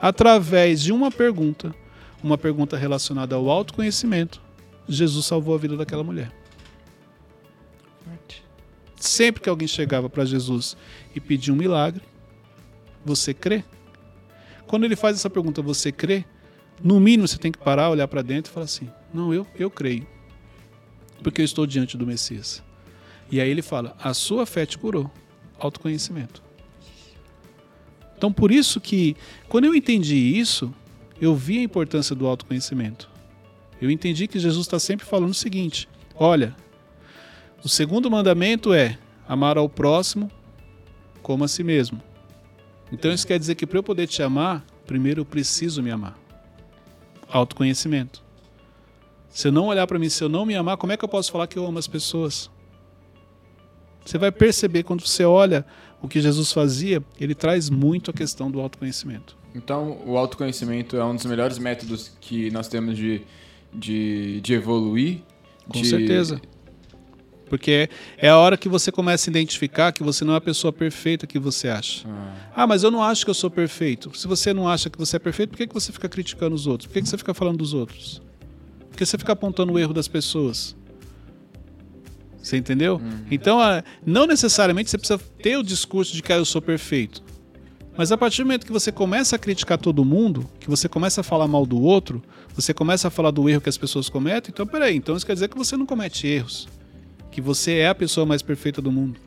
Através 0.00 0.80
de 0.80 0.92
uma 0.92 1.10
pergunta, 1.10 1.74
uma 2.22 2.38
pergunta 2.38 2.76
relacionada 2.76 3.34
ao 3.34 3.50
autoconhecimento, 3.50 4.40
Jesus 4.88 5.26
salvou 5.26 5.54
a 5.54 5.58
vida 5.58 5.76
daquela 5.76 6.02
mulher. 6.02 6.32
Sempre 9.02 9.42
que 9.42 9.48
alguém 9.48 9.66
chegava 9.66 10.08
para 10.08 10.24
Jesus 10.24 10.76
e 11.12 11.18
pedia 11.18 11.52
um 11.52 11.56
milagre, 11.56 12.04
você 13.04 13.34
crê? 13.34 13.64
Quando 14.64 14.84
ele 14.84 14.94
faz 14.94 15.16
essa 15.16 15.28
pergunta, 15.28 15.60
você 15.60 15.90
crê? 15.90 16.24
No 16.80 17.00
mínimo 17.00 17.26
você 17.26 17.36
tem 17.36 17.50
que 17.50 17.58
parar, 17.58 17.90
olhar 17.90 18.06
para 18.06 18.22
dentro 18.22 18.52
e 18.52 18.54
falar 18.54 18.66
assim: 18.66 18.88
Não, 19.12 19.34
eu, 19.34 19.44
eu 19.56 19.68
creio. 19.68 20.06
Porque 21.20 21.40
eu 21.40 21.44
estou 21.44 21.66
diante 21.66 21.96
do 21.96 22.06
Messias. 22.06 22.62
E 23.28 23.40
aí 23.40 23.50
ele 23.50 23.60
fala: 23.60 23.96
A 23.98 24.14
sua 24.14 24.46
fé 24.46 24.64
te 24.64 24.78
curou. 24.78 25.10
Autoconhecimento. 25.58 26.40
Então, 28.16 28.32
por 28.32 28.52
isso 28.52 28.80
que, 28.80 29.16
quando 29.48 29.64
eu 29.64 29.74
entendi 29.74 30.14
isso, 30.14 30.72
eu 31.20 31.34
vi 31.34 31.58
a 31.58 31.62
importância 31.62 32.14
do 32.14 32.24
autoconhecimento. 32.24 33.10
Eu 33.80 33.90
entendi 33.90 34.28
que 34.28 34.38
Jesus 34.38 34.64
está 34.64 34.78
sempre 34.78 35.04
falando 35.04 35.30
o 35.30 35.34
seguinte: 35.34 35.88
olha, 36.14 36.54
o 37.64 37.68
segundo 37.68 38.10
mandamento 38.10 38.72
é 38.72 38.98
amar 39.26 39.56
ao 39.56 39.68
próximo 39.68 40.30
como 41.22 41.44
a 41.44 41.48
si 41.48 41.62
mesmo. 41.62 42.02
Então 42.90 43.12
isso 43.12 43.26
quer 43.26 43.38
dizer 43.38 43.54
que 43.54 43.66
para 43.66 43.78
eu 43.78 43.82
poder 43.82 44.06
te 44.08 44.22
amar, 44.22 44.64
primeiro 44.86 45.20
eu 45.20 45.24
preciso 45.24 45.82
me 45.82 45.90
amar. 45.90 46.18
Autoconhecimento. 47.30 48.22
Se 49.30 49.48
eu 49.48 49.52
não 49.52 49.68
olhar 49.68 49.86
para 49.86 49.98
mim, 49.98 50.08
se 50.08 50.22
eu 50.22 50.28
não 50.28 50.44
me 50.44 50.54
amar, 50.54 50.76
como 50.76 50.92
é 50.92 50.96
que 50.96 51.04
eu 51.04 51.08
posso 51.08 51.30
falar 51.30 51.46
que 51.46 51.56
eu 51.56 51.64
amo 51.64 51.78
as 51.78 51.86
pessoas? 51.86 52.50
Você 54.04 54.18
vai 54.18 54.32
perceber 54.32 54.82
quando 54.82 55.06
você 55.06 55.24
olha 55.24 55.64
o 56.02 56.08
que 56.08 56.20
Jesus 56.20 56.52
fazia, 56.52 57.02
ele 57.18 57.34
traz 57.34 57.70
muito 57.70 58.10
a 58.10 58.14
questão 58.14 58.50
do 58.50 58.60
autoconhecimento. 58.60 59.36
Então, 59.54 60.02
o 60.04 60.18
autoconhecimento 60.18 60.96
é 60.96 61.04
um 61.04 61.14
dos 61.14 61.24
melhores 61.24 61.58
métodos 61.58 62.10
que 62.20 62.50
nós 62.50 62.66
temos 62.66 62.96
de, 62.96 63.22
de, 63.72 64.40
de 64.40 64.54
evoluir. 64.54 65.22
Com 65.68 65.80
de, 65.80 65.88
certeza 65.88 66.40
porque 67.52 67.90
é 68.16 68.30
a 68.30 68.38
hora 68.38 68.56
que 68.56 68.66
você 68.66 68.90
começa 68.90 69.28
a 69.28 69.30
identificar 69.30 69.92
que 69.92 70.02
você 70.02 70.24
não 70.24 70.32
é 70.32 70.38
a 70.38 70.40
pessoa 70.40 70.72
perfeita 70.72 71.26
que 71.26 71.38
você 71.38 71.68
acha. 71.68 72.08
Ah, 72.08 72.62
ah 72.62 72.66
mas 72.66 72.82
eu 72.82 72.90
não 72.90 73.02
acho 73.02 73.26
que 73.26 73.30
eu 73.30 73.34
sou 73.34 73.50
perfeito. 73.50 74.10
Se 74.16 74.26
você 74.26 74.54
não 74.54 74.66
acha 74.66 74.88
que 74.88 74.96
você 74.96 75.16
é 75.16 75.18
perfeito, 75.18 75.50
por 75.50 75.58
que, 75.58 75.66
que 75.66 75.74
você 75.74 75.92
fica 75.92 76.08
criticando 76.08 76.54
os 76.54 76.66
outros? 76.66 76.86
Por 76.86 76.94
que, 76.94 77.02
que 77.02 77.08
você 77.10 77.18
fica 77.18 77.34
falando 77.34 77.58
dos 77.58 77.74
outros? 77.74 78.22
Por 78.88 78.96
que 78.96 79.04
você 79.04 79.18
fica 79.18 79.34
apontando 79.34 79.70
o 79.70 79.78
erro 79.78 79.92
das 79.92 80.08
pessoas? 80.08 80.74
Você 82.42 82.56
entendeu? 82.56 82.94
Uhum. 82.94 83.26
Então, 83.30 83.58
não 84.06 84.26
necessariamente 84.26 84.88
você 84.88 84.96
precisa 84.96 85.20
ter 85.42 85.58
o 85.58 85.62
discurso 85.62 86.14
de 86.14 86.22
que 86.22 86.32
ah, 86.32 86.36
eu 86.36 86.46
sou 86.46 86.62
perfeito. 86.62 87.22
Mas 87.98 88.10
a 88.10 88.16
partir 88.16 88.38
do 88.40 88.46
momento 88.46 88.64
que 88.64 88.72
você 88.72 88.90
começa 88.90 89.36
a 89.36 89.38
criticar 89.38 89.76
todo 89.76 90.02
mundo, 90.06 90.48
que 90.58 90.70
você 90.70 90.88
começa 90.88 91.20
a 91.20 91.24
falar 91.24 91.46
mal 91.46 91.66
do 91.66 91.82
outro, 91.82 92.22
você 92.54 92.72
começa 92.72 93.08
a 93.08 93.10
falar 93.10 93.30
do 93.30 93.46
erro 93.46 93.60
que 93.60 93.68
as 93.68 93.76
pessoas 93.76 94.08
cometem, 94.08 94.50
então 94.50 94.66
peraí, 94.66 94.96
então 94.96 95.14
isso 95.14 95.26
quer 95.26 95.34
dizer 95.34 95.48
que 95.48 95.58
você 95.58 95.76
não 95.76 95.84
comete 95.84 96.26
erros 96.26 96.66
que 97.32 97.40
você 97.40 97.78
é 97.78 97.88
a 97.88 97.94
pessoa 97.94 98.24
mais 98.24 98.42
perfeita 98.42 98.80
do 98.80 98.92
mundo. 98.92 99.18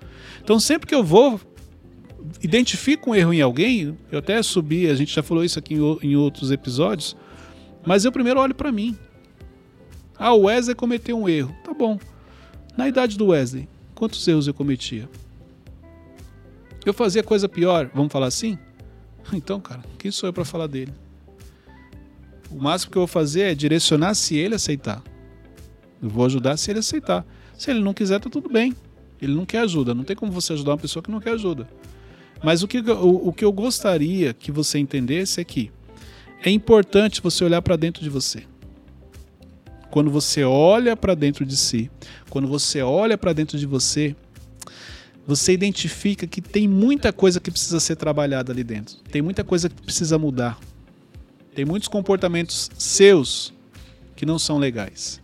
Então, 0.42 0.60
sempre 0.60 0.88
que 0.88 0.96
eu 0.96 1.04
vou 1.04 1.42
identifico 2.42 3.12
um 3.12 3.16
erro 3.16 3.34
em 3.34 3.42
alguém, 3.42 3.98
eu 4.12 4.20
até 4.20 4.42
subi, 4.42 4.88
a 4.90 4.96
gente 4.96 5.14
já 5.14 5.22
falou 5.22 5.44
isso 5.44 5.60
aqui 5.60 5.76
em, 6.02 6.16
outros 6.16 6.52
episódios, 6.52 7.16
mas 7.86 8.06
eu 8.06 8.12
primeiro 8.12 8.40
olho 8.40 8.56
para 8.56 8.72
mim. 8.72 8.98
Ah, 10.18 10.34
o 10.34 10.44
Wesley 10.44 10.76
cometeu 10.76 11.20
um 11.20 11.28
erro. 11.28 11.54
Tá 11.64 11.74
bom. 11.74 12.00
Na 12.78 12.88
idade 12.88 13.18
do 13.18 13.28
Wesley, 13.28 13.68
quantos 13.94 14.26
erros 14.28 14.48
eu 14.48 14.54
cometia? 14.54 15.10
Eu 16.86 16.94
fazia 16.94 17.24
coisa 17.24 17.50
pior, 17.50 17.90
vamos 17.94 18.12
falar 18.12 18.28
assim? 18.28 18.58
Então, 19.34 19.60
cara, 19.60 19.82
quem 19.98 20.12
sou 20.12 20.30
eu 20.30 20.34
para 20.34 20.46
falar 20.46 20.68
dele? 20.68 20.94
O 22.52 22.62
máximo 22.62 22.92
que 22.92 22.98
eu 22.98 23.02
vou 23.02 23.08
fazer 23.08 23.42
é 23.42 23.56
direcionar 23.56 24.14
se 24.14 24.38
ele 24.38 24.54
aceitar. 24.54 25.02
Eu 26.00 26.10
vou 26.10 26.26
ajudar 26.28 26.58
se 26.58 26.70
ele 26.70 26.78
aceitar. 26.78 27.26
Se 27.58 27.72
ele 27.72 27.80
não 27.80 27.94
quiser, 27.94 28.20
tá 28.20 28.30
tudo 28.30 28.50
bem. 28.50 28.74
Ele 29.22 29.34
não 29.34 29.46
quer 29.46 29.60
ajuda. 29.60 29.94
Não 29.94 30.04
tem 30.04 30.16
como 30.16 30.32
você 30.32 30.54
ajudar 30.54 30.72
uma 30.72 30.78
pessoa 30.78 31.02
que 31.02 31.12
não 31.12 31.20
quer 31.20 31.32
ajuda. 31.32 31.68
Mas 32.44 32.64
o 32.64 32.68
que, 32.68 32.80
o, 32.80 33.30
o 33.30 33.34
que 33.34 33.46
eu 33.46 33.52
gostaria 33.52 34.34
que 34.34 34.52
você 34.52 34.78
entendesse 34.78 35.40
é 35.40 35.44
que 35.44 35.72
é 36.44 36.50
importante 36.50 37.22
você 37.22 37.44
olhar 37.44 37.62
para 37.62 37.76
dentro 37.76 38.04
de 38.04 38.10
você. 38.10 38.44
Quando 39.90 40.12
você 40.12 40.44
olha 40.44 40.96
para 40.96 41.16
dentro 41.16 41.46
de 41.46 41.56
si, 41.56 41.90
quando 42.30 42.48
você 42.48 42.82
olha 42.82 43.18
para 43.18 43.34
dentro 43.34 43.58
de 43.58 43.66
você, 43.66 44.16
você 45.26 45.54
identifica 45.54 46.28
que 46.28 46.42
tem 46.42 46.68
muita 46.68 47.12
coisa 47.12 47.40
que 47.40 47.50
precisa 47.50 47.80
ser 47.80 47.96
trabalhada 47.96 48.52
ali 48.52 48.64
dentro. 48.64 48.98
Tem 49.10 49.22
muita 49.22 49.44
coisa 49.44 49.70
que 49.70 49.82
precisa 49.82 50.20
mudar. 50.20 50.60
Tem 51.56 51.66
muitos 51.66 51.88
comportamentos 51.88 52.70
seus 52.78 53.54
que 54.16 54.26
não 54.26 54.38
são 54.38 54.58
legais. 54.58 55.22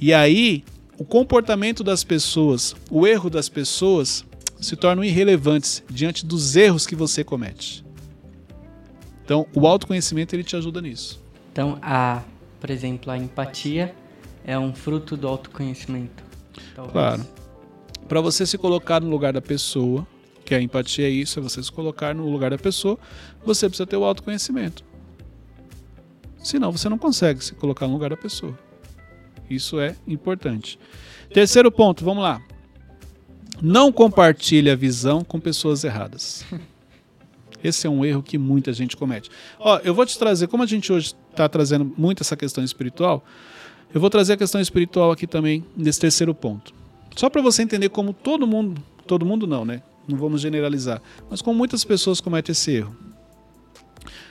E 0.00 0.14
aí 0.14 0.64
o 0.98 1.04
comportamento 1.04 1.82
das 1.82 2.04
pessoas, 2.04 2.74
o 2.90 3.06
erro 3.06 3.28
das 3.28 3.48
pessoas 3.48 4.24
se 4.60 4.76
tornam 4.76 5.04
irrelevantes 5.04 5.82
diante 5.90 6.24
dos 6.24 6.56
erros 6.56 6.86
que 6.86 6.94
você 6.94 7.24
comete. 7.24 7.84
Então, 9.24 9.46
o 9.54 9.66
autoconhecimento 9.66 10.34
ele 10.34 10.44
te 10.44 10.54
ajuda 10.56 10.80
nisso. 10.80 11.20
Então, 11.52 11.78
a, 11.82 12.22
por 12.60 12.70
exemplo, 12.70 13.10
a 13.10 13.16
empatia 13.16 13.94
é 14.44 14.58
um 14.58 14.74
fruto 14.74 15.16
do 15.16 15.26
autoconhecimento. 15.26 16.22
Talvez. 16.74 16.92
Claro. 16.92 17.26
Para 18.06 18.20
você 18.20 18.46
se 18.46 18.58
colocar 18.58 19.00
no 19.00 19.08
lugar 19.08 19.32
da 19.32 19.40
pessoa, 19.40 20.06
que 20.44 20.54
a 20.54 20.60
empatia 20.60 21.06
é 21.06 21.10
isso, 21.10 21.38
é 21.38 21.42
você 21.42 21.62
se 21.62 21.72
colocar 21.72 22.14
no 22.14 22.28
lugar 22.30 22.50
da 22.50 22.58
pessoa, 22.58 22.98
você 23.44 23.66
precisa 23.66 23.86
ter 23.86 23.96
o 23.96 24.04
autoconhecimento. 24.04 24.84
Senão 26.38 26.70
você 26.70 26.88
não 26.90 26.98
consegue 26.98 27.42
se 27.42 27.54
colocar 27.54 27.86
no 27.86 27.94
lugar 27.94 28.10
da 28.10 28.16
pessoa. 28.16 28.56
Isso 29.48 29.78
é 29.78 29.94
importante. 30.06 30.78
Terceiro 31.32 31.70
ponto, 31.70 32.04
vamos 32.04 32.22
lá. 32.22 32.40
Não 33.62 33.92
compartilhe 33.92 34.70
a 34.70 34.76
visão 34.76 35.22
com 35.22 35.38
pessoas 35.38 35.84
erradas. 35.84 36.44
Esse 37.62 37.86
é 37.86 37.90
um 37.90 38.04
erro 38.04 38.22
que 38.22 38.36
muita 38.36 38.72
gente 38.72 38.96
comete. 38.96 39.30
Ó, 39.58 39.78
eu 39.82 39.94
vou 39.94 40.04
te 40.04 40.18
trazer, 40.18 40.48
como 40.48 40.62
a 40.62 40.66
gente 40.66 40.92
hoje 40.92 41.14
está 41.30 41.48
trazendo 41.48 41.90
muito 41.96 42.22
essa 42.22 42.36
questão 42.36 42.62
espiritual, 42.62 43.24
eu 43.94 44.00
vou 44.00 44.10
trazer 44.10 44.34
a 44.34 44.36
questão 44.36 44.60
espiritual 44.60 45.10
aqui 45.10 45.26
também 45.26 45.64
nesse 45.76 45.98
terceiro 45.98 46.34
ponto. 46.34 46.74
Só 47.16 47.30
para 47.30 47.40
você 47.40 47.62
entender 47.62 47.88
como 47.88 48.12
todo 48.12 48.46
mundo, 48.46 48.82
todo 49.06 49.24
mundo 49.24 49.46
não, 49.46 49.64
né? 49.64 49.82
Não 50.06 50.18
vamos 50.18 50.40
generalizar, 50.40 51.00
mas 51.30 51.40
como 51.40 51.56
muitas 51.56 51.84
pessoas 51.84 52.20
cometem 52.20 52.52
esse 52.52 52.72
erro. 52.72 52.94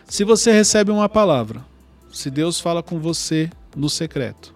Se 0.06 0.24
você 0.24 0.52
recebe 0.52 0.92
uma 0.92 1.10
palavra, 1.10 1.66
se 2.12 2.30
Deus 2.30 2.60
fala 2.60 2.84
com 2.84 3.00
você 3.00 3.50
no 3.76 3.90
secreto, 3.90 4.54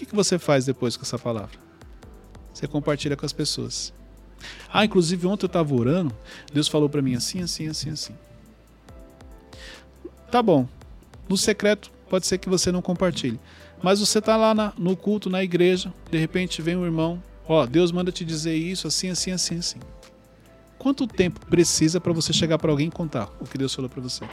que, 0.00 0.06
que 0.06 0.16
você 0.16 0.38
faz 0.38 0.64
depois 0.64 0.96
com 0.96 1.02
essa 1.02 1.18
palavra? 1.18 1.58
Você 2.54 2.66
compartilha 2.66 3.16
com 3.16 3.26
as 3.26 3.34
pessoas. 3.34 3.92
Ah, 4.72 4.82
inclusive 4.82 5.26
ontem 5.26 5.44
eu 5.44 5.48
estava 5.48 5.74
orando, 5.74 6.16
Deus 6.50 6.68
falou 6.68 6.88
para 6.88 7.02
mim 7.02 7.14
assim, 7.14 7.42
assim, 7.42 7.68
assim, 7.68 7.90
assim. 7.90 8.14
Tá 10.30 10.42
bom. 10.42 10.66
No 11.28 11.36
secreto 11.36 11.92
pode 12.08 12.26
ser 12.26 12.38
que 12.38 12.48
você 12.48 12.72
não 12.72 12.80
compartilhe. 12.80 13.38
Mas 13.82 14.00
você 14.00 14.20
está 14.20 14.38
lá 14.38 14.54
na, 14.54 14.72
no 14.78 14.96
culto, 14.96 15.28
na 15.28 15.44
igreja, 15.44 15.92
de 16.10 16.16
repente 16.16 16.62
vem 16.62 16.76
um 16.76 16.84
irmão, 16.84 17.22
ó, 17.46 17.66
Deus 17.66 17.92
manda 17.92 18.10
te 18.10 18.24
dizer 18.24 18.54
isso, 18.54 18.86
assim, 18.86 19.10
assim, 19.10 19.32
assim, 19.32 19.58
assim. 19.58 19.80
Quanto 20.78 21.06
tempo 21.06 21.44
precisa 21.44 22.00
para 22.00 22.12
você 22.12 22.32
chegar 22.32 22.58
para 22.58 22.70
alguém 22.70 22.88
e 22.88 22.90
contar 22.90 23.28
o 23.38 23.44
que 23.44 23.58
Deus 23.58 23.74
falou 23.74 23.90
para 23.90 24.00
você? 24.00 24.24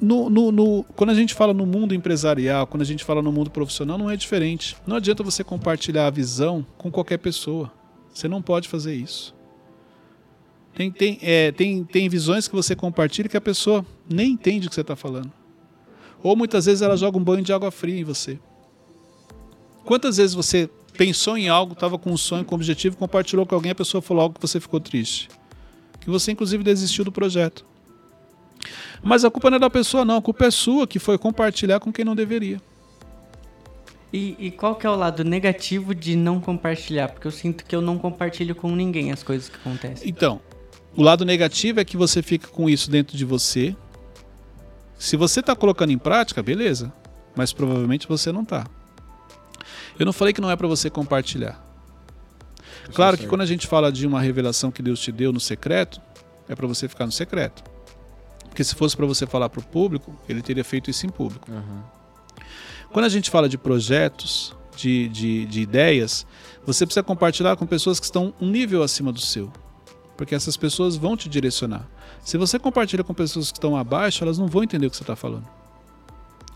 No, 0.00 0.30
no, 0.30 0.50
no, 0.50 0.84
quando 0.96 1.10
a 1.10 1.14
gente 1.14 1.34
fala 1.34 1.52
no 1.52 1.66
mundo 1.66 1.94
empresarial, 1.94 2.66
quando 2.66 2.82
a 2.82 2.86
gente 2.86 3.04
fala 3.04 3.20
no 3.20 3.30
mundo 3.30 3.50
profissional, 3.50 3.98
não 3.98 4.10
é 4.10 4.16
diferente. 4.16 4.76
Não 4.86 4.96
adianta 4.96 5.22
você 5.22 5.44
compartilhar 5.44 6.06
a 6.06 6.10
visão 6.10 6.64
com 6.78 6.90
qualquer 6.90 7.18
pessoa. 7.18 7.70
Você 8.12 8.26
não 8.26 8.40
pode 8.40 8.68
fazer 8.68 8.94
isso. 8.94 9.34
Tem, 10.74 10.90
tem, 10.90 11.18
é, 11.20 11.52
tem, 11.52 11.84
tem 11.84 12.08
visões 12.08 12.48
que 12.48 12.54
você 12.54 12.74
compartilha 12.74 13.28
que 13.28 13.36
a 13.36 13.40
pessoa 13.40 13.84
nem 14.08 14.32
entende 14.32 14.66
o 14.66 14.70
que 14.70 14.74
você 14.74 14.80
está 14.80 14.96
falando. 14.96 15.30
Ou 16.22 16.34
muitas 16.34 16.66
vezes 16.66 16.80
ela 16.80 16.96
joga 16.96 17.18
um 17.18 17.24
banho 17.24 17.42
de 17.42 17.52
água 17.52 17.70
fria 17.70 18.00
em 18.00 18.04
você. 18.04 18.38
Quantas 19.84 20.16
vezes 20.16 20.34
você 20.34 20.70
pensou 20.96 21.36
em 21.36 21.48
algo, 21.48 21.72
estava 21.72 21.98
com 21.98 22.10
um 22.10 22.16
sonho, 22.16 22.44
com 22.44 22.54
um 22.54 22.58
objetivo, 22.58 22.96
compartilhou 22.96 23.44
com 23.44 23.54
alguém, 23.54 23.72
a 23.72 23.74
pessoa 23.74 24.00
falou 24.00 24.22
algo 24.22 24.34
que 24.34 24.40
você 24.40 24.60
ficou 24.60 24.80
triste? 24.80 25.28
Que 26.00 26.08
você, 26.08 26.32
inclusive, 26.32 26.62
desistiu 26.62 27.04
do 27.04 27.12
projeto. 27.12 27.64
Mas 29.02 29.24
a 29.24 29.30
culpa 29.30 29.50
não 29.50 29.56
é 29.56 29.60
da 29.60 29.70
pessoa, 29.70 30.04
não. 30.04 30.16
A 30.16 30.22
culpa 30.22 30.46
é 30.46 30.50
sua, 30.50 30.86
que 30.86 30.98
foi 30.98 31.16
compartilhar 31.16 31.80
com 31.80 31.92
quem 31.92 32.04
não 32.04 32.14
deveria. 32.14 32.60
E, 34.12 34.36
e, 34.38 34.50
qual 34.50 34.74
que 34.74 34.86
é 34.86 34.90
o 34.90 34.96
lado 34.96 35.22
negativo 35.22 35.94
de 35.94 36.16
não 36.16 36.40
compartilhar? 36.40 37.08
Porque 37.08 37.26
eu 37.26 37.30
sinto 37.30 37.64
que 37.64 37.74
eu 37.74 37.80
não 37.80 37.96
compartilho 37.96 38.56
com 38.56 38.74
ninguém 38.74 39.12
as 39.12 39.22
coisas 39.22 39.48
que 39.48 39.56
acontecem. 39.56 40.08
Então, 40.08 40.40
o 40.96 41.02
lado 41.02 41.24
negativo 41.24 41.78
é 41.78 41.84
que 41.84 41.96
você 41.96 42.20
fica 42.20 42.48
com 42.48 42.68
isso 42.68 42.90
dentro 42.90 43.16
de 43.16 43.24
você. 43.24 43.76
Se 44.98 45.16
você 45.16 45.40
está 45.40 45.54
colocando 45.54 45.92
em 45.92 45.98
prática, 45.98 46.42
beleza. 46.42 46.92
Mas 47.36 47.52
provavelmente 47.52 48.08
você 48.08 48.32
não 48.32 48.42
está. 48.42 48.66
Eu 49.98 50.04
não 50.04 50.12
falei 50.12 50.34
que 50.34 50.40
não 50.40 50.50
é 50.50 50.56
para 50.56 50.66
você 50.66 50.90
compartilhar. 50.90 51.64
Claro 52.92 53.16
que 53.16 53.26
quando 53.26 53.42
a 53.42 53.46
gente 53.46 53.68
fala 53.68 53.92
de 53.92 54.06
uma 54.06 54.20
revelação 54.20 54.70
que 54.72 54.82
Deus 54.82 54.98
te 54.98 55.12
deu 55.12 55.32
no 55.32 55.38
secreto, 55.38 56.00
é 56.48 56.54
para 56.56 56.66
você 56.66 56.88
ficar 56.88 57.06
no 57.06 57.12
secreto. 57.12 57.62
Porque 58.50 58.62
se 58.62 58.74
fosse 58.74 58.96
para 58.96 59.06
você 59.06 59.26
falar 59.26 59.48
para 59.48 59.60
o 59.60 59.62
público, 59.62 60.14
ele 60.28 60.42
teria 60.42 60.64
feito 60.64 60.90
isso 60.90 61.06
em 61.06 61.08
público. 61.08 61.50
Uhum. 61.50 61.80
Quando 62.92 63.06
a 63.06 63.08
gente 63.08 63.30
fala 63.30 63.48
de 63.48 63.56
projetos, 63.56 64.54
de, 64.76 65.08
de, 65.08 65.46
de 65.46 65.60
ideias, 65.60 66.26
você 66.66 66.84
precisa 66.84 67.02
compartilhar 67.02 67.56
com 67.56 67.64
pessoas 67.64 67.98
que 67.98 68.06
estão 68.06 68.34
um 68.40 68.48
nível 68.48 68.82
acima 68.82 69.12
do 69.12 69.20
seu. 69.20 69.50
Porque 70.16 70.34
essas 70.34 70.56
pessoas 70.56 70.96
vão 70.96 71.16
te 71.16 71.28
direcionar. 71.28 71.88
Se 72.24 72.36
você 72.36 72.58
compartilha 72.58 73.02
com 73.04 73.14
pessoas 73.14 73.50
que 73.50 73.56
estão 73.56 73.76
abaixo, 73.76 74.22
elas 74.24 74.38
não 74.38 74.46
vão 74.46 74.64
entender 74.64 74.86
o 74.86 74.90
que 74.90 74.96
você 74.96 75.02
está 75.02 75.16
falando. 75.16 75.48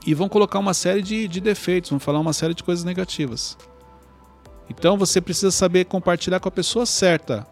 E 0.07 0.12
vão 0.12 0.28
colocar 0.28 0.59
uma 0.59 0.74
série 0.74 1.00
de, 1.00 1.26
de 1.28 1.40
defeitos, 1.40 1.90
vão 1.90 1.98
falar 1.98 2.18
uma 2.18 2.33
série 2.33 2.52
de 2.52 2.62
coisas 2.62 2.85
negativas. 2.85 3.57
Então 4.68 4.98
você 4.98 5.20
precisa 5.20 5.50
saber 5.50 5.85
compartilhar 5.85 6.40
com 6.40 6.48
a 6.48 6.52
pessoa 6.52 6.85
certa 6.85 7.46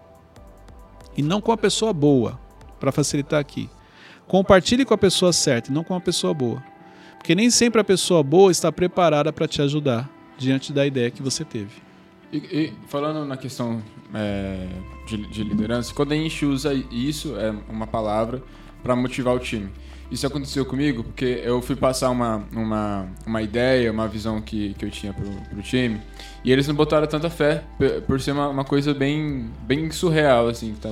e 1.16 1.22
não 1.22 1.40
com 1.40 1.52
a 1.52 1.56
pessoa 1.56 1.92
boa, 1.92 2.38
para 2.80 2.90
facilitar 2.90 3.38
aqui. 3.38 3.70
Compartilhe 4.32 4.86
com 4.86 4.94
a 4.94 4.96
pessoa 4.96 5.30
certa 5.30 5.70
e 5.70 5.74
não 5.74 5.84
com 5.84 5.94
a 5.94 6.00
pessoa 6.00 6.32
boa. 6.32 6.64
Porque 7.18 7.34
nem 7.34 7.50
sempre 7.50 7.82
a 7.82 7.84
pessoa 7.84 8.22
boa 8.22 8.50
está 8.50 8.72
preparada 8.72 9.30
para 9.30 9.46
te 9.46 9.60
ajudar 9.60 10.08
diante 10.38 10.72
da 10.72 10.86
ideia 10.86 11.10
que 11.10 11.22
você 11.22 11.44
teve. 11.44 11.82
E, 12.32 12.38
e 12.38 12.72
falando 12.88 13.26
na 13.26 13.36
questão 13.36 13.82
é, 14.14 14.68
de, 15.06 15.18
de, 15.26 15.44
liderança, 15.44 15.92
quando 15.92 16.12
a 16.12 16.14
gente 16.14 16.46
usa 16.46 16.72
isso, 16.90 17.36
é 17.36 17.54
uma 17.68 17.86
palavra, 17.86 18.42
para 18.82 18.96
motivar 18.96 19.34
o 19.34 19.38
time. 19.38 19.68
Isso 20.10 20.26
aconteceu 20.26 20.64
comigo 20.64 21.04
porque 21.04 21.42
eu 21.44 21.60
fui 21.60 21.76
passar 21.76 22.08
uma, 22.08 22.42
uma, 22.52 23.06
uma 23.26 23.42
ideia, 23.42 23.92
uma 23.92 24.08
visão 24.08 24.40
que, 24.40 24.72
que 24.78 24.86
eu 24.86 24.90
tinha 24.90 25.12
pro, 25.12 25.30
pro 25.50 25.60
time, 25.60 26.00
e 26.42 26.50
eles 26.50 26.66
não 26.66 26.74
botaram 26.74 27.06
tanta 27.06 27.28
fé 27.28 27.64
por 28.06 28.18
ser 28.18 28.32
uma, 28.32 28.48
uma 28.48 28.64
coisa 28.64 28.94
bem, 28.94 29.50
bem 29.66 29.90
surreal, 29.90 30.48
assim, 30.48 30.74
tá, 30.80 30.88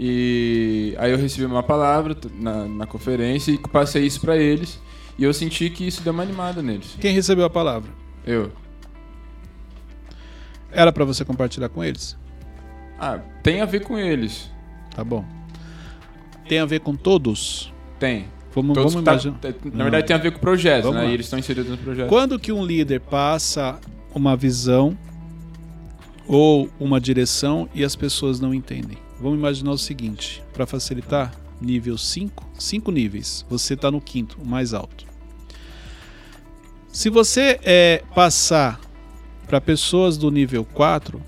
e 0.00 0.94
aí 0.96 1.10
eu 1.10 1.18
recebi 1.18 1.44
uma 1.44 1.62
palavra 1.62 2.16
na, 2.34 2.66
na 2.66 2.86
conferência 2.86 3.50
e 3.50 3.58
passei 3.58 4.06
isso 4.06 4.20
para 4.20 4.36
eles. 4.36 4.80
E 5.18 5.24
eu 5.24 5.34
senti 5.34 5.68
que 5.68 5.84
isso 5.84 6.02
deu 6.02 6.12
uma 6.12 6.22
animada 6.22 6.62
neles. 6.62 6.96
Quem 7.00 7.12
recebeu 7.12 7.44
a 7.44 7.50
palavra? 7.50 7.90
Eu. 8.24 8.52
Era 10.70 10.92
para 10.92 11.04
você 11.04 11.24
compartilhar 11.24 11.68
com 11.68 11.82
eles? 11.82 12.16
Ah, 12.96 13.18
tem 13.42 13.60
a 13.60 13.64
ver 13.64 13.80
com 13.80 13.98
eles. 13.98 14.48
Tá 14.94 15.02
bom. 15.02 15.24
Tem 16.48 16.60
a 16.60 16.64
ver 16.64 16.78
com 16.78 16.94
todos? 16.94 17.72
Tem. 17.98 18.26
Vamos, 18.54 18.74
todos 18.74 18.92
vamos 18.92 19.04
tá, 19.04 19.12
imaginar. 19.14 19.40
Na 19.74 19.82
verdade, 19.82 20.06
tem 20.06 20.14
a 20.14 20.18
ver 20.20 20.30
com 20.30 20.38
o 20.38 20.40
projeto, 20.40 20.92
né? 20.92 21.08
E 21.08 21.14
eles 21.14 21.26
estão 21.26 21.40
inseridos 21.40 21.72
no 21.72 21.78
projeto. 21.78 22.08
Quando 22.08 22.38
que 22.38 22.52
um 22.52 22.64
líder 22.64 23.00
passa 23.00 23.80
uma 24.14 24.36
visão 24.36 24.96
ou 26.28 26.70
uma 26.78 27.00
direção 27.00 27.68
e 27.74 27.82
as 27.82 27.96
pessoas 27.96 28.38
não 28.38 28.54
entendem? 28.54 29.07
Vamos 29.20 29.38
imaginar 29.38 29.72
o 29.72 29.78
seguinte, 29.78 30.42
para 30.52 30.66
facilitar, 30.66 31.34
nível 31.60 31.98
5, 31.98 32.46
5 32.58 32.90
níveis, 32.92 33.44
você 33.50 33.74
está 33.74 33.90
no 33.90 34.00
quinto, 34.00 34.38
o 34.40 34.46
mais 34.46 34.72
alto. 34.72 35.04
Se 36.88 37.10
você 37.10 37.58
é, 37.62 38.02
passar 38.14 38.80
para 39.46 39.60
pessoas 39.60 40.16
do 40.16 40.30
nível 40.30 40.64
4, 40.64 41.20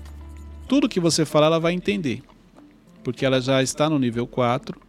tudo 0.67 0.87
que 0.87 0.99
você 0.99 1.25
falar 1.25 1.47
ela 1.47 1.59
vai 1.59 1.73
entender, 1.73 2.23
porque 3.03 3.25
ela 3.25 3.41
já 3.41 3.61
está 3.61 3.89
no 3.89 3.99
nível 3.99 4.25
4, 4.25 4.79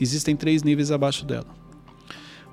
existem 0.00 0.34
três 0.34 0.62
níveis 0.62 0.90
abaixo 0.90 1.24
dela. 1.24 1.46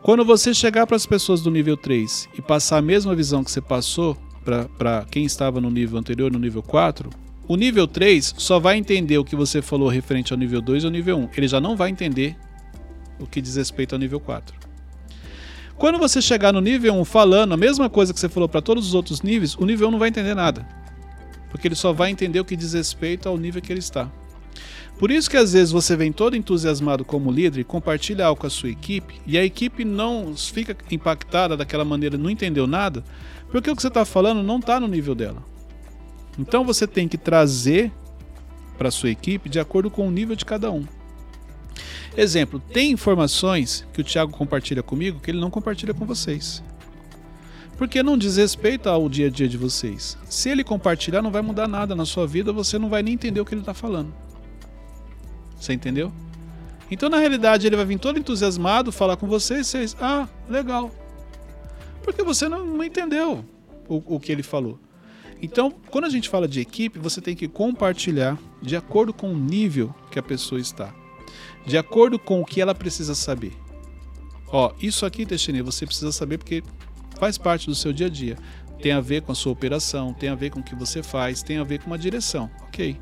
Quando 0.03 0.23
você 0.23 0.53
chegar 0.53 0.85
para 0.85 0.95
as 0.95 1.05
pessoas 1.05 1.41
do 1.41 1.49
nível 1.49 1.75
3 1.75 2.29
e 2.37 2.41
passar 2.41 2.77
a 2.77 2.81
mesma 2.81 3.15
visão 3.15 3.43
que 3.43 3.49
você 3.49 3.61
passou 3.61 4.15
para 4.77 5.05
quem 5.09 5.25
estava 5.25 5.59
no 5.59 5.69
nível 5.69 5.97
anterior, 5.97 6.31
no 6.31 6.39
nível 6.39 6.61
4, 6.61 7.09
o 7.47 7.55
nível 7.55 7.87
3 7.87 8.35
só 8.37 8.59
vai 8.59 8.77
entender 8.77 9.17
o 9.17 9.23
que 9.23 9.35
você 9.35 9.61
falou 9.61 9.87
referente 9.87 10.33
ao 10.33 10.39
nível 10.39 10.61
2 10.61 10.83
ou 10.83 10.91
nível 10.91 11.17
1. 11.17 11.29
Ele 11.37 11.47
já 11.47 11.61
não 11.61 11.77
vai 11.77 11.89
entender 11.89 12.35
o 13.19 13.25
que 13.25 13.41
diz 13.41 13.55
respeito 13.55 13.93
ao 13.93 13.99
nível 13.99 14.19
4. 14.19 14.53
Quando 15.77 15.97
você 15.97 16.21
chegar 16.21 16.51
no 16.51 16.59
nível 16.59 16.93
1 16.95 17.05
falando 17.05 17.53
a 17.53 17.57
mesma 17.57 17.89
coisa 17.89 18.13
que 18.13 18.19
você 18.19 18.27
falou 18.27 18.49
para 18.49 18.61
todos 18.61 18.87
os 18.87 18.93
outros 18.93 19.21
níveis, 19.21 19.55
o 19.55 19.65
nível 19.65 19.87
1 19.87 19.91
não 19.91 19.99
vai 19.99 20.09
entender 20.09 20.35
nada. 20.35 20.67
Porque 21.49 21.67
ele 21.67 21.75
só 21.75 21.93
vai 21.93 22.11
entender 22.11 22.39
o 22.39 22.45
que 22.45 22.55
diz 22.55 22.73
respeito 22.73 23.29
ao 23.29 23.37
nível 23.37 23.61
que 23.61 23.71
ele 23.71 23.79
está. 23.79 24.11
Por 24.99 25.11
isso 25.11 25.29
que 25.29 25.37
às 25.37 25.53
vezes 25.53 25.71
você 25.71 25.95
vem 25.95 26.11
todo 26.11 26.35
entusiasmado 26.35 27.05
como 27.05 27.31
líder 27.31 27.61
e 27.61 27.63
compartilha 27.63 28.25
algo 28.25 28.41
com 28.41 28.47
a 28.47 28.49
sua 28.49 28.69
equipe 28.69 29.21
e 29.25 29.37
a 29.37 29.45
equipe 29.45 29.85
não 29.85 30.35
fica 30.35 30.75
impactada 30.89 31.55
daquela 31.55 31.85
maneira, 31.85 32.17
não 32.17 32.31
entendeu 32.31 32.65
nada, 32.65 33.03
porque 33.51 33.69
o 33.69 33.75
que 33.75 33.81
você 33.81 33.89
está 33.89 34.03
falando 34.03 34.41
não 34.41 34.57
está 34.57 34.79
no 34.79 34.87
nível 34.87 35.13
dela. 35.13 35.43
Então 36.37 36.63
você 36.63 36.85
tem 36.85 37.07
que 37.07 37.17
trazer 37.17 37.91
para 38.77 38.91
sua 38.91 39.09
equipe 39.09 39.49
de 39.49 39.59
acordo 39.59 39.89
com 39.89 40.07
o 40.07 40.11
nível 40.11 40.35
de 40.35 40.45
cada 40.45 40.71
um. 40.71 40.85
Exemplo, 42.15 42.59
tem 42.59 42.91
informações 42.91 43.85
que 43.93 44.01
o 44.01 44.03
Thiago 44.03 44.31
compartilha 44.31 44.81
comigo 44.81 45.19
que 45.19 45.31
ele 45.31 45.39
não 45.39 45.49
compartilha 45.49 45.93
com 45.93 46.05
vocês. 46.05 46.63
Porque 47.77 48.01
não 48.01 48.17
diz 48.17 48.37
respeito 48.37 48.89
ao 48.89 49.07
dia 49.07 49.27
a 49.27 49.29
dia 49.29 49.47
de 49.47 49.57
vocês. 49.57 50.17
Se 50.27 50.49
ele 50.49 50.63
compartilhar, 50.63 51.21
não 51.21 51.29
vai 51.29 51.43
mudar 51.43 51.67
nada 51.67 51.95
na 51.95 52.05
sua 52.05 52.25
vida, 52.25 52.51
você 52.51 52.79
não 52.79 52.89
vai 52.89 53.03
nem 53.03 53.13
entender 53.13 53.39
o 53.39 53.45
que 53.45 53.53
ele 53.53 53.61
está 53.61 53.73
falando. 53.73 54.11
Você 55.59 55.73
entendeu? 55.73 56.11
Então, 56.89 57.07
na 57.07 57.19
realidade, 57.19 57.67
ele 57.67 57.75
vai 57.75 57.85
vir 57.85 57.99
todo 57.99 58.17
entusiasmado 58.17 58.91
falar 58.91 59.17
com 59.17 59.27
vocês, 59.27 59.67
vocês, 59.67 59.95
ah, 59.99 60.27
legal. 60.49 60.91
Porque 62.01 62.23
você 62.23 62.49
não, 62.49 62.65
não 62.65 62.83
entendeu 62.83 63.45
o, 63.87 64.15
o 64.15 64.19
que 64.19 64.31
ele 64.31 64.43
falou. 64.43 64.79
Então, 65.41 65.71
quando 65.91 66.05
a 66.05 66.09
gente 66.09 66.29
fala 66.29 66.47
de 66.47 66.59
equipe, 66.59 66.99
você 66.99 67.21
tem 67.21 67.35
que 67.35 67.47
compartilhar 67.47 68.37
de 68.61 68.75
acordo 68.75 69.13
com 69.13 69.31
o 69.31 69.37
nível 69.37 69.93
que 70.11 70.17
a 70.17 70.23
pessoa 70.23 70.59
está, 70.59 70.93
de 71.65 71.77
acordo 71.77 72.17
com 72.17 72.41
o 72.41 72.45
que 72.45 72.59
ela 72.59 72.73
precisa 72.73 73.13
saber. 73.13 73.53
Ó, 74.47 74.73
isso 74.81 75.05
aqui, 75.05 75.25
Teixeira, 75.25 75.63
você 75.63 75.85
precisa 75.85 76.11
saber 76.11 76.37
porque 76.37 76.63
faz 77.19 77.37
parte 77.37 77.67
do 77.67 77.75
seu 77.75 77.91
dia 77.91 78.07
a 78.07 78.09
dia. 78.09 78.37
Tem 78.81 78.91
a 78.91 79.01
ver 79.01 79.21
com 79.21 79.31
a 79.31 79.35
sua 79.35 79.51
operação, 79.51 80.13
tem 80.13 80.29
a 80.29 80.35
ver 80.35 80.51
com 80.51 80.59
o 80.59 80.63
que 80.63 80.75
você 80.75 81.03
faz, 81.03 81.43
tem 81.43 81.57
a 81.57 81.63
ver 81.63 81.79
com 81.79 81.87
uma 81.87 81.97
direção, 81.97 82.49
ok? 82.67 82.97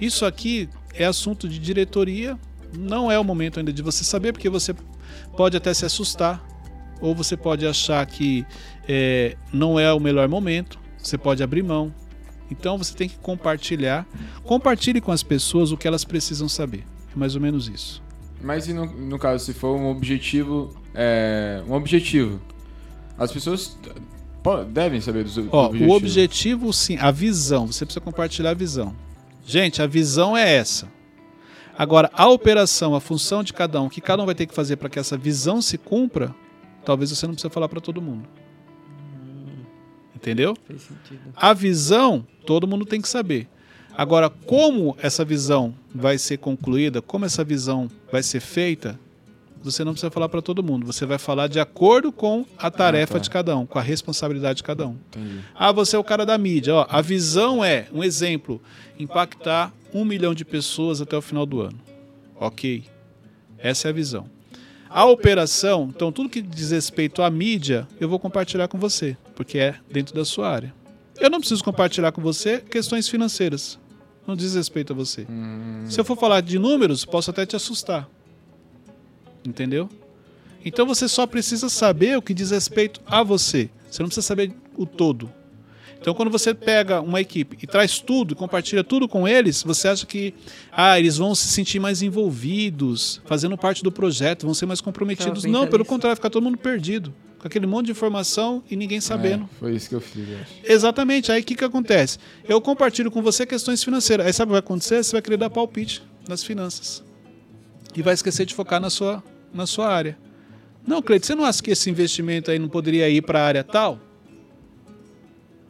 Isso 0.00 0.24
aqui 0.24 0.68
é 0.94 1.04
assunto 1.04 1.48
de 1.48 1.58
diretoria, 1.58 2.38
não 2.76 3.10
é 3.10 3.18
o 3.18 3.24
momento 3.24 3.58
ainda 3.58 3.72
de 3.72 3.82
você 3.82 4.04
saber, 4.04 4.32
porque 4.32 4.48
você 4.48 4.74
pode 5.36 5.56
até 5.56 5.74
se 5.74 5.84
assustar, 5.84 6.44
ou 7.00 7.14
você 7.14 7.36
pode 7.36 7.66
achar 7.66 8.04
que 8.06 8.46
é, 8.88 9.36
não 9.52 9.78
é 9.78 9.92
o 9.92 10.00
melhor 10.00 10.28
momento, 10.28 10.78
você 11.02 11.18
pode 11.18 11.42
abrir 11.42 11.62
mão. 11.62 11.92
Então 12.50 12.78
você 12.78 12.94
tem 12.94 13.08
que 13.08 13.16
compartilhar. 13.18 14.06
Compartilhe 14.44 15.00
com 15.00 15.12
as 15.12 15.22
pessoas 15.22 15.70
o 15.70 15.76
que 15.76 15.86
elas 15.86 16.04
precisam 16.04 16.48
saber. 16.48 16.84
É 17.14 17.18
mais 17.18 17.34
ou 17.34 17.40
menos 17.40 17.68
isso. 17.68 18.02
Mas 18.40 18.68
e 18.68 18.72
no, 18.72 18.86
no 18.86 19.18
caso, 19.18 19.44
se 19.44 19.52
for 19.52 19.76
um 19.76 19.90
objetivo. 19.90 20.74
É, 20.94 21.62
um 21.68 21.72
objetivo. 21.72 22.40
As 23.18 23.32
pessoas 23.32 23.76
devem 24.70 25.00
saber 25.00 25.24
dos 25.24 25.36
Ó, 25.50 25.66
objetivo. 25.66 25.90
O 25.90 25.96
objetivo, 25.96 26.72
sim, 26.72 26.96
a 26.98 27.10
visão. 27.10 27.66
Você 27.66 27.84
precisa 27.84 28.00
compartilhar 28.00 28.50
a 28.50 28.54
visão. 28.54 28.94
Gente, 29.44 29.82
a 29.82 29.86
visão 29.86 30.36
é 30.36 30.54
essa. 30.54 30.88
Agora, 31.76 32.10
a 32.12 32.28
operação, 32.28 32.94
a 32.94 33.00
função 33.00 33.42
de 33.42 33.52
cada 33.52 33.80
um, 33.80 33.86
o 33.86 33.90
que 33.90 34.00
cada 34.00 34.22
um 34.22 34.26
vai 34.26 34.34
ter 34.34 34.46
que 34.46 34.54
fazer 34.54 34.76
para 34.76 34.88
que 34.88 34.98
essa 34.98 35.16
visão 35.16 35.62
se 35.62 35.78
cumpra, 35.78 36.34
talvez 36.84 37.10
você 37.10 37.26
não 37.26 37.34
precise 37.34 37.52
falar 37.52 37.68
para 37.68 37.80
todo 37.80 38.02
mundo. 38.02 38.28
Entendeu? 40.20 40.56
A 41.36 41.54
visão, 41.54 42.26
todo 42.44 42.66
mundo 42.66 42.84
tem 42.84 43.00
que 43.00 43.08
saber. 43.08 43.46
Agora, 43.96 44.28
como 44.28 44.96
essa 45.00 45.24
visão 45.24 45.72
vai 45.94 46.18
ser 46.18 46.38
concluída, 46.38 47.00
como 47.00 47.24
essa 47.24 47.44
visão 47.44 47.88
vai 48.10 48.22
ser 48.22 48.40
feita, 48.40 48.98
você 49.62 49.84
não 49.84 49.92
precisa 49.92 50.10
falar 50.10 50.28
para 50.28 50.42
todo 50.42 50.62
mundo. 50.62 50.86
Você 50.86 51.06
vai 51.06 51.18
falar 51.18 51.46
de 51.46 51.60
acordo 51.60 52.10
com 52.10 52.44
a 52.56 52.70
tarefa 52.70 53.14
ah, 53.14 53.18
tá. 53.18 53.22
de 53.22 53.30
cada 53.30 53.56
um, 53.56 53.64
com 53.64 53.78
a 53.78 53.82
responsabilidade 53.82 54.58
de 54.58 54.62
cada 54.64 54.86
um. 54.86 54.96
Entendi. 55.08 55.40
Ah, 55.54 55.70
você 55.70 55.94
é 55.94 55.98
o 55.98 56.04
cara 56.04 56.26
da 56.26 56.36
mídia. 56.36 56.74
Ó, 56.74 56.86
a 56.88 57.00
visão 57.00 57.64
é, 57.64 57.86
um 57.92 58.02
exemplo, 58.02 58.60
impactar 58.98 59.72
um 59.94 60.04
milhão 60.04 60.34
de 60.34 60.44
pessoas 60.44 61.00
até 61.00 61.16
o 61.16 61.22
final 61.22 61.46
do 61.46 61.60
ano. 61.60 61.78
Ok. 62.36 62.84
Essa 63.56 63.88
é 63.88 63.90
a 63.90 63.94
visão. 63.94 64.28
A 64.90 65.04
operação, 65.04 65.92
então 65.94 66.10
tudo 66.10 66.30
que 66.30 66.40
diz 66.40 66.70
respeito 66.70 67.22
à 67.22 67.28
mídia, 67.28 67.86
eu 68.00 68.08
vou 68.08 68.18
compartilhar 68.18 68.68
com 68.68 68.78
você, 68.78 69.16
porque 69.38 69.56
é 69.56 69.76
dentro 69.88 70.16
da 70.16 70.24
sua 70.24 70.50
área. 70.50 70.74
Eu 71.16 71.30
não 71.30 71.38
preciso 71.38 71.62
compartilhar 71.62 72.10
com 72.10 72.20
você 72.20 72.58
questões 72.58 73.08
financeiras. 73.08 73.78
Não 74.26 74.34
diz 74.34 74.56
respeito 74.56 74.92
a 74.92 74.96
você. 74.96 75.28
Hum, 75.30 75.84
Se 75.86 75.98
eu 76.00 76.04
for 76.04 76.18
falar 76.18 76.40
de 76.40 76.58
números, 76.58 77.04
posso 77.04 77.30
até 77.30 77.46
te 77.46 77.54
assustar. 77.54 78.08
Entendeu? 79.46 79.88
Então 80.64 80.84
você 80.84 81.06
só 81.08 81.24
precisa 81.24 81.68
saber 81.68 82.18
o 82.18 82.22
que 82.22 82.34
diz 82.34 82.50
respeito 82.50 83.00
a 83.06 83.22
você. 83.22 83.70
Você 83.88 84.02
não 84.02 84.08
precisa 84.08 84.26
saber 84.26 84.52
o 84.76 84.84
todo. 84.84 85.32
Então 86.00 86.14
quando 86.14 86.32
você 86.32 86.52
pega 86.52 87.00
uma 87.00 87.20
equipe 87.20 87.56
e 87.62 87.66
traz 87.66 88.00
tudo, 88.00 88.32
e 88.32 88.36
compartilha 88.36 88.82
tudo 88.82 89.06
com 89.06 89.26
eles, 89.28 89.62
você 89.62 89.86
acha 89.86 90.04
que 90.04 90.34
ah, 90.72 90.98
eles 90.98 91.16
vão 91.16 91.32
se 91.32 91.46
sentir 91.46 91.78
mais 91.78 92.02
envolvidos, 92.02 93.22
fazendo 93.24 93.56
parte 93.56 93.84
do 93.84 93.92
projeto, 93.92 94.46
vão 94.46 94.54
ser 94.54 94.66
mais 94.66 94.80
comprometidos. 94.80 95.44
Não, 95.44 95.68
pelo 95.68 95.84
contrário, 95.84 96.16
fica 96.16 96.28
todo 96.28 96.42
mundo 96.42 96.58
perdido, 96.58 97.14
com 97.38 97.46
aquele 97.46 97.66
monte 97.66 97.86
de 97.86 97.92
informação 97.92 98.62
e 98.70 98.74
ninguém 98.76 99.00
sabendo. 99.00 99.44
é, 99.44 99.58
foi 99.58 99.74
isso 99.76 99.88
que 99.88 99.94
eu 99.94 100.00
fiz, 100.00 100.28
eu 100.28 100.38
acho. 100.38 100.52
Exatamente. 100.64 101.30
Aí 101.30 101.40
o 101.40 101.44
que, 101.44 101.54
que 101.54 101.64
acontece? 101.64 102.18
Eu 102.48 102.60
compartilho 102.60 103.10
com 103.10 103.22
você 103.22 103.46
questões 103.46 103.82
financeiras. 103.82 104.26
Aí 104.26 104.32
sabe 104.32 104.48
o 104.48 104.50
que 104.50 104.52
vai 104.52 104.58
acontecer? 104.60 105.02
Você 105.04 105.12
vai 105.12 105.22
querer 105.22 105.36
dar 105.36 105.48
palpite 105.50 106.02
nas 106.28 106.42
finanças. 106.42 107.02
E 107.94 108.02
vai 108.02 108.14
esquecer 108.14 108.44
de 108.44 108.54
focar 108.54 108.80
na 108.80 108.90
sua, 108.90 109.22
na 109.54 109.66
sua 109.66 109.88
área. 109.88 110.18
Não, 110.86 111.00
Cleide, 111.02 111.26
você 111.26 111.34
não 111.34 111.44
acha 111.44 111.62
que 111.62 111.70
esse 111.70 111.88
investimento 111.90 112.50
aí 112.50 112.58
não 112.58 112.68
poderia 112.68 113.08
ir 113.08 113.22
para 113.22 113.40
a 113.40 113.46
área 113.46 113.64
tal? 113.64 113.98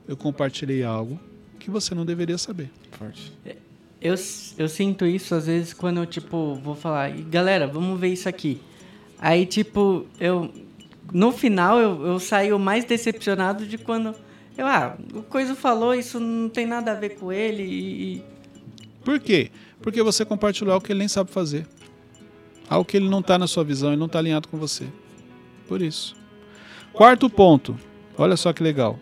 Eu 0.06 0.16
compartilhei 0.16 0.82
algo 0.82 1.18
que 1.58 1.70
você 1.70 1.94
não 1.94 2.04
deveria 2.06 2.38
saber. 2.38 2.70
Forte. 2.92 3.32
Eu, 4.00 4.14
eu 4.56 4.68
sinto 4.68 5.04
isso 5.04 5.34
às 5.34 5.46
vezes 5.46 5.72
quando 5.74 5.98
eu, 5.98 6.06
tipo, 6.06 6.54
vou 6.62 6.74
falar, 6.74 7.10
"E, 7.10 7.22
galera, 7.22 7.66
vamos 7.66 7.98
ver 8.00 8.08
isso 8.08 8.28
aqui. 8.28 8.60
Aí, 9.18 9.44
tipo, 9.44 10.06
eu. 10.20 10.50
No 11.12 11.32
final 11.32 11.78
eu, 11.80 12.06
eu 12.06 12.20
saio 12.20 12.58
mais 12.58 12.84
decepcionado 12.84 13.66
de 13.66 13.78
quando. 13.78 14.14
Eu, 14.56 14.66
ah, 14.66 14.96
o 15.14 15.22
Coisa 15.22 15.54
falou, 15.54 15.94
isso 15.94 16.18
não 16.20 16.48
tem 16.48 16.66
nada 16.66 16.92
a 16.92 16.94
ver 16.94 17.10
com 17.10 17.32
ele 17.32 17.62
e. 17.62 18.14
e- 18.16 18.22
Por 19.04 19.18
quê? 19.20 19.50
Porque 19.80 20.02
você 20.02 20.24
compartilhou 20.24 20.72
algo 20.74 20.84
que 20.84 20.92
ele 20.92 20.98
nem 20.98 21.08
sabe 21.08 21.30
fazer. 21.30 21.66
Algo 22.68 22.84
que 22.84 22.96
ele 22.96 23.08
não 23.08 23.20
está 23.20 23.38
na 23.38 23.46
sua 23.46 23.64
visão 23.64 23.92
e 23.94 23.96
não 23.96 24.06
está 24.06 24.18
alinhado 24.18 24.48
com 24.48 24.58
você. 24.58 24.84
Por 25.66 25.80
isso. 25.80 26.14
Quarto 26.92 27.30
ponto. 27.30 27.78
Olha 28.18 28.36
só 28.36 28.52
que 28.52 28.62
legal. 28.62 28.98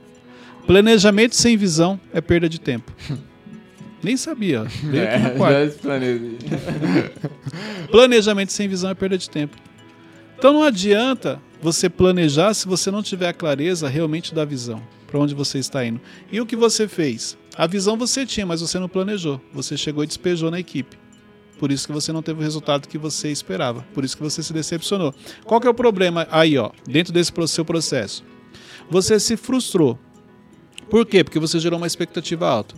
Planejamento 0.66 1.34
sem 1.34 1.56
visão 1.56 1.98
é 2.12 2.20
perda 2.20 2.48
de 2.48 2.60
tempo. 2.60 2.92
Nem 4.02 4.16
sabia. 4.16 4.62
aqui 4.62 4.86
no 4.86 4.96
É, 4.96 5.30
quarto. 5.30 5.82
já. 5.82 5.96
Planejamento 7.90 8.52
sem 8.52 8.68
visão 8.68 8.90
é 8.90 8.94
perda 8.94 9.16
de 9.18 9.28
tempo. 9.28 9.56
Então 10.38 10.52
não 10.52 10.62
adianta 10.62 11.40
você 11.60 11.88
planejar 11.88 12.54
se 12.54 12.66
você 12.66 12.90
não 12.90 13.02
tiver 13.02 13.28
a 13.28 13.32
clareza 13.32 13.88
realmente 13.88 14.34
da 14.34 14.44
visão, 14.44 14.82
para 15.06 15.18
onde 15.18 15.34
você 15.34 15.58
está 15.58 15.84
indo. 15.84 16.00
E 16.30 16.40
o 16.40 16.46
que 16.46 16.56
você 16.56 16.86
fez? 16.86 17.36
A 17.56 17.66
visão 17.66 17.96
você 17.96 18.26
tinha, 18.26 18.46
mas 18.46 18.60
você 18.60 18.78
não 18.78 18.88
planejou. 18.88 19.40
Você 19.52 19.76
chegou 19.76 20.04
e 20.04 20.06
despejou 20.06 20.50
na 20.50 20.60
equipe. 20.60 20.98
Por 21.58 21.72
isso 21.72 21.86
que 21.86 21.92
você 21.92 22.12
não 22.12 22.22
teve 22.22 22.40
o 22.40 22.42
resultado 22.42 22.86
que 22.86 22.98
você 22.98 23.30
esperava. 23.30 23.86
Por 23.94 24.04
isso 24.04 24.16
que 24.16 24.22
você 24.22 24.42
se 24.42 24.52
decepcionou. 24.52 25.14
Qual 25.44 25.60
que 25.60 25.66
é 25.66 25.70
o 25.70 25.74
problema 25.74 26.26
aí, 26.30 26.58
ó, 26.58 26.70
dentro 26.86 27.12
desse 27.12 27.32
seu 27.48 27.64
processo? 27.64 28.22
Você 28.90 29.18
se 29.18 29.36
frustrou. 29.36 29.98
Por 30.90 31.06
quê? 31.06 31.24
Porque 31.24 31.38
você 31.38 31.58
gerou 31.58 31.78
uma 31.78 31.86
expectativa 31.86 32.46
alta. 32.46 32.74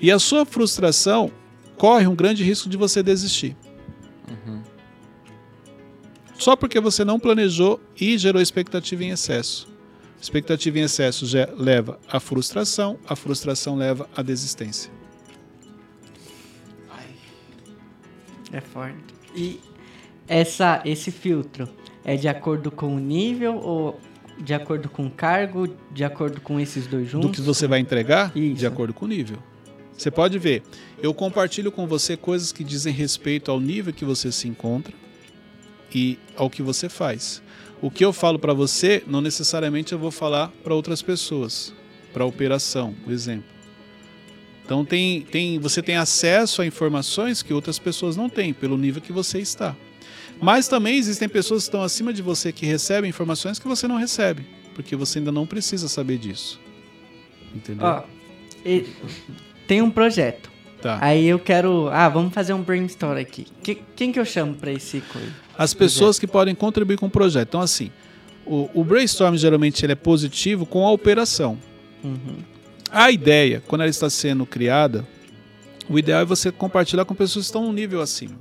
E 0.00 0.10
a 0.12 0.18
sua 0.18 0.44
frustração 0.46 1.30
corre 1.76 2.06
um 2.06 2.14
grande 2.14 2.44
risco 2.44 2.68
de 2.68 2.76
você 2.76 3.02
desistir. 3.02 3.56
Só 6.38 6.54
porque 6.54 6.78
você 6.80 7.04
não 7.04 7.18
planejou 7.18 7.80
e 8.00 8.16
gerou 8.18 8.40
expectativa 8.40 9.04
em 9.04 9.10
excesso. 9.10 9.68
Expectativa 10.20 10.78
em 10.78 10.82
excesso 10.82 11.26
ge- 11.26 11.48
leva 11.56 11.98
à 12.10 12.18
frustração, 12.20 12.98
a 13.08 13.14
frustração 13.16 13.76
leva 13.76 14.08
à 14.16 14.22
desistência. 14.22 14.90
É 18.52 18.60
forte. 18.60 18.96
E 19.34 19.60
essa, 20.28 20.80
esse 20.84 21.10
filtro 21.10 21.68
é 22.04 22.16
de 22.16 22.28
acordo 22.28 22.70
com 22.70 22.94
o 22.94 22.98
nível 22.98 23.56
ou 23.56 24.00
de 24.38 24.54
acordo 24.54 24.88
com 24.88 25.06
o 25.06 25.10
cargo, 25.10 25.68
de 25.90 26.04
acordo 26.04 26.40
com 26.40 26.60
esses 26.60 26.86
dois 26.86 27.08
juntos? 27.08 27.30
Do 27.30 27.34
que 27.34 27.40
você 27.40 27.66
vai 27.66 27.80
entregar, 27.80 28.30
Isso. 28.36 28.54
de 28.54 28.66
acordo 28.66 28.94
com 28.94 29.04
o 29.04 29.08
nível. 29.08 29.38
Você 29.96 30.10
pode 30.10 30.38
ver, 30.38 30.62
eu 31.02 31.12
compartilho 31.14 31.72
com 31.72 31.86
você 31.86 32.16
coisas 32.16 32.52
que 32.52 32.62
dizem 32.62 32.92
respeito 32.92 33.50
ao 33.50 33.58
nível 33.58 33.92
que 33.92 34.04
você 34.04 34.30
se 34.30 34.46
encontra 34.46 34.94
e 35.96 36.18
ao 36.36 36.50
que 36.50 36.62
você 36.62 36.90
faz. 36.90 37.42
O 37.80 37.90
que 37.90 38.04
eu 38.04 38.12
falo 38.12 38.38
para 38.38 38.52
você, 38.52 39.02
não 39.06 39.22
necessariamente 39.22 39.94
eu 39.94 39.98
vou 39.98 40.10
falar 40.10 40.52
para 40.62 40.74
outras 40.74 41.00
pessoas, 41.00 41.72
para 42.12 42.22
a 42.22 42.26
operação, 42.26 42.94
por 43.02 43.10
exemplo. 43.10 43.48
Então 44.62 44.84
tem, 44.84 45.22
tem, 45.22 45.58
você 45.58 45.80
tem 45.80 45.96
acesso 45.96 46.60
a 46.60 46.66
informações 46.66 47.42
que 47.42 47.54
outras 47.54 47.78
pessoas 47.78 48.14
não 48.14 48.28
têm, 48.28 48.52
pelo 48.52 48.76
nível 48.76 49.00
que 49.00 49.12
você 49.12 49.38
está. 49.38 49.74
Mas 50.38 50.68
também 50.68 50.98
existem 50.98 51.28
pessoas 51.30 51.62
que 51.62 51.68
estão 51.68 51.82
acima 51.82 52.12
de 52.12 52.20
você 52.20 52.52
que 52.52 52.66
recebem 52.66 53.08
informações 53.08 53.58
que 53.58 53.66
você 53.66 53.88
não 53.88 53.96
recebe, 53.96 54.46
porque 54.74 54.94
você 54.94 55.18
ainda 55.18 55.32
não 55.32 55.46
precisa 55.46 55.88
saber 55.88 56.18
disso. 56.18 56.60
Entendeu? 57.54 57.86
Ó, 57.86 58.02
tem 59.66 59.80
um 59.80 59.90
projeto. 59.90 60.50
Tá. 60.86 60.98
Aí 61.00 61.26
eu 61.26 61.38
quero. 61.38 61.88
Ah, 61.88 62.08
vamos 62.08 62.32
fazer 62.32 62.52
um 62.52 62.62
brainstorm 62.62 63.18
aqui. 63.18 63.46
Que- 63.62 63.78
quem 63.94 64.12
que 64.12 64.18
eu 64.20 64.24
chamo 64.24 64.54
pra 64.54 64.72
esse 64.72 65.00
coisa? 65.00 65.32
As 65.58 65.72
pessoas 65.74 66.18
que 66.18 66.26
podem 66.26 66.54
contribuir 66.54 66.96
com 66.98 67.06
o 67.06 67.10
projeto. 67.10 67.48
Então, 67.48 67.60
assim, 67.60 67.90
o, 68.44 68.68
o 68.74 68.84
brainstorm 68.84 69.36
geralmente 69.36 69.84
ele 69.84 69.92
é 69.92 69.96
positivo 69.96 70.66
com 70.66 70.86
a 70.86 70.90
operação. 70.90 71.58
Uhum. 72.04 72.36
A 72.90 73.10
ideia, 73.10 73.62
quando 73.66 73.80
ela 73.80 73.90
está 73.90 74.08
sendo 74.08 74.46
criada, 74.46 75.06
o 75.88 75.98
ideal 75.98 76.20
é 76.20 76.24
você 76.24 76.52
compartilhar 76.52 77.04
com 77.04 77.14
pessoas 77.14 77.46
que 77.46 77.48
estão 77.48 77.64
um 77.66 77.72
nível 77.72 78.00
acima. 78.00 78.36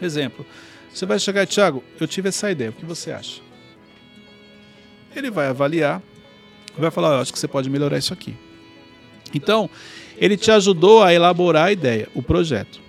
Exemplo, 0.00 0.44
você 0.92 1.04
vai 1.06 1.18
chegar, 1.18 1.46
Thiago, 1.46 1.82
eu 2.00 2.06
tive 2.06 2.28
essa 2.28 2.50
ideia, 2.50 2.70
o 2.70 2.72
que 2.72 2.84
você 2.84 3.10
acha? 3.12 3.40
Ele 5.14 5.30
vai 5.30 5.46
avaliar, 5.48 6.02
vai 6.76 6.90
falar, 6.90 7.14
eu 7.16 7.20
acho 7.20 7.32
que 7.32 7.38
você 7.38 7.48
pode 7.48 7.70
melhorar 7.70 7.98
isso 7.98 8.12
aqui. 8.12 8.34
Então, 9.32 9.68
ele 10.16 10.36
te 10.36 10.50
ajudou 10.50 11.02
a 11.02 11.12
elaborar 11.12 11.66
a 11.66 11.72
ideia, 11.72 12.08
o 12.14 12.22
projeto. 12.22 12.80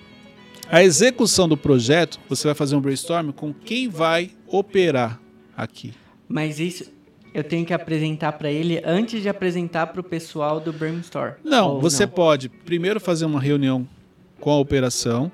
A 0.70 0.84
execução 0.84 1.48
do 1.48 1.56
projeto, 1.56 2.20
você 2.28 2.48
vai 2.48 2.56
fazer 2.56 2.76
um 2.76 2.82
brainstorm 2.82 3.32
com 3.32 3.54
quem 3.54 3.88
vai 3.88 4.32
operar 4.48 5.20
aqui. 5.56 5.94
Mas 6.28 6.60
isso 6.60 6.86
eu 7.34 7.44
tenho 7.44 7.66
que 7.66 7.74
apresentar 7.74 8.32
pra 8.34 8.50
ele 8.50 8.82
antes 8.86 9.22
de 9.22 9.30
apresentar 9.30 9.88
pro 9.88 10.02
pessoal 10.02 10.60
do 10.60 10.72
brainstorm. 10.72 11.34
Não, 11.44 11.80
você 11.80 12.06
não? 12.06 12.14
pode 12.14 12.50
primeiro 12.50 13.00
fazer 13.00 13.26
uma 13.26 13.40
reunião 13.40 13.88
com 14.40 14.50
a 14.50 14.58
operação 14.58 15.32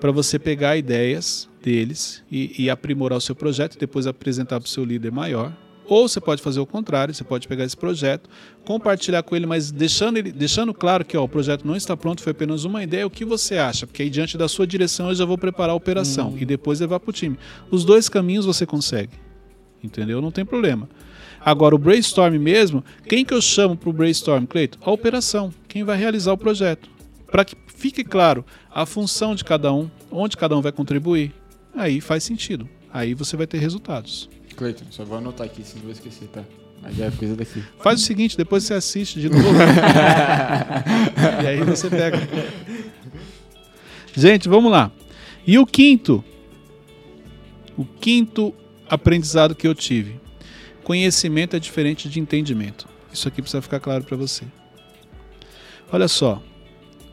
para 0.00 0.12
você 0.12 0.38
pegar 0.38 0.76
ideias 0.76 1.48
deles 1.62 2.22
e, 2.30 2.64
e 2.64 2.70
aprimorar 2.70 3.18
o 3.18 3.20
seu 3.20 3.34
projeto 3.34 3.78
depois 3.78 4.06
apresentar 4.06 4.60
para 4.60 4.66
o 4.66 4.70
seu 4.70 4.84
líder 4.84 5.10
maior. 5.10 5.52
Ou 5.88 6.06
você 6.06 6.20
pode 6.20 6.42
fazer 6.42 6.60
o 6.60 6.66
contrário, 6.66 7.14
você 7.14 7.24
pode 7.24 7.48
pegar 7.48 7.64
esse 7.64 7.76
projeto, 7.76 8.28
compartilhar 8.64 9.22
com 9.22 9.34
ele, 9.34 9.46
mas 9.46 9.70
deixando, 9.70 10.18
ele, 10.18 10.30
deixando 10.30 10.74
claro 10.74 11.02
que 11.02 11.16
ó, 11.16 11.24
o 11.24 11.28
projeto 11.28 11.66
não 11.66 11.74
está 11.74 11.96
pronto, 11.96 12.22
foi 12.22 12.32
apenas 12.32 12.64
uma 12.64 12.82
ideia, 12.82 13.06
o 13.06 13.10
que 13.10 13.24
você 13.24 13.56
acha? 13.56 13.86
Porque 13.86 14.02
aí 14.02 14.10
diante 14.10 14.36
da 14.36 14.46
sua 14.48 14.66
direção 14.66 15.08
eu 15.08 15.14
já 15.14 15.24
vou 15.24 15.38
preparar 15.38 15.70
a 15.70 15.74
operação 15.74 16.36
e 16.38 16.44
depois 16.44 16.78
levar 16.80 17.00
para 17.00 17.08
o 17.08 17.12
time. 17.12 17.38
Os 17.70 17.86
dois 17.86 18.06
caminhos 18.06 18.44
você 18.44 18.66
consegue, 18.66 19.14
entendeu? 19.82 20.20
Não 20.20 20.30
tem 20.30 20.44
problema. 20.44 20.86
Agora, 21.40 21.74
o 21.74 21.78
brainstorm 21.78 22.36
mesmo, 22.38 22.84
quem 23.08 23.24
que 23.24 23.32
eu 23.32 23.40
chamo 23.40 23.76
para 23.76 23.88
o 23.88 23.92
brainstorm, 23.92 24.44
Cleiton? 24.44 24.78
A 24.82 24.90
operação, 24.90 25.54
quem 25.66 25.84
vai 25.84 25.96
realizar 25.96 26.32
o 26.32 26.38
projeto. 26.38 26.90
Para 27.30 27.44
que 27.44 27.56
fique 27.74 28.04
claro 28.04 28.44
a 28.70 28.84
função 28.84 29.34
de 29.34 29.44
cada 29.44 29.72
um, 29.72 29.88
onde 30.10 30.36
cada 30.36 30.56
um 30.56 30.60
vai 30.60 30.72
contribuir. 30.72 31.32
Aí 31.74 32.00
faz 32.00 32.24
sentido. 32.24 32.68
Aí 32.92 33.14
você 33.14 33.36
vai 33.36 33.46
ter 33.46 33.58
resultados. 33.58 34.28
Cleiton, 34.58 34.84
só 34.90 35.04
vou 35.04 35.16
anotar 35.16 35.46
aqui, 35.46 35.62
senão 35.62 35.84
vou 35.84 35.92
esquecer, 35.92 36.26
tá? 36.28 36.42
Mas 36.82 36.98
é 36.98 37.10
coisa 37.12 37.36
daqui. 37.36 37.62
Faz 37.80 38.02
o 38.02 38.04
seguinte, 38.04 38.36
depois 38.36 38.64
você 38.64 38.74
assiste 38.74 39.20
de 39.20 39.28
novo. 39.28 39.44
e 41.42 41.46
aí 41.46 41.62
você 41.62 41.88
pega. 41.88 42.18
Gente, 44.14 44.48
vamos 44.48 44.72
lá. 44.72 44.90
E 45.46 45.58
o 45.58 45.64
quinto, 45.64 46.24
o 47.76 47.84
quinto 47.84 48.52
aprendizado 48.88 49.54
que 49.54 49.66
eu 49.66 49.74
tive. 49.74 50.20
Conhecimento 50.82 51.54
é 51.54 51.60
diferente 51.60 52.08
de 52.08 52.18
entendimento. 52.18 52.88
Isso 53.12 53.28
aqui 53.28 53.40
precisa 53.40 53.62
ficar 53.62 53.78
claro 53.78 54.02
para 54.02 54.16
você. 54.16 54.44
Olha 55.92 56.08
só. 56.08 56.42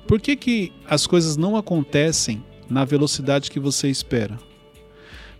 Por 0.08 0.20
que, 0.20 0.36
que 0.36 0.74
as 0.88 1.06
coisas 1.06 1.38
não 1.38 1.56
acontecem 1.56 2.44
na 2.70 2.86
velocidade 2.86 3.52
que 3.52 3.60
você 3.60 3.88
espera? 3.88 4.38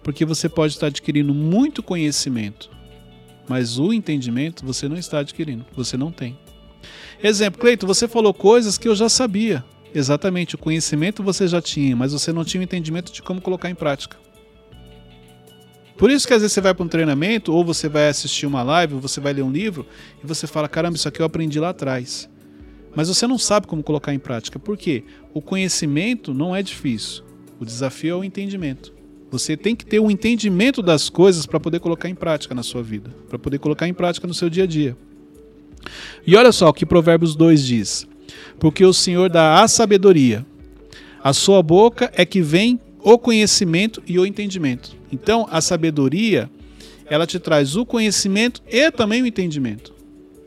Porque 0.06 0.24
você 0.24 0.48
pode 0.48 0.74
estar 0.74 0.86
adquirindo 0.86 1.34
muito 1.34 1.82
conhecimento, 1.82 2.70
mas 3.50 3.80
o 3.80 3.92
entendimento 3.92 4.64
você 4.64 4.88
não 4.88 4.96
está 4.96 5.18
adquirindo, 5.18 5.66
você 5.76 5.98
não 5.98 6.12
tem. 6.12 6.38
Exemplo, 7.24 7.60
Cleito, 7.60 7.88
você 7.88 8.08
falou 8.08 8.32
coisas 8.32 8.78
que 8.78 8.88
eu 8.88 8.94
já 8.94 9.10
sabia. 9.10 9.66
Exatamente, 9.96 10.54
o 10.54 10.60
conhecimento 10.60 11.24
você 11.24 11.48
já 11.48 11.60
tinha, 11.60 11.96
mas 11.96 12.14
você 12.14 12.32
não 12.32 12.46
tinha 12.46 12.62
o 12.62 12.64
entendimento 12.64 13.12
de 13.12 13.24
como 13.24 13.42
colocar 13.42 13.68
em 13.68 13.74
prática. 13.74 14.16
Por 15.98 16.12
isso 16.12 16.28
que 16.28 16.36
às 16.36 16.42
vezes 16.42 16.54
você 16.54 16.62
vai 16.62 16.76
para 16.76 16.86
um 16.86 16.88
treinamento, 16.88 17.52
ou 17.52 17.66
você 17.66 17.90
vai 17.90 18.08
assistir 18.08 18.46
uma 18.46 18.62
live, 18.62 18.94
ou 18.94 19.02
você 19.02 19.20
vai 19.20 19.34
ler 19.34 19.42
um 19.42 19.52
livro, 19.52 19.88
e 20.24 20.28
você 20.28 20.46
fala: 20.46 20.70
caramba, 20.70 20.98
isso 20.98 21.08
aqui 21.08 21.20
eu 21.20 21.26
aprendi 21.26 21.60
lá 21.60 21.70
atrás. 21.70 22.30
Mas 22.96 23.08
você 23.08 23.26
não 23.26 23.40
sabe 23.40 23.66
como 23.66 23.82
colocar 23.82 24.14
em 24.14 24.20
prática. 24.20 24.60
Por 24.60 24.78
quê? 24.78 25.04
O 25.34 25.42
conhecimento 25.42 26.32
não 26.32 26.56
é 26.56 26.62
difícil. 26.62 27.24
O 27.60 27.66
desafio 27.66 28.12
é 28.12 28.16
o 28.18 28.24
entendimento. 28.24 28.95
Você 29.40 29.58
tem 29.58 29.76
que 29.76 29.86
ter 29.86 30.00
um 30.00 30.10
entendimento 30.10 30.82
das 30.82 31.10
coisas 31.10 31.46
para 31.46 31.60
poder 31.60 31.82
colocar 31.82 32.08
em 32.08 32.16
prática 32.16 32.56
na 32.56 32.64
sua 32.64 32.82
vida, 32.82 33.14
para 33.28 33.38
poder 33.38 33.60
colocar 33.60 33.86
em 33.86 33.94
prática 33.94 34.26
no 34.26 34.34
seu 34.34 34.50
dia 34.50 34.64
a 34.64 34.68
dia. 34.68 34.96
E 36.26 36.38
olha 36.38 36.54
só 36.54 36.70
o 36.70 36.74
que 36.74 36.86
Provérbios 36.86 37.36
2 37.36 37.66
diz: 37.66 38.08
Porque 38.58 38.86
o 38.86 38.94
Senhor 38.94 39.30
dá 39.30 39.62
a 39.62 39.68
sabedoria, 39.68 40.46
a 41.22 41.34
sua 41.34 41.62
boca 41.62 42.10
é 42.16 42.26
que 42.26 42.42
vem 42.42 42.80
o 43.00 43.18
conhecimento 43.20 44.02
e 44.08 44.18
o 44.18 44.26
entendimento. 44.26 44.96
Então, 45.12 45.46
a 45.52 45.60
sabedoria, 45.60 46.50
ela 47.06 47.28
te 47.28 47.38
traz 47.38 47.76
o 47.76 47.86
conhecimento 47.86 48.64
e 48.66 48.90
também 48.90 49.22
o 49.22 49.28
entendimento. 49.28 49.94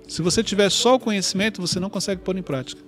Se 0.09 0.23
você 0.23 0.43
tiver 0.43 0.71
só 0.71 0.95
o 0.95 0.99
conhecimento, 0.99 1.61
você 1.61 1.79
não 1.79 1.91
consegue 1.91 2.23
pôr 2.23 2.39
em 2.39 2.43
prática. 2.43 2.81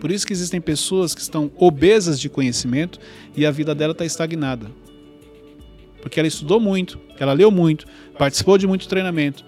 Por 0.00 0.10
isso 0.10 0.26
que 0.26 0.32
existem 0.32 0.60
pessoas 0.60 1.14
que 1.14 1.20
estão 1.20 1.48
obesas 1.56 2.18
de 2.18 2.28
conhecimento 2.28 2.98
e 3.36 3.46
a 3.46 3.52
vida 3.52 3.72
dela 3.72 3.92
está 3.92 4.04
estagnada. 4.04 4.81
Porque 6.02 6.18
ela 6.18 6.26
estudou 6.26 6.60
muito, 6.60 7.00
ela 7.18 7.32
leu 7.32 7.50
muito, 7.50 7.86
participou 8.18 8.58
de 8.58 8.66
muito 8.66 8.88
treinamento, 8.88 9.44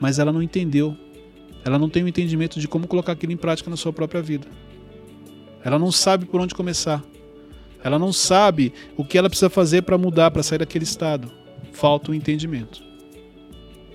mas 0.00 0.18
ela 0.18 0.32
não 0.32 0.42
entendeu. 0.42 0.94
Ela 1.64 1.78
não 1.78 1.88
tem 1.88 2.02
o 2.02 2.06
um 2.06 2.08
entendimento 2.08 2.60
de 2.60 2.68
como 2.68 2.86
colocar 2.86 3.12
aquilo 3.12 3.32
em 3.32 3.36
prática 3.36 3.70
na 3.70 3.76
sua 3.76 3.92
própria 3.92 4.20
vida. 4.20 4.46
Ela 5.64 5.78
não 5.78 5.90
sabe 5.90 6.26
por 6.26 6.40
onde 6.40 6.54
começar. 6.54 7.02
Ela 7.82 7.98
não 7.98 8.12
sabe 8.12 8.72
o 8.96 9.04
que 9.04 9.16
ela 9.16 9.30
precisa 9.30 9.48
fazer 9.48 9.82
para 9.82 9.96
mudar, 9.96 10.30
para 10.30 10.42
sair 10.42 10.58
daquele 10.58 10.84
estado. 10.84 11.30
Falta 11.72 12.10
o 12.10 12.14
entendimento. 12.14 12.82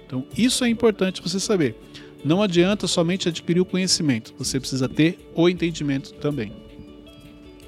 Então, 0.06 0.26
isso 0.36 0.64
é 0.64 0.70
importante 0.70 1.22
você 1.22 1.40
saber. 1.40 1.76
Não 2.24 2.42
adianta 2.42 2.88
somente 2.88 3.30
adquirir 3.30 3.62
o 3.62 3.66
conhecimento, 3.66 4.34
você 4.38 4.60
precisa 4.60 4.90
ter 4.90 5.20
o 5.36 5.48
entendimento 5.48 6.14
também. 6.16 6.52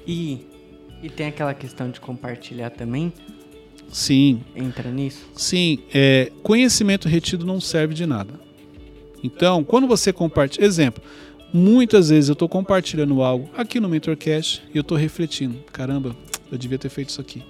E, 0.06 0.46
e 1.02 1.08
tem 1.08 1.26
aquela 1.26 1.54
questão 1.54 1.90
de 1.90 2.00
compartilhar 2.00 2.70
também? 2.70 3.12
Sim. 3.92 4.40
Entra 4.56 4.90
nisso? 4.90 5.26
Sim. 5.36 5.80
É, 5.92 6.32
conhecimento 6.42 7.06
retido 7.08 7.44
não 7.44 7.60
serve 7.60 7.92
de 7.92 8.06
nada. 8.06 8.40
Então, 9.22 9.62
quando 9.62 9.86
você 9.86 10.12
compartilha. 10.12 10.64
Exemplo, 10.64 11.02
muitas 11.52 12.08
vezes 12.08 12.30
eu 12.30 12.32
estou 12.32 12.48
compartilhando 12.48 13.22
algo 13.22 13.50
aqui 13.56 13.78
no 13.78 13.88
MentorCast 13.88 14.62
e 14.74 14.78
eu 14.78 14.80
estou 14.80 14.96
refletindo: 14.96 15.58
caramba, 15.70 16.16
eu 16.50 16.56
devia 16.56 16.78
ter 16.78 16.88
feito 16.88 17.10
isso 17.10 17.20
aqui. 17.20 17.42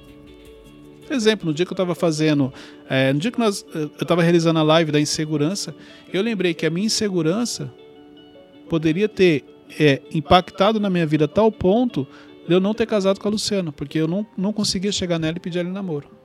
Exemplo, 1.09 1.47
no 1.47 1.55
dia 1.55 1.64
que 1.64 1.72
eu 1.72 1.74
estava 1.74 1.95
fazendo, 1.95 2.53
é, 2.88 3.12
no 3.12 3.20
dia 3.20 3.30
que 3.30 3.38
nós, 3.38 3.64
eu 3.74 3.86
estava 3.86 4.22
realizando 4.22 4.59
a 4.59 4.62
live 4.62 4.90
da 4.90 5.01
insegurança, 5.01 5.74
eu 6.12 6.22
lembrei 6.22 6.55
que 6.55 6.64
a 6.64 6.70
minha 6.70 6.86
insegurança 6.86 7.72
poderia 8.68 9.09
ter 9.09 9.45
é, 9.78 10.01
impactado 10.12 10.80
na 10.80 10.88
minha 10.88 11.07
vida 11.07 11.26
a 11.26 11.28
tal 11.28 11.53
ponto 11.53 12.07
de 12.49 12.55
eu 12.55 12.61
não 12.61 12.72
ter 12.72 12.86
casado 12.86 13.20
com 13.20 13.28
a 13.28 13.30
Luciana, 13.30 13.70
porque 13.70 13.99
eu 13.99 14.09
não, 14.09 14.26
não 14.36 14.53
conseguia 14.53 14.90
chegar 14.90 15.18
nela 15.18 15.36
e 15.36 15.40
pedir 15.40 15.59
ela 15.59 15.68
namoro. 15.68 16.22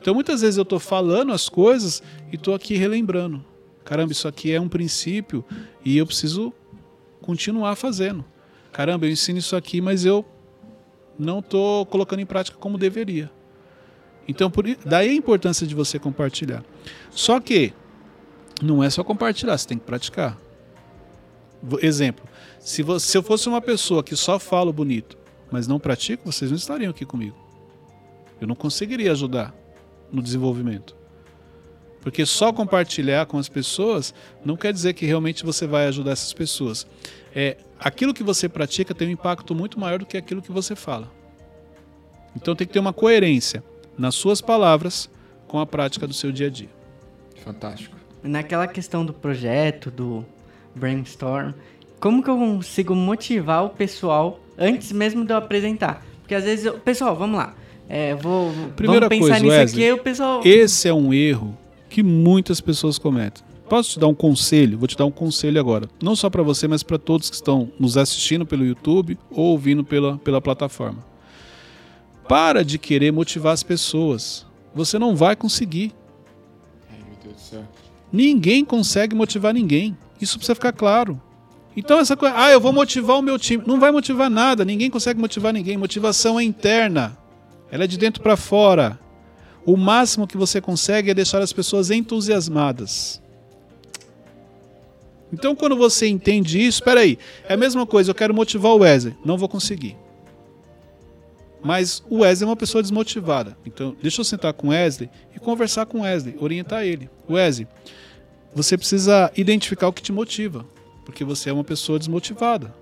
Então 0.00 0.14
muitas 0.14 0.40
vezes 0.40 0.56
eu 0.56 0.62
estou 0.62 0.78
falando 0.78 1.32
as 1.32 1.48
coisas 1.48 2.02
e 2.32 2.36
estou 2.36 2.54
aqui 2.54 2.76
relembrando. 2.76 3.44
Caramba, 3.84 4.12
isso 4.12 4.28
aqui 4.28 4.52
é 4.52 4.60
um 4.60 4.68
princípio 4.68 5.44
e 5.84 5.96
eu 5.96 6.06
preciso 6.06 6.52
continuar 7.22 7.74
fazendo. 7.74 8.24
Caramba, 8.72 9.06
eu 9.06 9.10
ensino 9.10 9.38
isso 9.38 9.56
aqui, 9.56 9.80
mas 9.80 10.04
eu 10.04 10.24
não 11.18 11.40
estou 11.40 11.84
colocando 11.86 12.20
em 12.20 12.26
prática 12.26 12.56
como 12.58 12.78
deveria. 12.78 13.30
Então, 14.26 14.50
por, 14.50 14.64
daí 14.84 15.08
a 15.08 15.14
importância 15.14 15.66
de 15.66 15.74
você 15.74 15.98
compartilhar. 15.98 16.62
Só 17.10 17.40
que 17.40 17.72
não 18.62 18.84
é 18.84 18.90
só 18.90 19.02
compartilhar, 19.02 19.56
você 19.56 19.66
tem 19.66 19.78
que 19.78 19.86
praticar. 19.86 20.38
Exemplo, 21.80 22.24
se, 22.60 22.82
você, 22.82 23.06
se 23.08 23.16
eu 23.16 23.22
fosse 23.22 23.48
uma 23.48 23.60
pessoa 23.60 24.02
que 24.04 24.14
só 24.14 24.38
falo 24.38 24.72
bonito, 24.72 25.16
mas 25.50 25.66
não 25.66 25.80
pratico, 25.80 26.30
vocês 26.30 26.50
não 26.50 26.58
estariam 26.58 26.90
aqui 26.90 27.06
comigo. 27.06 27.36
Eu 28.40 28.46
não 28.46 28.54
conseguiria 28.54 29.12
ajudar 29.12 29.54
no 30.10 30.22
desenvolvimento. 30.22 30.96
Porque 32.00 32.24
só 32.24 32.52
compartilhar 32.52 33.26
com 33.26 33.38
as 33.38 33.48
pessoas 33.48 34.14
não 34.44 34.56
quer 34.56 34.72
dizer 34.72 34.94
que 34.94 35.04
realmente 35.04 35.44
você 35.44 35.66
vai 35.66 35.86
ajudar 35.86 36.12
essas 36.12 36.32
pessoas. 36.32 36.86
É, 37.34 37.56
aquilo 37.78 38.14
que 38.14 38.22
você 38.22 38.48
pratica 38.48 38.94
tem 38.94 39.08
um 39.08 39.12
impacto 39.12 39.54
muito 39.54 39.78
maior 39.78 39.98
do 39.98 40.06
que 40.06 40.16
aquilo 40.16 40.40
que 40.40 40.52
você 40.52 40.74
fala. 40.74 41.10
Então 42.36 42.54
tem 42.54 42.66
que 42.66 42.72
ter 42.72 42.78
uma 42.78 42.92
coerência 42.92 43.62
nas 43.96 44.14
suas 44.14 44.40
palavras 44.40 45.10
com 45.46 45.58
a 45.58 45.66
prática 45.66 46.06
do 46.06 46.14
seu 46.14 46.30
dia 46.30 46.46
a 46.46 46.50
dia. 46.50 46.68
Fantástico. 47.44 47.96
Naquela 48.22 48.66
questão 48.66 49.04
do 49.04 49.12
projeto, 49.12 49.90
do 49.90 50.24
brainstorm, 50.74 51.52
como 52.00 52.22
que 52.22 52.30
eu 52.30 52.36
consigo 52.36 52.94
motivar 52.94 53.64
o 53.64 53.70
pessoal 53.70 54.40
antes 54.56 54.92
mesmo 54.92 55.24
de 55.24 55.32
eu 55.32 55.36
apresentar? 55.36 56.04
Porque 56.20 56.34
às 56.34 56.44
vezes, 56.44 56.64
eu, 56.64 56.78
pessoal, 56.78 57.16
vamos 57.16 57.38
lá. 57.38 57.54
É, 57.88 58.14
vou 58.14 58.52
Primeira 58.76 59.08
vamos 59.08 59.26
pensar 59.26 59.40
coisa, 59.40 59.44
nisso 59.44 59.56
Wesley, 59.56 59.88
aqui, 59.88 60.00
o 60.00 60.02
pessoal. 60.02 60.42
Esse 60.44 60.88
é 60.88 60.94
um 60.94 61.12
erro 61.14 61.56
que 61.88 62.02
muitas 62.02 62.60
pessoas 62.60 62.98
cometem. 62.98 63.42
Posso 63.68 63.90
te 63.92 63.98
dar 63.98 64.08
um 64.08 64.14
conselho? 64.14 64.78
Vou 64.78 64.86
te 64.86 64.96
dar 64.96 65.06
um 65.06 65.10
conselho 65.10 65.58
agora. 65.60 65.88
Não 66.02 66.14
só 66.16 66.30
para 66.30 66.42
você, 66.42 66.68
mas 66.68 66.82
para 66.82 66.98
todos 66.98 67.28
que 67.28 67.36
estão 67.36 67.70
nos 67.78 67.96
assistindo 67.96 68.46
pelo 68.46 68.64
YouTube 68.64 69.18
ou 69.30 69.46
ouvindo 69.46 69.84
pela, 69.84 70.18
pela 70.18 70.40
plataforma. 70.40 71.04
Para 72.26 72.64
de 72.64 72.78
querer 72.78 73.10
motivar 73.10 73.52
as 73.52 73.62
pessoas. 73.62 74.46
Você 74.74 74.98
não 74.98 75.16
vai 75.16 75.34
conseguir. 75.34 75.92
Ai, 76.90 76.98
meu 76.98 77.16
Deus 77.22 77.34
do 77.34 77.40
céu. 77.40 77.64
Ninguém 78.12 78.64
consegue 78.64 79.14
motivar 79.14 79.52
ninguém. 79.52 79.96
Isso 80.20 80.38
precisa 80.38 80.54
ficar 80.54 80.72
claro. 80.72 81.20
Então 81.76 81.98
essa 81.98 82.16
coisa, 82.16 82.34
ah, 82.36 82.50
eu 82.50 82.60
vou 82.60 82.72
motivar 82.72 83.18
o 83.18 83.22
meu 83.22 83.38
time. 83.38 83.62
Não 83.66 83.78
vai 83.78 83.90
motivar 83.90 84.30
nada. 84.30 84.64
Ninguém 84.64 84.90
consegue 84.90 85.20
motivar 85.20 85.52
ninguém. 85.52 85.76
Motivação 85.76 86.40
é 86.40 86.42
interna. 86.42 87.16
Ela 87.70 87.84
é 87.84 87.86
de 87.86 87.98
dentro 87.98 88.22
para 88.22 88.36
fora. 88.36 88.98
O 89.64 89.76
máximo 89.76 90.26
que 90.26 90.36
você 90.36 90.60
consegue 90.60 91.10
é 91.10 91.14
deixar 91.14 91.42
as 91.42 91.52
pessoas 91.52 91.90
entusiasmadas. 91.90 93.20
Então, 95.32 95.54
quando 95.54 95.76
você 95.76 96.08
entende 96.08 96.58
isso, 96.58 96.78
espera 96.78 97.00
aí, 97.00 97.18
é 97.46 97.54
a 97.54 97.56
mesma 97.56 97.86
coisa. 97.86 98.10
Eu 98.10 98.14
quero 98.14 98.32
motivar 98.32 98.72
o 98.72 98.78
Wesley, 98.78 99.14
não 99.24 99.36
vou 99.36 99.48
conseguir. 99.48 99.96
Mas 101.62 102.02
o 102.08 102.20
Wesley 102.20 102.46
é 102.46 102.50
uma 102.50 102.56
pessoa 102.56 102.82
desmotivada. 102.82 103.56
Então, 103.66 103.94
deixa 104.00 104.20
eu 104.20 104.24
sentar 104.24 104.52
com 104.54 104.68
o 104.68 104.70
Wesley 104.70 105.10
e 105.34 105.38
conversar 105.38 105.86
com 105.86 105.98
o 105.98 106.02
Wesley, 106.02 106.36
orientar 106.40 106.84
ele. 106.84 107.10
Wesley, 107.28 107.66
você 108.54 108.78
precisa 108.78 109.30
identificar 109.36 109.88
o 109.88 109.92
que 109.92 110.02
te 110.02 110.12
motiva, 110.12 110.64
porque 111.04 111.24
você 111.24 111.50
é 111.50 111.52
uma 111.52 111.64
pessoa 111.64 111.98
desmotivada. 111.98 112.74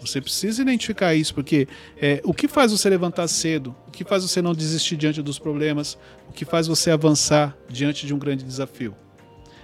Você 0.00 0.20
precisa 0.20 0.62
identificar 0.62 1.14
isso, 1.14 1.34
porque 1.34 1.68
é, 2.00 2.22
o 2.24 2.32
que 2.32 2.48
faz 2.48 2.72
você 2.72 2.88
levantar 2.88 3.28
cedo, 3.28 3.74
o 3.86 3.90
que 3.90 4.02
faz 4.02 4.22
você 4.22 4.40
não 4.40 4.54
desistir 4.54 4.96
diante 4.96 5.20
dos 5.20 5.38
problemas, 5.38 5.98
o 6.28 6.32
que 6.32 6.44
faz 6.44 6.66
você 6.66 6.90
avançar 6.90 7.54
diante 7.68 8.06
de 8.06 8.14
um 8.14 8.18
grande 8.18 8.42
desafio. 8.42 8.96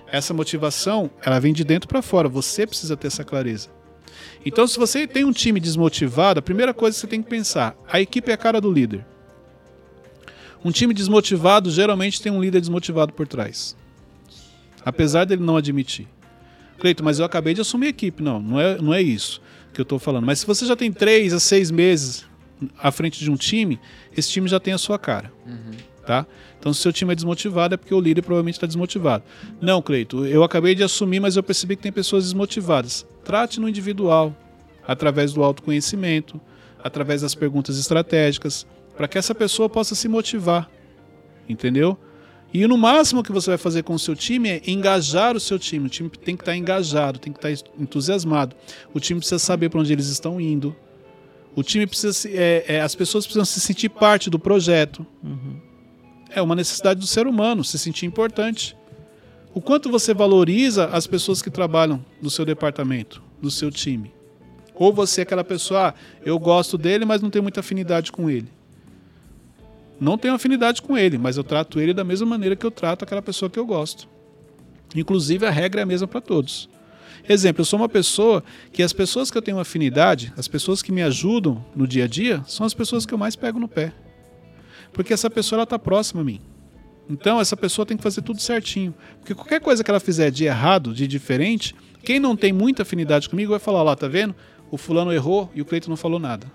Essa 0.07 0.35
motivação, 0.35 1.11
ela 1.23 1.41
vem 1.41 1.55
de 1.55 1.65
dentro 1.65 1.89
para 1.89 2.03
fora, 2.03 2.29
você 2.29 2.67
precisa 2.67 2.97
ter 2.97 3.07
essa 3.07 3.25
clareza. 3.25 3.71
Então, 4.45 4.67
se 4.67 4.79
você 4.79 5.07
tem 5.07 5.25
um 5.25 5.33
time 5.33 5.59
desmotivado, 5.59 6.39
a 6.39 6.43
primeira 6.43 6.75
coisa 6.75 6.95
que 6.95 7.01
você 7.01 7.07
tem 7.07 7.23
que 7.23 7.29
pensar, 7.29 7.75
a 7.91 8.01
equipe 8.01 8.31
é 8.31 8.35
a 8.35 8.39
cara 8.39 8.61
do 8.61 8.71
líder. 8.71 9.05
Um 10.63 10.71
time 10.71 10.93
desmotivado 10.93 11.71
geralmente 11.71 12.21
tem 12.21 12.31
um 12.31 12.43
líder 12.43 12.61
desmotivado 12.61 13.13
por 13.13 13.27
trás. 13.27 13.75
Apesar 14.85 15.25
dele 15.25 15.43
não 15.43 15.57
admitir. 15.57 16.07
Cleito, 16.79 17.03
mas 17.03 17.19
eu 17.19 17.25
acabei 17.25 17.55
de 17.55 17.63
assumir 17.63 17.87
a 17.87 17.91
equipe. 17.91 18.23
Não, 18.23 18.41
não 18.41 18.61
é, 18.61 18.81
não 18.81 18.95
é 18.95 19.01
isso 19.01 19.41
que 19.77 19.81
eu 19.81 19.85
estou 19.85 19.99
falando. 19.99 20.25
Mas 20.25 20.41
se 20.41 20.47
você 20.47 20.65
já 20.65 20.75
tem 20.75 20.91
três 20.91 21.33
a 21.33 21.39
seis 21.39 21.71
meses 21.71 22.25
à 22.79 22.91
frente 22.91 23.23
de 23.23 23.31
um 23.31 23.37
time, 23.37 23.79
esse 24.17 24.31
time 24.31 24.49
já 24.49 24.59
tem 24.59 24.73
a 24.73 24.79
sua 24.79 24.99
cara. 24.99 25.31
Uhum. 25.47 25.73
Tá? 26.07 26.27
Então, 26.59 26.73
se 26.73 26.81
o 26.81 26.83
seu 26.83 26.93
time 26.93 27.13
é 27.13 27.15
desmotivado, 27.15 27.75
é 27.75 27.77
porque 27.77 27.95
o 27.95 28.01
líder 28.01 28.23
provavelmente 28.23 28.55
está 28.55 28.67
desmotivado. 28.67 29.23
Não, 29.61 29.83
Cleito, 29.83 30.25
eu 30.25 30.43
acabei 30.43 30.75
de 30.75 30.83
assumir, 30.83 31.21
mas 31.21 31.37
eu 31.37 31.43
percebi 31.43 31.77
que 31.77 31.83
tem 31.83 31.93
pessoas 31.93 32.25
desmotivadas. 32.25 33.07
Trate 33.25 33.61
no 33.61 33.69
individual, 33.69 34.35
através 34.87 35.33
do 35.33 35.43
autoconhecimento, 35.43 36.41
através 36.83 37.23
das 37.23 37.35
perguntas 37.35 37.79
estratégicas, 37.79 38.67
para 38.97 39.07
que 39.07 39.19
essa 39.19 39.35
pessoa 39.35 39.69
possa 39.69 39.95
se 39.95 40.09
motivar. 40.09 40.71
Entendeu? 41.49 41.99
E 42.53 42.67
no 42.67 42.79
máximo 42.79 43.23
que 43.23 43.33
você 43.33 43.51
vai 43.51 43.59
fazer 43.59 43.83
com 43.83 43.95
o 43.95 43.99
seu 43.99 44.15
time 44.15 44.49
é 44.49 44.63
engajar 44.67 45.37
o 45.37 45.41
seu 45.41 45.59
time. 45.59 45.87
O 45.87 45.91
time 45.91 46.09
tem 46.09 46.37
que 46.37 46.43
estar 46.43 46.57
engajado, 46.57 47.19
tem 47.19 47.33
que 47.33 47.47
estar 47.47 47.69
entusiasmado. 47.79 48.57
O 48.95 49.01
time 49.01 49.21
precisa 49.21 49.39
saber 49.39 49.69
para 49.69 49.81
onde 49.81 49.93
eles 49.93 50.07
estão 50.07 50.41
indo. 50.41 50.75
O 51.55 51.63
time 51.63 51.87
precisa 51.87 52.29
é, 52.29 52.65
é, 52.69 52.81
as 52.81 52.95
pessoas 52.95 53.25
precisam 53.25 53.45
se 53.45 53.61
sentir 53.61 53.89
parte 53.89 54.31
do 54.31 54.39
projeto. 54.39 55.07
Uhum. 55.23 55.61
É 56.31 56.41
uma 56.41 56.55
necessidade 56.55 57.01
do 57.01 57.07
ser 57.07 57.27
humano 57.27 57.65
se 57.65 57.79
sentir 57.79 58.07
importante. 58.07 58.77
O 59.55 59.61
quanto 59.61 59.91
você 59.91 60.13
valoriza 60.13 60.87
as 60.87 61.07
pessoas 61.07 61.41
que 61.41 61.51
trabalham 61.51 62.05
no 62.21 62.29
seu 62.29 62.45
departamento, 62.45 63.23
no 63.41 63.51
seu 63.51 63.71
time. 63.71 64.13
Ou 64.75 64.93
você 64.93 65.21
é 65.21 65.25
aquela 65.25 65.43
pessoa, 65.43 65.89
ah, 65.89 65.95
eu 66.23 66.39
gosto 66.39 66.77
dele, 66.77 67.07
mas 67.07 67.23
não 67.23 67.31
tenho 67.31 67.43
muita 67.43 67.61
afinidade 67.61 68.13
com 68.13 68.29
ele. 68.29 68.49
Não 69.99 70.19
tenho 70.19 70.35
afinidade 70.35 70.83
com 70.83 70.97
ele, 70.97 71.17
mas 71.17 71.37
eu 71.37 71.45
trato 71.45 71.81
ele 71.81 71.95
da 71.95 72.05
mesma 72.05 72.27
maneira 72.27 72.55
que 72.55 72.67
eu 72.67 72.71
trato 72.71 73.03
aquela 73.05 73.23
pessoa 73.23 73.51
que 73.51 73.59
eu 73.59 73.67
gosto. 73.67 74.09
Inclusive, 74.95 75.47
a 75.47 75.51
regra 75.51 75.81
é 75.81 75.85
a 75.85 75.87
mesma 75.87 76.07
para 76.07 76.21
todos. 76.21 76.69
Exemplo, 77.29 77.63
eu 77.63 77.65
sou 77.65 77.79
uma 77.79 77.89
pessoa 77.89 78.45
que 78.73 78.83
as 78.83 78.93
pessoas 78.93 79.31
que 79.31 79.39
eu 79.39 79.43
tenho 79.43 79.59
afinidade, 79.59 80.33
as 80.37 80.47
pessoas 80.47 80.81
que 80.81 80.93
me 80.93 81.03
ajudam 81.03 81.65
no 81.75 81.87
dia 81.87 82.05
a 82.05 82.07
dia, 82.07 82.43
são 82.47 82.65
as 82.65 82.75
pessoas 82.75 83.05
que 83.05 83.13
eu 83.13 83.19
mais 83.19 83.35
pego 83.35 83.59
no 83.59 83.67
pé. 83.67 83.93
Porque 84.93 85.13
essa 85.13 85.29
pessoa 85.29 85.63
está 85.63 85.79
próxima 85.79 86.21
a 86.21 86.25
mim. 86.25 86.41
Então, 87.09 87.41
essa 87.41 87.57
pessoa 87.57 87.87
tem 87.87 87.97
que 87.97 88.03
fazer 88.03 88.23
tudo 88.23 88.41
certinho. 88.41 88.95
Porque 89.19 89.35
qualquer 89.35 89.61
coisa 89.61 89.83
que 89.83 89.91
ela 89.91 90.01
fizer 90.01 90.31
de 90.31 90.45
errado, 90.45 90.93
de 90.93 91.07
diferente, 91.07 91.75
quem 92.03 92.21
não 92.21 92.37
tem 92.37 92.53
muita 92.53 92.83
afinidade 92.83 93.29
comigo 93.29 93.51
vai 93.51 93.61
falar: 93.61 93.83
lá, 93.83 93.97
tá 93.97 94.09
vendo? 94.09 94.35
O 94.71 94.77
fulano 94.77 95.13
errou 95.13 95.51
e 95.55 95.61
o 95.61 95.65
Cleito 95.65 95.89
não 95.89 95.97
falou 95.97 96.19
nada. 96.19 96.51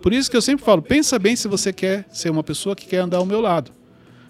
Por 0.00 0.12
isso 0.12 0.30
que 0.30 0.36
eu 0.36 0.42
sempre 0.42 0.64
falo: 0.64 0.82
pensa 0.82 1.18
bem 1.18 1.36
se 1.36 1.48
você 1.48 1.72
quer 1.72 2.06
ser 2.10 2.30
uma 2.30 2.42
pessoa 2.42 2.74
que 2.74 2.86
quer 2.86 2.98
andar 2.98 3.18
ao 3.18 3.26
meu 3.26 3.40
lado. 3.40 3.72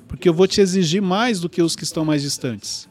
Porque 0.09 0.29
eu 0.29 0.35
vou 0.35 0.47
te 0.47 0.61
exigir 0.61 1.01
mais 1.01 1.39
do 1.41 1.49
que 1.49 1.63
os 1.63 1.77
que 1.77 1.85
estão 1.85 2.05
mais 2.05 2.23
distantes. 2.23 2.89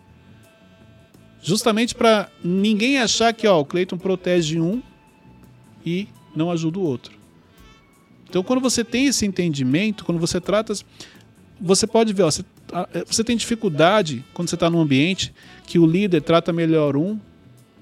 Justamente 1.42 1.94
para 1.94 2.30
ninguém 2.44 3.00
achar 3.00 3.34
que 3.34 3.48
ó, 3.48 3.60
o 3.60 3.66
Cleiton 3.66 3.98
protege 3.98 4.60
um 4.60 4.82
e 5.86 6.08
não 6.36 6.52
ajuda 6.52 6.80
o 6.80 6.84
outro. 6.84 7.20
Então, 8.30 8.44
quando 8.44 8.62
você 8.62 8.84
tem 8.84 9.08
esse 9.08 9.26
entendimento, 9.26 10.06
quando 10.06 10.20
você 10.20 10.40
trata. 10.40 10.74
Você 11.62 11.86
pode 11.86 12.14
ver, 12.14 12.24
ó, 12.24 12.32
você, 12.32 12.46
é, 12.94 13.04
você 13.04 13.22
tem 13.22 13.36
dificuldade 13.36 14.24
quando 14.34 14.48
você 14.48 14.56
está 14.56 14.70
num 14.70 14.80
ambiente 14.80 15.34
que 15.66 15.78
o 15.78 15.86
líder 15.86 16.22
trata 16.22 16.54
melhor 16.54 16.96
um 16.96 17.20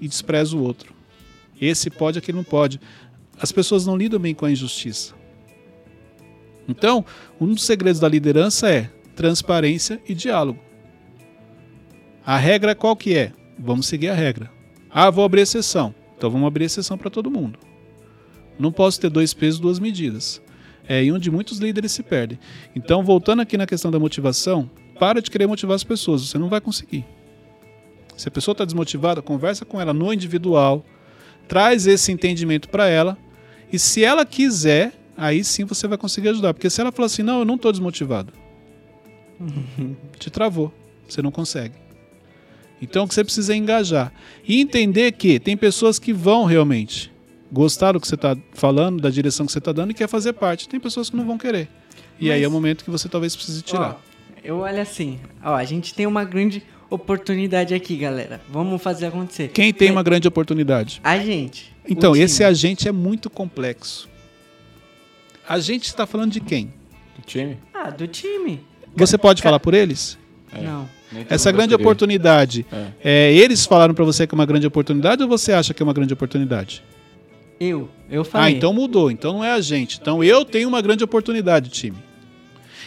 e 0.00 0.08
despreza 0.08 0.56
o 0.56 0.62
outro. 0.62 0.92
Esse 1.60 1.90
pode, 1.90 2.18
aquele 2.18 2.36
não 2.36 2.44
pode. 2.44 2.80
As 3.40 3.52
pessoas 3.52 3.86
não 3.86 3.96
lidam 3.96 4.18
bem 4.18 4.34
com 4.34 4.44
a 4.46 4.50
injustiça. 4.50 5.14
Então, 6.68 7.04
um 7.40 7.46
dos 7.46 7.64
segredos 7.64 8.00
da 8.00 8.08
liderança 8.08 8.68
é 8.68 8.90
transparência 9.16 10.00
e 10.06 10.14
diálogo. 10.14 10.58
A 12.24 12.36
regra 12.36 12.74
qual 12.74 12.94
que 12.94 13.16
é? 13.16 13.32
Vamos 13.58 13.86
seguir 13.86 14.08
a 14.08 14.14
regra. 14.14 14.50
Ah, 14.90 15.10
vou 15.10 15.24
abrir 15.24 15.40
exceção. 15.42 15.94
Então 16.16 16.30
vamos 16.30 16.46
abrir 16.46 16.64
exceção 16.64 16.98
para 16.98 17.08
todo 17.08 17.30
mundo. 17.30 17.58
Não 18.58 18.72
posso 18.72 19.00
ter 19.00 19.08
dois 19.08 19.32
pesos, 19.32 19.60
duas 19.60 19.78
medidas. 19.78 20.42
É 20.86 20.98
aí 20.98 21.12
onde 21.12 21.30
muitos 21.30 21.58
líderes 21.58 21.92
se 21.92 22.02
perdem. 22.02 22.38
Então, 22.74 23.04
voltando 23.04 23.40
aqui 23.40 23.56
na 23.56 23.66
questão 23.66 23.90
da 23.90 23.98
motivação, 23.98 24.68
para 24.98 25.22
de 25.22 25.30
querer 25.30 25.46
motivar 25.46 25.76
as 25.76 25.84
pessoas, 25.84 26.22
você 26.22 26.38
não 26.38 26.48
vai 26.48 26.60
conseguir. 26.60 27.04
Se 28.16 28.28
a 28.28 28.30
pessoa 28.30 28.52
está 28.52 28.64
desmotivada, 28.64 29.22
conversa 29.22 29.64
com 29.64 29.80
ela 29.80 29.94
no 29.94 30.12
individual, 30.12 30.84
traz 31.46 31.86
esse 31.86 32.10
entendimento 32.10 32.68
para 32.68 32.88
ela, 32.88 33.16
e 33.72 33.78
se 33.78 34.04
ela 34.04 34.24
quiser, 34.24 34.92
aí 35.16 35.42
sim 35.44 35.64
você 35.64 35.86
vai 35.86 35.98
conseguir 35.98 36.28
ajudar. 36.30 36.54
Porque 36.54 36.70
se 36.70 36.80
ela 36.80 36.92
falar 36.92 37.06
assim, 37.06 37.22
não, 37.22 37.40
eu 37.40 37.44
não 37.44 37.56
estou 37.56 37.72
desmotivado, 37.72 38.32
te 40.18 40.30
travou, 40.30 40.72
você 41.08 41.22
não 41.22 41.30
consegue. 41.30 41.74
Então 42.80 43.04
o 43.04 43.08
que 43.08 43.14
você 43.14 43.24
precisa 43.24 43.52
é 43.52 43.56
engajar. 43.56 44.12
E 44.46 44.60
entender 44.60 45.12
que 45.12 45.38
tem 45.38 45.56
pessoas 45.56 45.98
que 45.98 46.12
vão 46.12 46.44
realmente 46.44 47.12
gostar 47.50 47.92
do 47.92 48.00
que 48.00 48.06
você 48.06 48.14
está 48.14 48.36
falando, 48.52 49.00
da 49.00 49.10
direção 49.10 49.46
que 49.46 49.52
você 49.52 49.58
está 49.58 49.72
dando 49.72 49.90
e 49.90 49.94
quer 49.94 50.08
fazer 50.08 50.32
parte. 50.34 50.68
Tem 50.68 50.78
pessoas 50.78 51.10
que 51.10 51.16
não 51.16 51.26
vão 51.26 51.38
querer. 51.38 51.68
E 52.20 52.26
Mas, 52.26 52.34
aí 52.34 52.42
é 52.42 52.48
o 52.48 52.50
momento 52.50 52.84
que 52.84 52.90
você 52.90 53.08
talvez 53.08 53.34
precise 53.34 53.62
tirar. 53.62 53.92
Ó, 53.92 53.96
eu 54.44 54.58
olho 54.58 54.80
assim, 54.80 55.18
ó, 55.42 55.54
a 55.54 55.64
gente 55.64 55.94
tem 55.94 56.06
uma 56.06 56.24
grande 56.24 56.62
oportunidade 56.90 57.74
aqui, 57.74 57.96
galera. 57.96 58.40
Vamos 58.48 58.82
fazer 58.82 59.06
acontecer. 59.06 59.48
Quem 59.48 59.72
tem 59.72 59.88
é... 59.88 59.92
uma 59.92 60.02
grande 60.02 60.26
oportunidade? 60.26 61.00
A 61.02 61.18
gente. 61.18 61.74
Então, 61.88 62.14
esse 62.16 62.44
agente 62.44 62.88
é 62.88 62.92
muito 62.92 63.30
complexo. 63.30 64.08
A 65.48 65.58
gente 65.58 65.84
está 65.84 66.06
falando 66.06 66.32
de 66.32 66.40
quem? 66.40 66.72
Do 67.16 67.22
time. 67.24 67.56
Ah, 67.72 67.90
do 67.90 68.06
time. 68.06 68.60
Você 68.94 69.16
pode 69.16 69.40
falar 69.40 69.58
por 69.58 69.72
eles? 69.74 70.18
É. 70.52 70.60
Não. 70.60 70.88
Essa 71.30 71.50
grande 71.50 71.74
oportunidade, 71.74 72.66
é. 72.70 73.30
É, 73.30 73.32
eles 73.32 73.64
falaram 73.64 73.94
para 73.94 74.04
você 74.04 74.26
que 74.26 74.34
é 74.34 74.36
uma 74.36 74.44
grande 74.44 74.66
oportunidade 74.66 75.22
ou 75.22 75.28
você 75.28 75.52
acha 75.52 75.72
que 75.72 75.82
é 75.82 75.84
uma 75.84 75.94
grande 75.94 76.12
oportunidade? 76.12 76.82
Eu, 77.58 77.88
eu 78.10 78.24
falei. 78.24 78.46
Ah, 78.46 78.56
então 78.56 78.72
mudou. 78.72 79.10
Então 79.10 79.32
não 79.32 79.44
é 79.44 79.52
a 79.52 79.60
gente. 79.60 79.98
Então 80.00 80.22
eu 80.22 80.44
tenho 80.44 80.68
uma 80.68 80.82
grande 80.82 81.02
oportunidade, 81.02 81.70
time. 81.70 81.96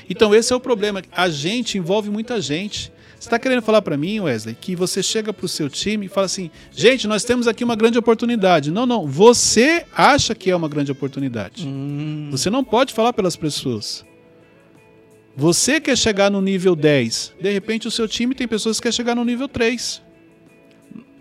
Então 0.09 0.35
esse 0.35 0.53
é 0.53 0.55
o 0.55 0.59
problema. 0.59 1.01
A 1.11 1.29
gente 1.29 1.77
envolve 1.77 2.09
muita 2.09 2.39
gente. 2.39 2.91
Você 3.21 3.27
está 3.27 3.37
querendo 3.37 3.61
falar 3.61 3.83
para 3.83 3.95
mim, 3.95 4.19
Wesley, 4.19 4.57
que 4.59 4.75
você 4.75 5.03
chega 5.03 5.31
para 5.31 5.45
o 5.45 5.47
seu 5.47 5.69
time 5.69 6.07
e 6.07 6.09
fala 6.09 6.25
assim: 6.25 6.49
gente, 6.71 7.07
nós 7.07 7.23
temos 7.23 7.47
aqui 7.47 7.63
uma 7.63 7.75
grande 7.75 7.99
oportunidade. 7.99 8.71
Não, 8.71 8.87
não. 8.87 9.05
Você 9.05 9.85
acha 9.95 10.33
que 10.33 10.49
é 10.49 10.55
uma 10.55 10.67
grande 10.67 10.91
oportunidade. 10.91 11.67
Hum. 11.67 12.29
Você 12.31 12.49
não 12.49 12.63
pode 12.63 12.95
falar 12.95 13.13
pelas 13.13 13.35
pessoas. 13.35 14.03
Você 15.37 15.79
quer 15.79 15.95
chegar 15.95 16.31
no 16.31 16.41
nível 16.41 16.75
10, 16.75 17.35
de 17.39 17.51
repente 17.51 17.87
o 17.87 17.91
seu 17.91 18.07
time 18.07 18.33
tem 18.33 18.47
pessoas 18.47 18.79
que 18.79 18.83
querem 18.85 18.95
chegar 18.95 19.13
no 19.13 19.23
nível 19.23 19.47
3. 19.47 20.01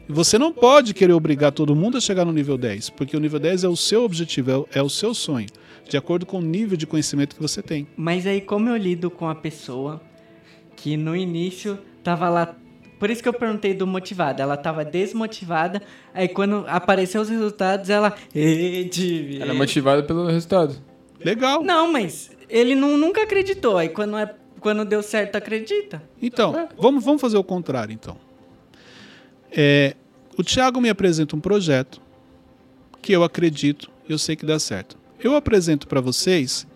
E 0.08 0.12
você 0.12 0.38
não 0.38 0.54
pode 0.54 0.94
querer 0.94 1.12
obrigar 1.12 1.52
todo 1.52 1.76
mundo 1.76 1.98
a 1.98 2.00
chegar 2.00 2.24
no 2.24 2.32
nível 2.32 2.56
10, 2.56 2.88
porque 2.90 3.14
o 3.14 3.20
nível 3.20 3.38
10 3.38 3.62
é 3.64 3.68
o 3.68 3.76
seu 3.76 4.04
objetivo, 4.04 4.66
é 4.72 4.82
o 4.82 4.86
é 4.86 4.88
seu 4.88 5.12
sonho, 5.12 5.48
de 5.86 5.98
acordo 5.98 6.24
com 6.24 6.38
o 6.38 6.42
nível 6.42 6.78
de 6.78 6.86
conhecimento 6.86 7.36
que 7.36 7.42
você 7.42 7.60
tem. 7.60 7.86
Mas 7.94 8.26
aí, 8.26 8.40
como 8.40 8.70
eu 8.70 8.76
lido 8.76 9.10
com 9.10 9.28
a 9.28 9.34
pessoa 9.34 10.00
que 10.74 10.96
no 10.96 11.14
início 11.14 11.78
tava 12.02 12.28
lá. 12.28 12.54
Por 12.98 13.08
isso 13.08 13.22
que 13.22 13.28
eu 13.28 13.32
perguntei 13.32 13.72
do 13.72 13.86
motivado. 13.86 14.42
Ela 14.42 14.56
tava 14.56 14.84
desmotivada, 14.84 15.80
aí 16.12 16.28
quando 16.28 16.64
apareceu 16.68 17.22
os 17.22 17.28
resultados, 17.28 17.88
ela. 17.88 18.14
Ela 19.40 19.52
é 19.52 19.56
motivada 19.56 20.02
pelo 20.02 20.26
resultado. 20.26 20.76
Legal. 21.24 21.62
Não, 21.62 21.90
mas 21.92 22.30
ele 22.48 22.74
não, 22.74 22.96
nunca 22.96 23.22
acreditou. 23.22 23.78
Aí 23.78 23.88
quando, 23.88 24.16
é, 24.16 24.34
quando 24.60 24.84
deu 24.84 25.02
certo, 25.02 25.36
acredita. 25.36 26.02
Então, 26.20 26.58
é. 26.58 26.68
vamos, 26.76 27.04
vamos 27.04 27.20
fazer 27.20 27.38
o 27.38 27.44
contrário, 27.44 27.92
então. 27.92 28.16
É, 29.50 29.96
o 30.36 30.44
Thiago 30.44 30.80
me 30.80 30.88
apresenta 30.88 31.34
um 31.34 31.40
projeto 31.40 32.00
que 33.02 33.12
eu 33.12 33.24
acredito, 33.24 33.90
eu 34.08 34.18
sei 34.18 34.36
que 34.36 34.46
dá 34.46 34.58
certo. 34.58 34.96
Eu 35.22 35.34
apresento 35.34 35.86
para 35.86 36.00
vocês 36.00 36.66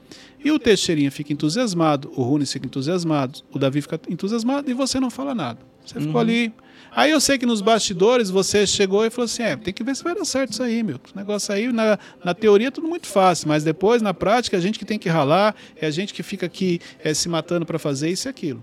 e 0.45 0.53
o 0.53 0.59
Teixeirinha 0.59 1.11
fica 1.11 1.32
entusiasmado, 1.32 2.12
o 2.14 2.22
Rune 2.22 2.45
fica 2.45 2.66
entusiasmado, 2.66 3.40
o 3.51 3.59
Davi 3.59 3.80
fica 3.80 3.99
entusiasmado 4.09 4.70
e 4.70 4.74
você 4.74 5.01
não 5.01 5.11
fala 5.11 5.34
nada. 5.34 5.59
Você 5.84 5.99
ficou 5.99 6.14
uhum. 6.14 6.20
ali. 6.20 6.55
Aí 6.90 7.11
eu 7.11 7.20
sei 7.20 7.38
que 7.38 7.47
nos 7.47 7.61
bastidores 7.61 8.30
você 8.30 8.66
chegou 8.66 9.05
e 9.05 9.11
falou 9.11 9.24
assim: 9.24 9.42
é, 9.42 9.57
tem 9.57 9.72
que 9.72 9.82
ver 9.82 9.97
se 9.97 10.05
vai 10.05 10.14
dar 10.14 10.24
certo 10.24 10.53
isso 10.53 10.62
aí, 10.62 10.82
meu. 10.82 10.97
O 10.97 11.16
negócio 11.16 11.53
aí, 11.53 11.72
na, 11.72 11.99
na 12.22 12.34
teoria, 12.34 12.68
é 12.68 12.70
tudo 12.70 12.86
muito 12.86 13.07
fácil, 13.07 13.49
mas 13.49 13.64
depois, 13.64 14.01
na 14.01 14.14
prática, 14.14 14.57
a 14.57 14.61
gente 14.61 14.78
que 14.78 14.84
tem 14.84 14.99
que 14.99 15.09
ralar, 15.09 15.55
é 15.76 15.86
a 15.86 15.90
gente 15.90 16.12
que 16.14 16.22
fica 16.22 16.47
aqui 16.47 16.80
é, 17.03 17.12
se 17.12 17.28
matando 17.28 17.66
para 17.66 17.78
fazer 17.78 18.11
isso 18.11 18.28
e 18.28 18.30
aquilo. 18.30 18.62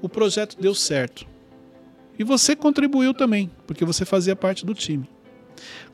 O 0.00 0.08
projeto 0.08 0.56
deu 0.58 0.74
certo. 0.74 1.26
E 2.18 2.24
você 2.24 2.56
contribuiu 2.56 3.14
também, 3.14 3.50
porque 3.66 3.84
você 3.84 4.04
fazia 4.04 4.34
parte 4.34 4.64
do 4.66 4.74
time. 4.74 5.08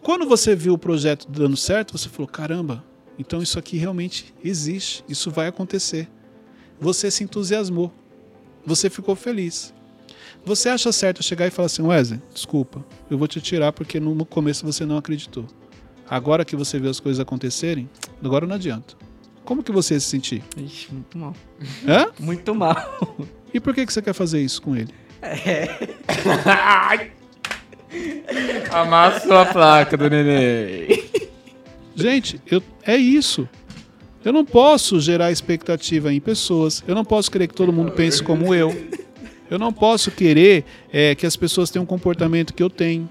Quando 0.01 0.27
você 0.27 0.55
viu 0.55 0.75
o 0.75 0.79
projeto 0.79 1.27
dando 1.29 1.57
certo, 1.57 1.97
você 1.97 2.09
falou: 2.09 2.29
caramba, 2.29 2.85
então 3.19 3.43
isso 3.43 3.59
aqui 3.59 3.77
realmente 3.77 4.35
existe, 4.45 5.05
isso 5.09 5.31
vai 5.31 5.47
acontecer. 5.47 6.09
Você 6.81 7.11
se 7.11 7.25
entusiasmou, 7.25 7.93
você 8.65 8.91
ficou 8.91 9.17
feliz. 9.17 9.75
Você 10.45 10.69
acha 10.69 10.93
certo 10.93 11.23
chegar 11.23 11.47
e 11.47 11.51
falar 11.51 11.67
assim, 11.67 11.83
Wesley, 11.83 12.23
desculpa, 12.33 12.85
eu 13.11 13.19
vou 13.19 13.27
te 13.27 13.41
tirar 13.41 13.73
porque 13.73 13.99
no 13.99 14.25
começo 14.25 14.65
você 14.65 14.87
não 14.87 14.97
acreditou. 14.97 15.47
Agora 16.09 16.45
que 16.45 16.55
você 16.55 16.79
vê 16.79 16.89
as 16.89 17.01
coisas 17.01 17.19
acontecerem, 17.19 17.91
agora 18.23 18.47
não 18.47 18.55
adianta. 18.55 18.95
Como 19.45 19.63
que 19.63 19.73
você 19.73 19.99
se 19.99 20.07
sentir? 20.07 20.45
Ixi, 20.57 20.93
muito 20.93 21.19
mal. 21.19 21.35
Hã? 21.87 22.07
Muito 22.19 22.55
mal. 22.55 22.77
E 23.55 23.61
por 23.61 23.75
que, 23.75 23.87
que 23.87 23.93
você 23.93 24.03
quer 24.03 24.13
fazer 24.13 24.41
isso 24.41 24.61
com 24.61 24.77
ele? 24.77 24.93
É. 25.23 25.69
Amassou 28.71 29.37
a 29.37 29.47
placa 29.47 29.97
do 29.97 30.11
neném. 30.11 31.05
Gente, 31.97 32.41
eu, 32.49 32.63
é 32.87 32.97
isso. 32.97 33.49
Eu 34.23 34.33
não 34.33 34.45
posso 34.45 35.01
gerar 35.01 35.33
expectativa 35.33 36.13
em 36.13 36.21
pessoas. 36.21 36.85
Eu 36.87 36.95
não 36.95 37.05
posso 37.05 37.31
querer 37.31 37.49
que 37.49 37.55
todo 37.55 37.73
mundo 37.73 37.93
pense 37.93 38.23
como 38.23 38.55
eu. 38.55 38.75
Eu 39.51 39.59
não 39.59 39.73
posso 39.73 40.11
querer 40.11 40.65
é, 40.93 41.15
que 41.15 41.25
as 41.25 41.37
pessoas 41.37 41.71
tenham 41.71 41.85
um 41.85 41.87
comportamento 41.87 42.53
que 42.53 42.63
eu 42.63 42.69
tenho. 42.69 43.09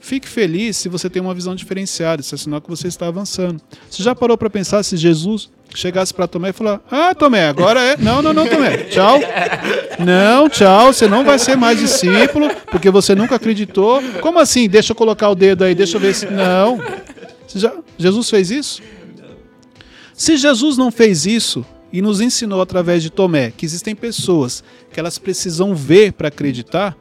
Fique 0.00 0.26
feliz 0.28 0.76
se 0.76 0.88
você 0.88 1.10
tem 1.10 1.20
uma 1.20 1.34
visão 1.34 1.54
diferenciada, 1.54 2.22
isso 2.22 2.34
é 2.34 2.38
sinal 2.38 2.60
que 2.60 2.70
você 2.70 2.88
está 2.88 3.08
avançando. 3.08 3.60
Você 3.90 4.02
já 4.02 4.14
parou 4.14 4.38
para 4.38 4.48
pensar 4.48 4.82
se 4.82 4.96
Jesus 4.96 5.50
chegasse 5.74 6.14
para 6.14 6.26
Tomé 6.26 6.50
e 6.50 6.52
falar: 6.52 6.80
Ah, 6.90 7.14
Tomé, 7.14 7.48
agora 7.48 7.80
é. 7.80 7.96
Não, 7.98 8.22
não, 8.22 8.32
não, 8.32 8.46
Tomé, 8.46 8.84
tchau. 8.84 9.18
Não, 9.98 10.48
tchau, 10.48 10.92
você 10.92 11.06
não 11.08 11.24
vai 11.24 11.38
ser 11.38 11.56
mais 11.56 11.78
discípulo, 11.78 12.48
porque 12.70 12.90
você 12.90 13.14
nunca 13.14 13.34
acreditou. 13.34 14.00
Como 14.22 14.38
assim? 14.38 14.68
Deixa 14.68 14.92
eu 14.92 14.96
colocar 14.96 15.28
o 15.28 15.34
dedo 15.34 15.64
aí, 15.64 15.74
deixa 15.74 15.96
eu 15.96 16.00
ver 16.00 16.14
se. 16.14 16.26
Não. 16.26 16.78
Já... 17.54 17.74
Jesus 17.96 18.28
fez 18.30 18.50
isso? 18.50 18.82
Se 20.14 20.36
Jesus 20.36 20.76
não 20.76 20.90
fez 20.90 21.26
isso 21.26 21.64
e 21.92 22.02
nos 22.02 22.20
ensinou 22.20 22.60
através 22.60 23.02
de 23.02 23.10
Tomé 23.10 23.50
que 23.50 23.64
existem 23.64 23.94
pessoas 23.94 24.62
que 24.92 24.98
elas 24.98 25.18
precisam 25.18 25.74
ver 25.74 26.12
para 26.12 26.28
acreditar, 26.28 26.96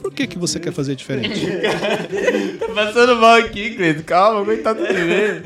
por 0.00 0.12
que, 0.12 0.26
que 0.26 0.38
você 0.38 0.58
quer 0.58 0.72
fazer 0.72 0.94
diferente? 0.94 1.40
tá 2.58 2.68
passando 2.74 3.16
mal 3.16 3.36
aqui, 3.36 3.74
Cleiton. 3.74 4.02
Calma, 4.04 4.44
coitado 4.44 4.80
do 4.80 4.86
bebê. 4.86 5.42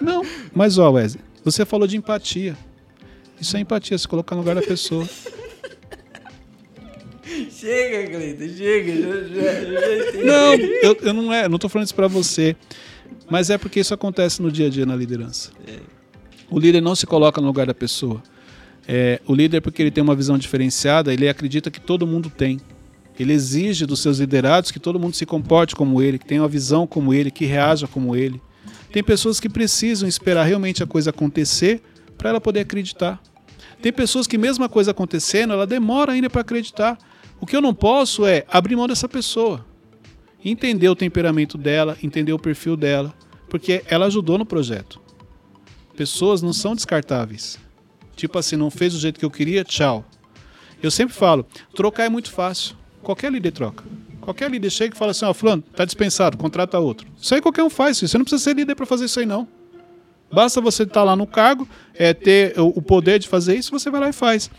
Não. 0.00 0.22
Mas, 0.54 0.78
ó, 0.78 0.90
Wesley, 0.90 1.22
você 1.44 1.64
falou 1.64 1.86
de 1.86 1.96
empatia. 1.96 2.56
Isso 3.40 3.56
é 3.56 3.60
empatia, 3.60 3.98
se 3.98 4.06
colocar 4.06 4.36
no 4.36 4.42
lugar 4.42 4.54
da 4.54 4.62
pessoa. 4.62 5.08
Chega, 7.62 8.10
Cleiton, 8.10 8.56
chega. 8.56 8.92
Já, 8.92 9.12
já, 9.28 10.12
já. 10.12 10.24
Não, 10.24 10.54
eu, 10.54 10.96
eu 11.00 11.14
não 11.14 11.32
é, 11.32 11.48
não 11.48 11.58
tô 11.58 11.68
falando 11.68 11.86
isso 11.86 11.94
pra 11.94 12.08
você. 12.08 12.56
Mas 13.30 13.50
é 13.50 13.56
porque 13.56 13.78
isso 13.78 13.94
acontece 13.94 14.42
no 14.42 14.50
dia 14.50 14.66
a 14.66 14.68
dia 14.68 14.84
na 14.84 14.96
liderança. 14.96 15.52
O 16.50 16.58
líder 16.58 16.80
não 16.80 16.96
se 16.96 17.06
coloca 17.06 17.40
no 17.40 17.46
lugar 17.46 17.66
da 17.66 17.74
pessoa. 17.74 18.20
É, 18.88 19.20
o 19.28 19.34
líder, 19.34 19.60
porque 19.60 19.80
ele 19.80 19.92
tem 19.92 20.02
uma 20.02 20.16
visão 20.16 20.36
diferenciada, 20.36 21.12
ele 21.12 21.28
acredita 21.28 21.70
que 21.70 21.80
todo 21.80 22.04
mundo 22.04 22.28
tem. 22.28 22.58
Ele 23.16 23.32
exige 23.32 23.86
dos 23.86 24.00
seus 24.00 24.18
liderados 24.18 24.72
que 24.72 24.80
todo 24.80 24.98
mundo 24.98 25.14
se 25.14 25.24
comporte 25.24 25.76
como 25.76 26.02
ele, 26.02 26.18
que 26.18 26.26
tenha 26.26 26.42
uma 26.42 26.48
visão 26.48 26.84
como 26.84 27.14
ele, 27.14 27.30
que 27.30 27.44
reaja 27.44 27.86
como 27.86 28.16
ele. 28.16 28.42
Tem 28.90 29.04
pessoas 29.04 29.38
que 29.38 29.48
precisam 29.48 30.08
esperar 30.08 30.42
realmente 30.42 30.82
a 30.82 30.86
coisa 30.86 31.10
acontecer 31.10 31.80
para 32.18 32.30
ela 32.30 32.40
poder 32.40 32.60
acreditar. 32.60 33.22
Tem 33.80 33.92
pessoas 33.92 34.26
que, 34.26 34.36
mesmo 34.36 34.64
a 34.64 34.68
coisa 34.68 34.90
acontecendo, 34.90 35.52
ela 35.52 35.66
demora 35.66 36.12
ainda 36.12 36.28
para 36.28 36.40
acreditar. 36.40 36.98
O 37.42 37.46
que 37.46 37.56
eu 37.56 37.60
não 37.60 37.74
posso 37.74 38.24
é 38.24 38.44
abrir 38.48 38.76
mão 38.76 38.86
dessa 38.86 39.08
pessoa, 39.08 39.66
entender 40.44 40.88
o 40.88 40.94
temperamento 40.94 41.58
dela, 41.58 41.98
entender 42.00 42.32
o 42.32 42.38
perfil 42.38 42.76
dela, 42.76 43.12
porque 43.50 43.82
ela 43.88 44.06
ajudou 44.06 44.38
no 44.38 44.46
projeto. 44.46 45.00
Pessoas 45.96 46.40
não 46.40 46.52
são 46.52 46.72
descartáveis. 46.72 47.58
Tipo 48.14 48.38
assim, 48.38 48.54
não 48.54 48.70
fez 48.70 48.92
do 48.92 49.00
jeito 49.00 49.18
que 49.18 49.24
eu 49.24 49.30
queria, 49.30 49.64
tchau. 49.64 50.04
Eu 50.80 50.88
sempre 50.88 51.16
falo, 51.16 51.44
trocar 51.74 52.04
é 52.04 52.08
muito 52.08 52.30
fácil. 52.30 52.76
Qualquer 53.02 53.32
líder 53.32 53.50
troca. 53.50 53.82
Qualquer 54.20 54.48
líder 54.48 54.70
chega 54.70 54.94
e 54.94 54.98
fala 54.98 55.10
assim, 55.10 55.24
ó, 55.24 55.34
fulano, 55.34 55.62
tá 55.62 55.84
dispensado, 55.84 56.38
contrata 56.38 56.78
outro. 56.78 57.08
Isso 57.20 57.34
aí 57.34 57.40
qualquer 57.40 57.64
um 57.64 57.70
faz, 57.70 57.98
você 57.98 58.16
não 58.16 58.24
precisa 58.24 58.44
ser 58.44 58.54
líder 58.54 58.76
para 58.76 58.86
fazer 58.86 59.06
isso 59.06 59.18
aí 59.18 59.26
não. 59.26 59.48
Basta 60.32 60.60
você 60.60 60.84
estar 60.84 61.02
lá 61.02 61.14
no 61.14 61.26
cargo, 61.26 61.68
é, 61.94 62.14
ter 62.14 62.58
o 62.58 62.72
o 62.76 62.82
poder 62.82 63.18
de 63.18 63.28
fazer 63.28 63.54
isso, 63.54 63.70
você 63.70 63.90
vai 63.90 64.00
lá 64.00 64.08
e 64.08 64.12
faz. 64.12 64.50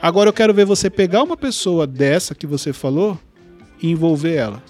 Agora 0.00 0.28
eu 0.28 0.32
quero 0.32 0.54
ver 0.54 0.64
você 0.64 0.88
pegar 0.88 1.22
uma 1.22 1.36
pessoa 1.36 1.86
dessa 1.86 2.34
que 2.34 2.46
você 2.46 2.72
falou 2.72 3.18
e 3.82 3.90
envolver 3.90 4.34
ela. 4.34 4.62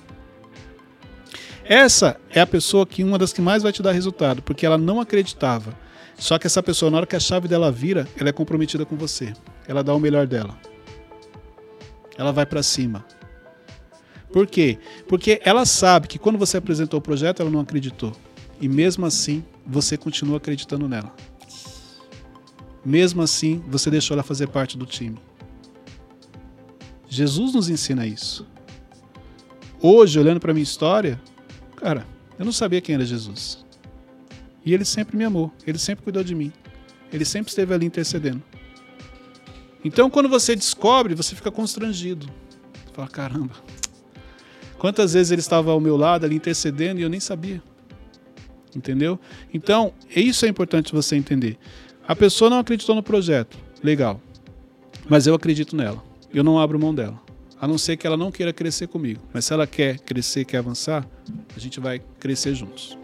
Essa 1.64 2.18
é 2.30 2.40
a 2.40 2.46
pessoa 2.46 2.86
que 2.86 3.04
uma 3.04 3.18
das 3.18 3.32
que 3.32 3.42
mais 3.42 3.62
vai 3.62 3.72
te 3.72 3.82
dar 3.82 3.92
resultado, 3.92 4.42
porque 4.42 4.64
ela 4.64 4.78
não 4.78 5.00
acreditava. 5.00 5.74
Só 6.16 6.38
que 6.38 6.46
essa 6.46 6.62
pessoa, 6.62 6.90
na 6.90 6.96
hora 6.96 7.06
que 7.06 7.14
a 7.14 7.20
chave 7.20 7.46
dela 7.46 7.70
vira, 7.70 8.09
ela 8.18 8.30
é 8.30 8.32
comprometida 8.32 8.84
com 8.84 8.96
você. 8.96 9.32
Ela 9.68 9.84
dá 9.84 9.94
o 9.94 10.00
melhor 10.00 10.26
dela. 10.26 10.59
Ela 12.16 12.32
vai 12.32 12.44
para 12.44 12.62
cima. 12.62 13.04
Por 14.32 14.46
quê? 14.46 14.78
Porque 15.06 15.40
ela 15.44 15.64
sabe 15.64 16.09
que 16.09 16.18
quando 16.18 16.38
você 16.38 16.56
apresentou 16.56 16.98
o 16.98 17.02
projeto, 17.02 17.40
ela 17.40 17.50
não 17.50 17.61
acreditou. 17.61 18.12
E 18.61 18.68
mesmo 18.68 19.06
assim, 19.06 19.44
você 19.66 19.96
continua 19.96 20.38
acreditando 20.38 20.88
nela. 20.88 21.14
Mesmo 22.84 23.22
assim, 23.22 23.62
você 23.68 23.90
deixou 23.90 24.14
ela 24.14 24.22
fazer 24.22 24.48
parte 24.48 24.76
do 24.76 24.86
time. 24.86 25.18
Jesus 27.09 27.54
nos 27.54 27.68
ensina 27.68 28.06
isso. 28.06 28.46
Hoje, 29.80 30.18
olhando 30.18 30.40
para 30.40 30.52
minha 30.52 30.62
história, 30.62 31.20
cara, 31.76 32.06
eu 32.38 32.44
não 32.44 32.52
sabia 32.52 32.80
quem 32.80 32.94
era 32.94 33.04
Jesus. 33.04 33.64
E 34.64 34.74
ele 34.74 34.84
sempre 34.84 35.16
me 35.16 35.24
amou, 35.24 35.52
ele 35.66 35.78
sempre 35.78 36.04
cuidou 36.04 36.24
de 36.24 36.34
mim. 36.34 36.52
Ele 37.12 37.24
sempre 37.24 37.48
esteve 37.48 37.72
ali 37.72 37.86
intercedendo. 37.86 38.42
Então, 39.84 40.11
quando 40.11 40.28
você 40.28 40.54
descobre, 40.54 41.14
você 41.14 41.34
fica 41.34 41.50
constrangido. 41.50 42.26
Você 42.26 42.92
fala, 42.92 43.09
caramba, 43.09 43.54
quantas 44.78 45.14
vezes 45.14 45.30
ele 45.30 45.40
estava 45.40 45.70
ao 45.70 45.80
meu 45.80 45.96
lado 45.96 46.26
ali 46.26 46.34
intercedendo 46.34 47.00
e 47.00 47.02
eu 47.02 47.09
nem 47.09 47.20
sabia. 47.20 47.62
Entendeu? 48.74 49.18
Então, 49.52 49.92
isso 50.14 50.44
é 50.44 50.48
importante 50.48 50.92
você 50.92 51.16
entender. 51.16 51.56
A 52.06 52.14
pessoa 52.14 52.48
não 52.50 52.58
acreditou 52.58 52.94
no 52.94 53.02
projeto, 53.02 53.56
legal. 53.82 54.20
Mas 55.08 55.26
eu 55.26 55.34
acredito 55.34 55.74
nela. 55.76 56.02
Eu 56.32 56.44
não 56.44 56.58
abro 56.58 56.78
mão 56.78 56.94
dela. 56.94 57.18
A 57.60 57.66
não 57.66 57.76
ser 57.78 57.96
que 57.96 58.06
ela 58.06 58.16
não 58.16 58.30
queira 58.30 58.52
crescer 58.52 58.86
comigo. 58.86 59.20
Mas 59.32 59.46
se 59.46 59.52
ela 59.52 59.66
quer 59.66 59.98
crescer, 59.98 60.44
quer 60.44 60.58
avançar, 60.58 61.06
a 61.56 61.58
gente 61.58 61.80
vai 61.80 62.00
crescer 62.20 62.54
juntos. 62.54 62.96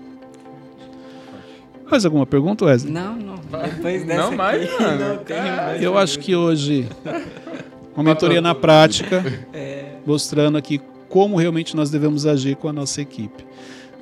Mais 1.91 2.05
alguma 2.05 2.25
pergunta, 2.27 2.65
Wesley? 2.65 2.93
Não, 2.93 3.17
não. 3.17 3.37
Depois 3.37 4.05
dessa 4.07 4.23
Não 4.23 4.37
mais, 4.37 4.63
aqui, 4.63 4.83
mano. 4.83 5.09
não 5.09 5.17
tem 5.19 5.37
mais. 5.43 5.83
Eu 5.83 5.99
acho 5.99 6.19
que 6.19 6.35
hoje 6.35 6.89
uma 7.95 8.03
mentoria 8.05 8.41
na 8.41 8.55
prática, 8.55 9.23
É, 9.53 9.97
mostrando 10.07 10.57
aqui 10.57 10.81
como 11.09 11.37
realmente 11.37 11.77
nós 11.77 11.91
devemos 11.91 12.27
agir 12.27 12.57
com 12.57 12.69
a 12.69 12.73
nossa 12.73 13.01
equipe. 13.03 13.45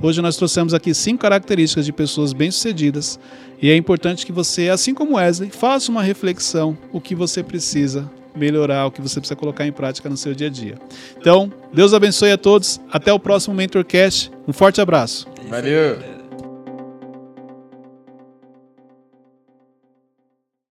Hoje 0.03 0.20
nós 0.20 0.36
trouxemos 0.36 0.74
aqui 0.74 0.92
cinco 0.92 1.22
características 1.22 1.86
de 1.86 1.92
pessoas 1.92 2.32
bem-sucedidas 2.32 3.20
e 3.61 3.70
é 3.70 3.76
importante 3.76 4.26
que 4.26 4.32
você, 4.32 4.68
assim 4.68 4.92
como 4.92 5.14
Wesley, 5.14 5.48
faça 5.50 5.92
uma 5.92 6.03
reflexão 6.03 6.76
o 6.92 7.00
que 7.00 7.14
você 7.14 7.40
precisa 7.40 8.11
melhorar, 8.34 8.86
o 8.86 8.90
que 8.90 9.00
você 9.00 9.20
precisa 9.20 9.36
colocar 9.36 9.64
em 9.64 9.70
prática 9.70 10.09
no 10.09 10.16
seu 10.16 10.34
dia 10.34 10.48
a 10.48 10.50
dia. 10.50 10.74
Então, 11.16 11.53
Deus 11.72 11.94
abençoe 11.94 12.32
a 12.32 12.38
todos. 12.38 12.80
Até 12.90 13.12
o 13.12 13.18
próximo 13.20 13.55
Mentorcast. 13.55 14.32
Um 14.48 14.53
forte 14.53 14.80
abraço. 14.80 15.28
Valeu. 15.48 16.22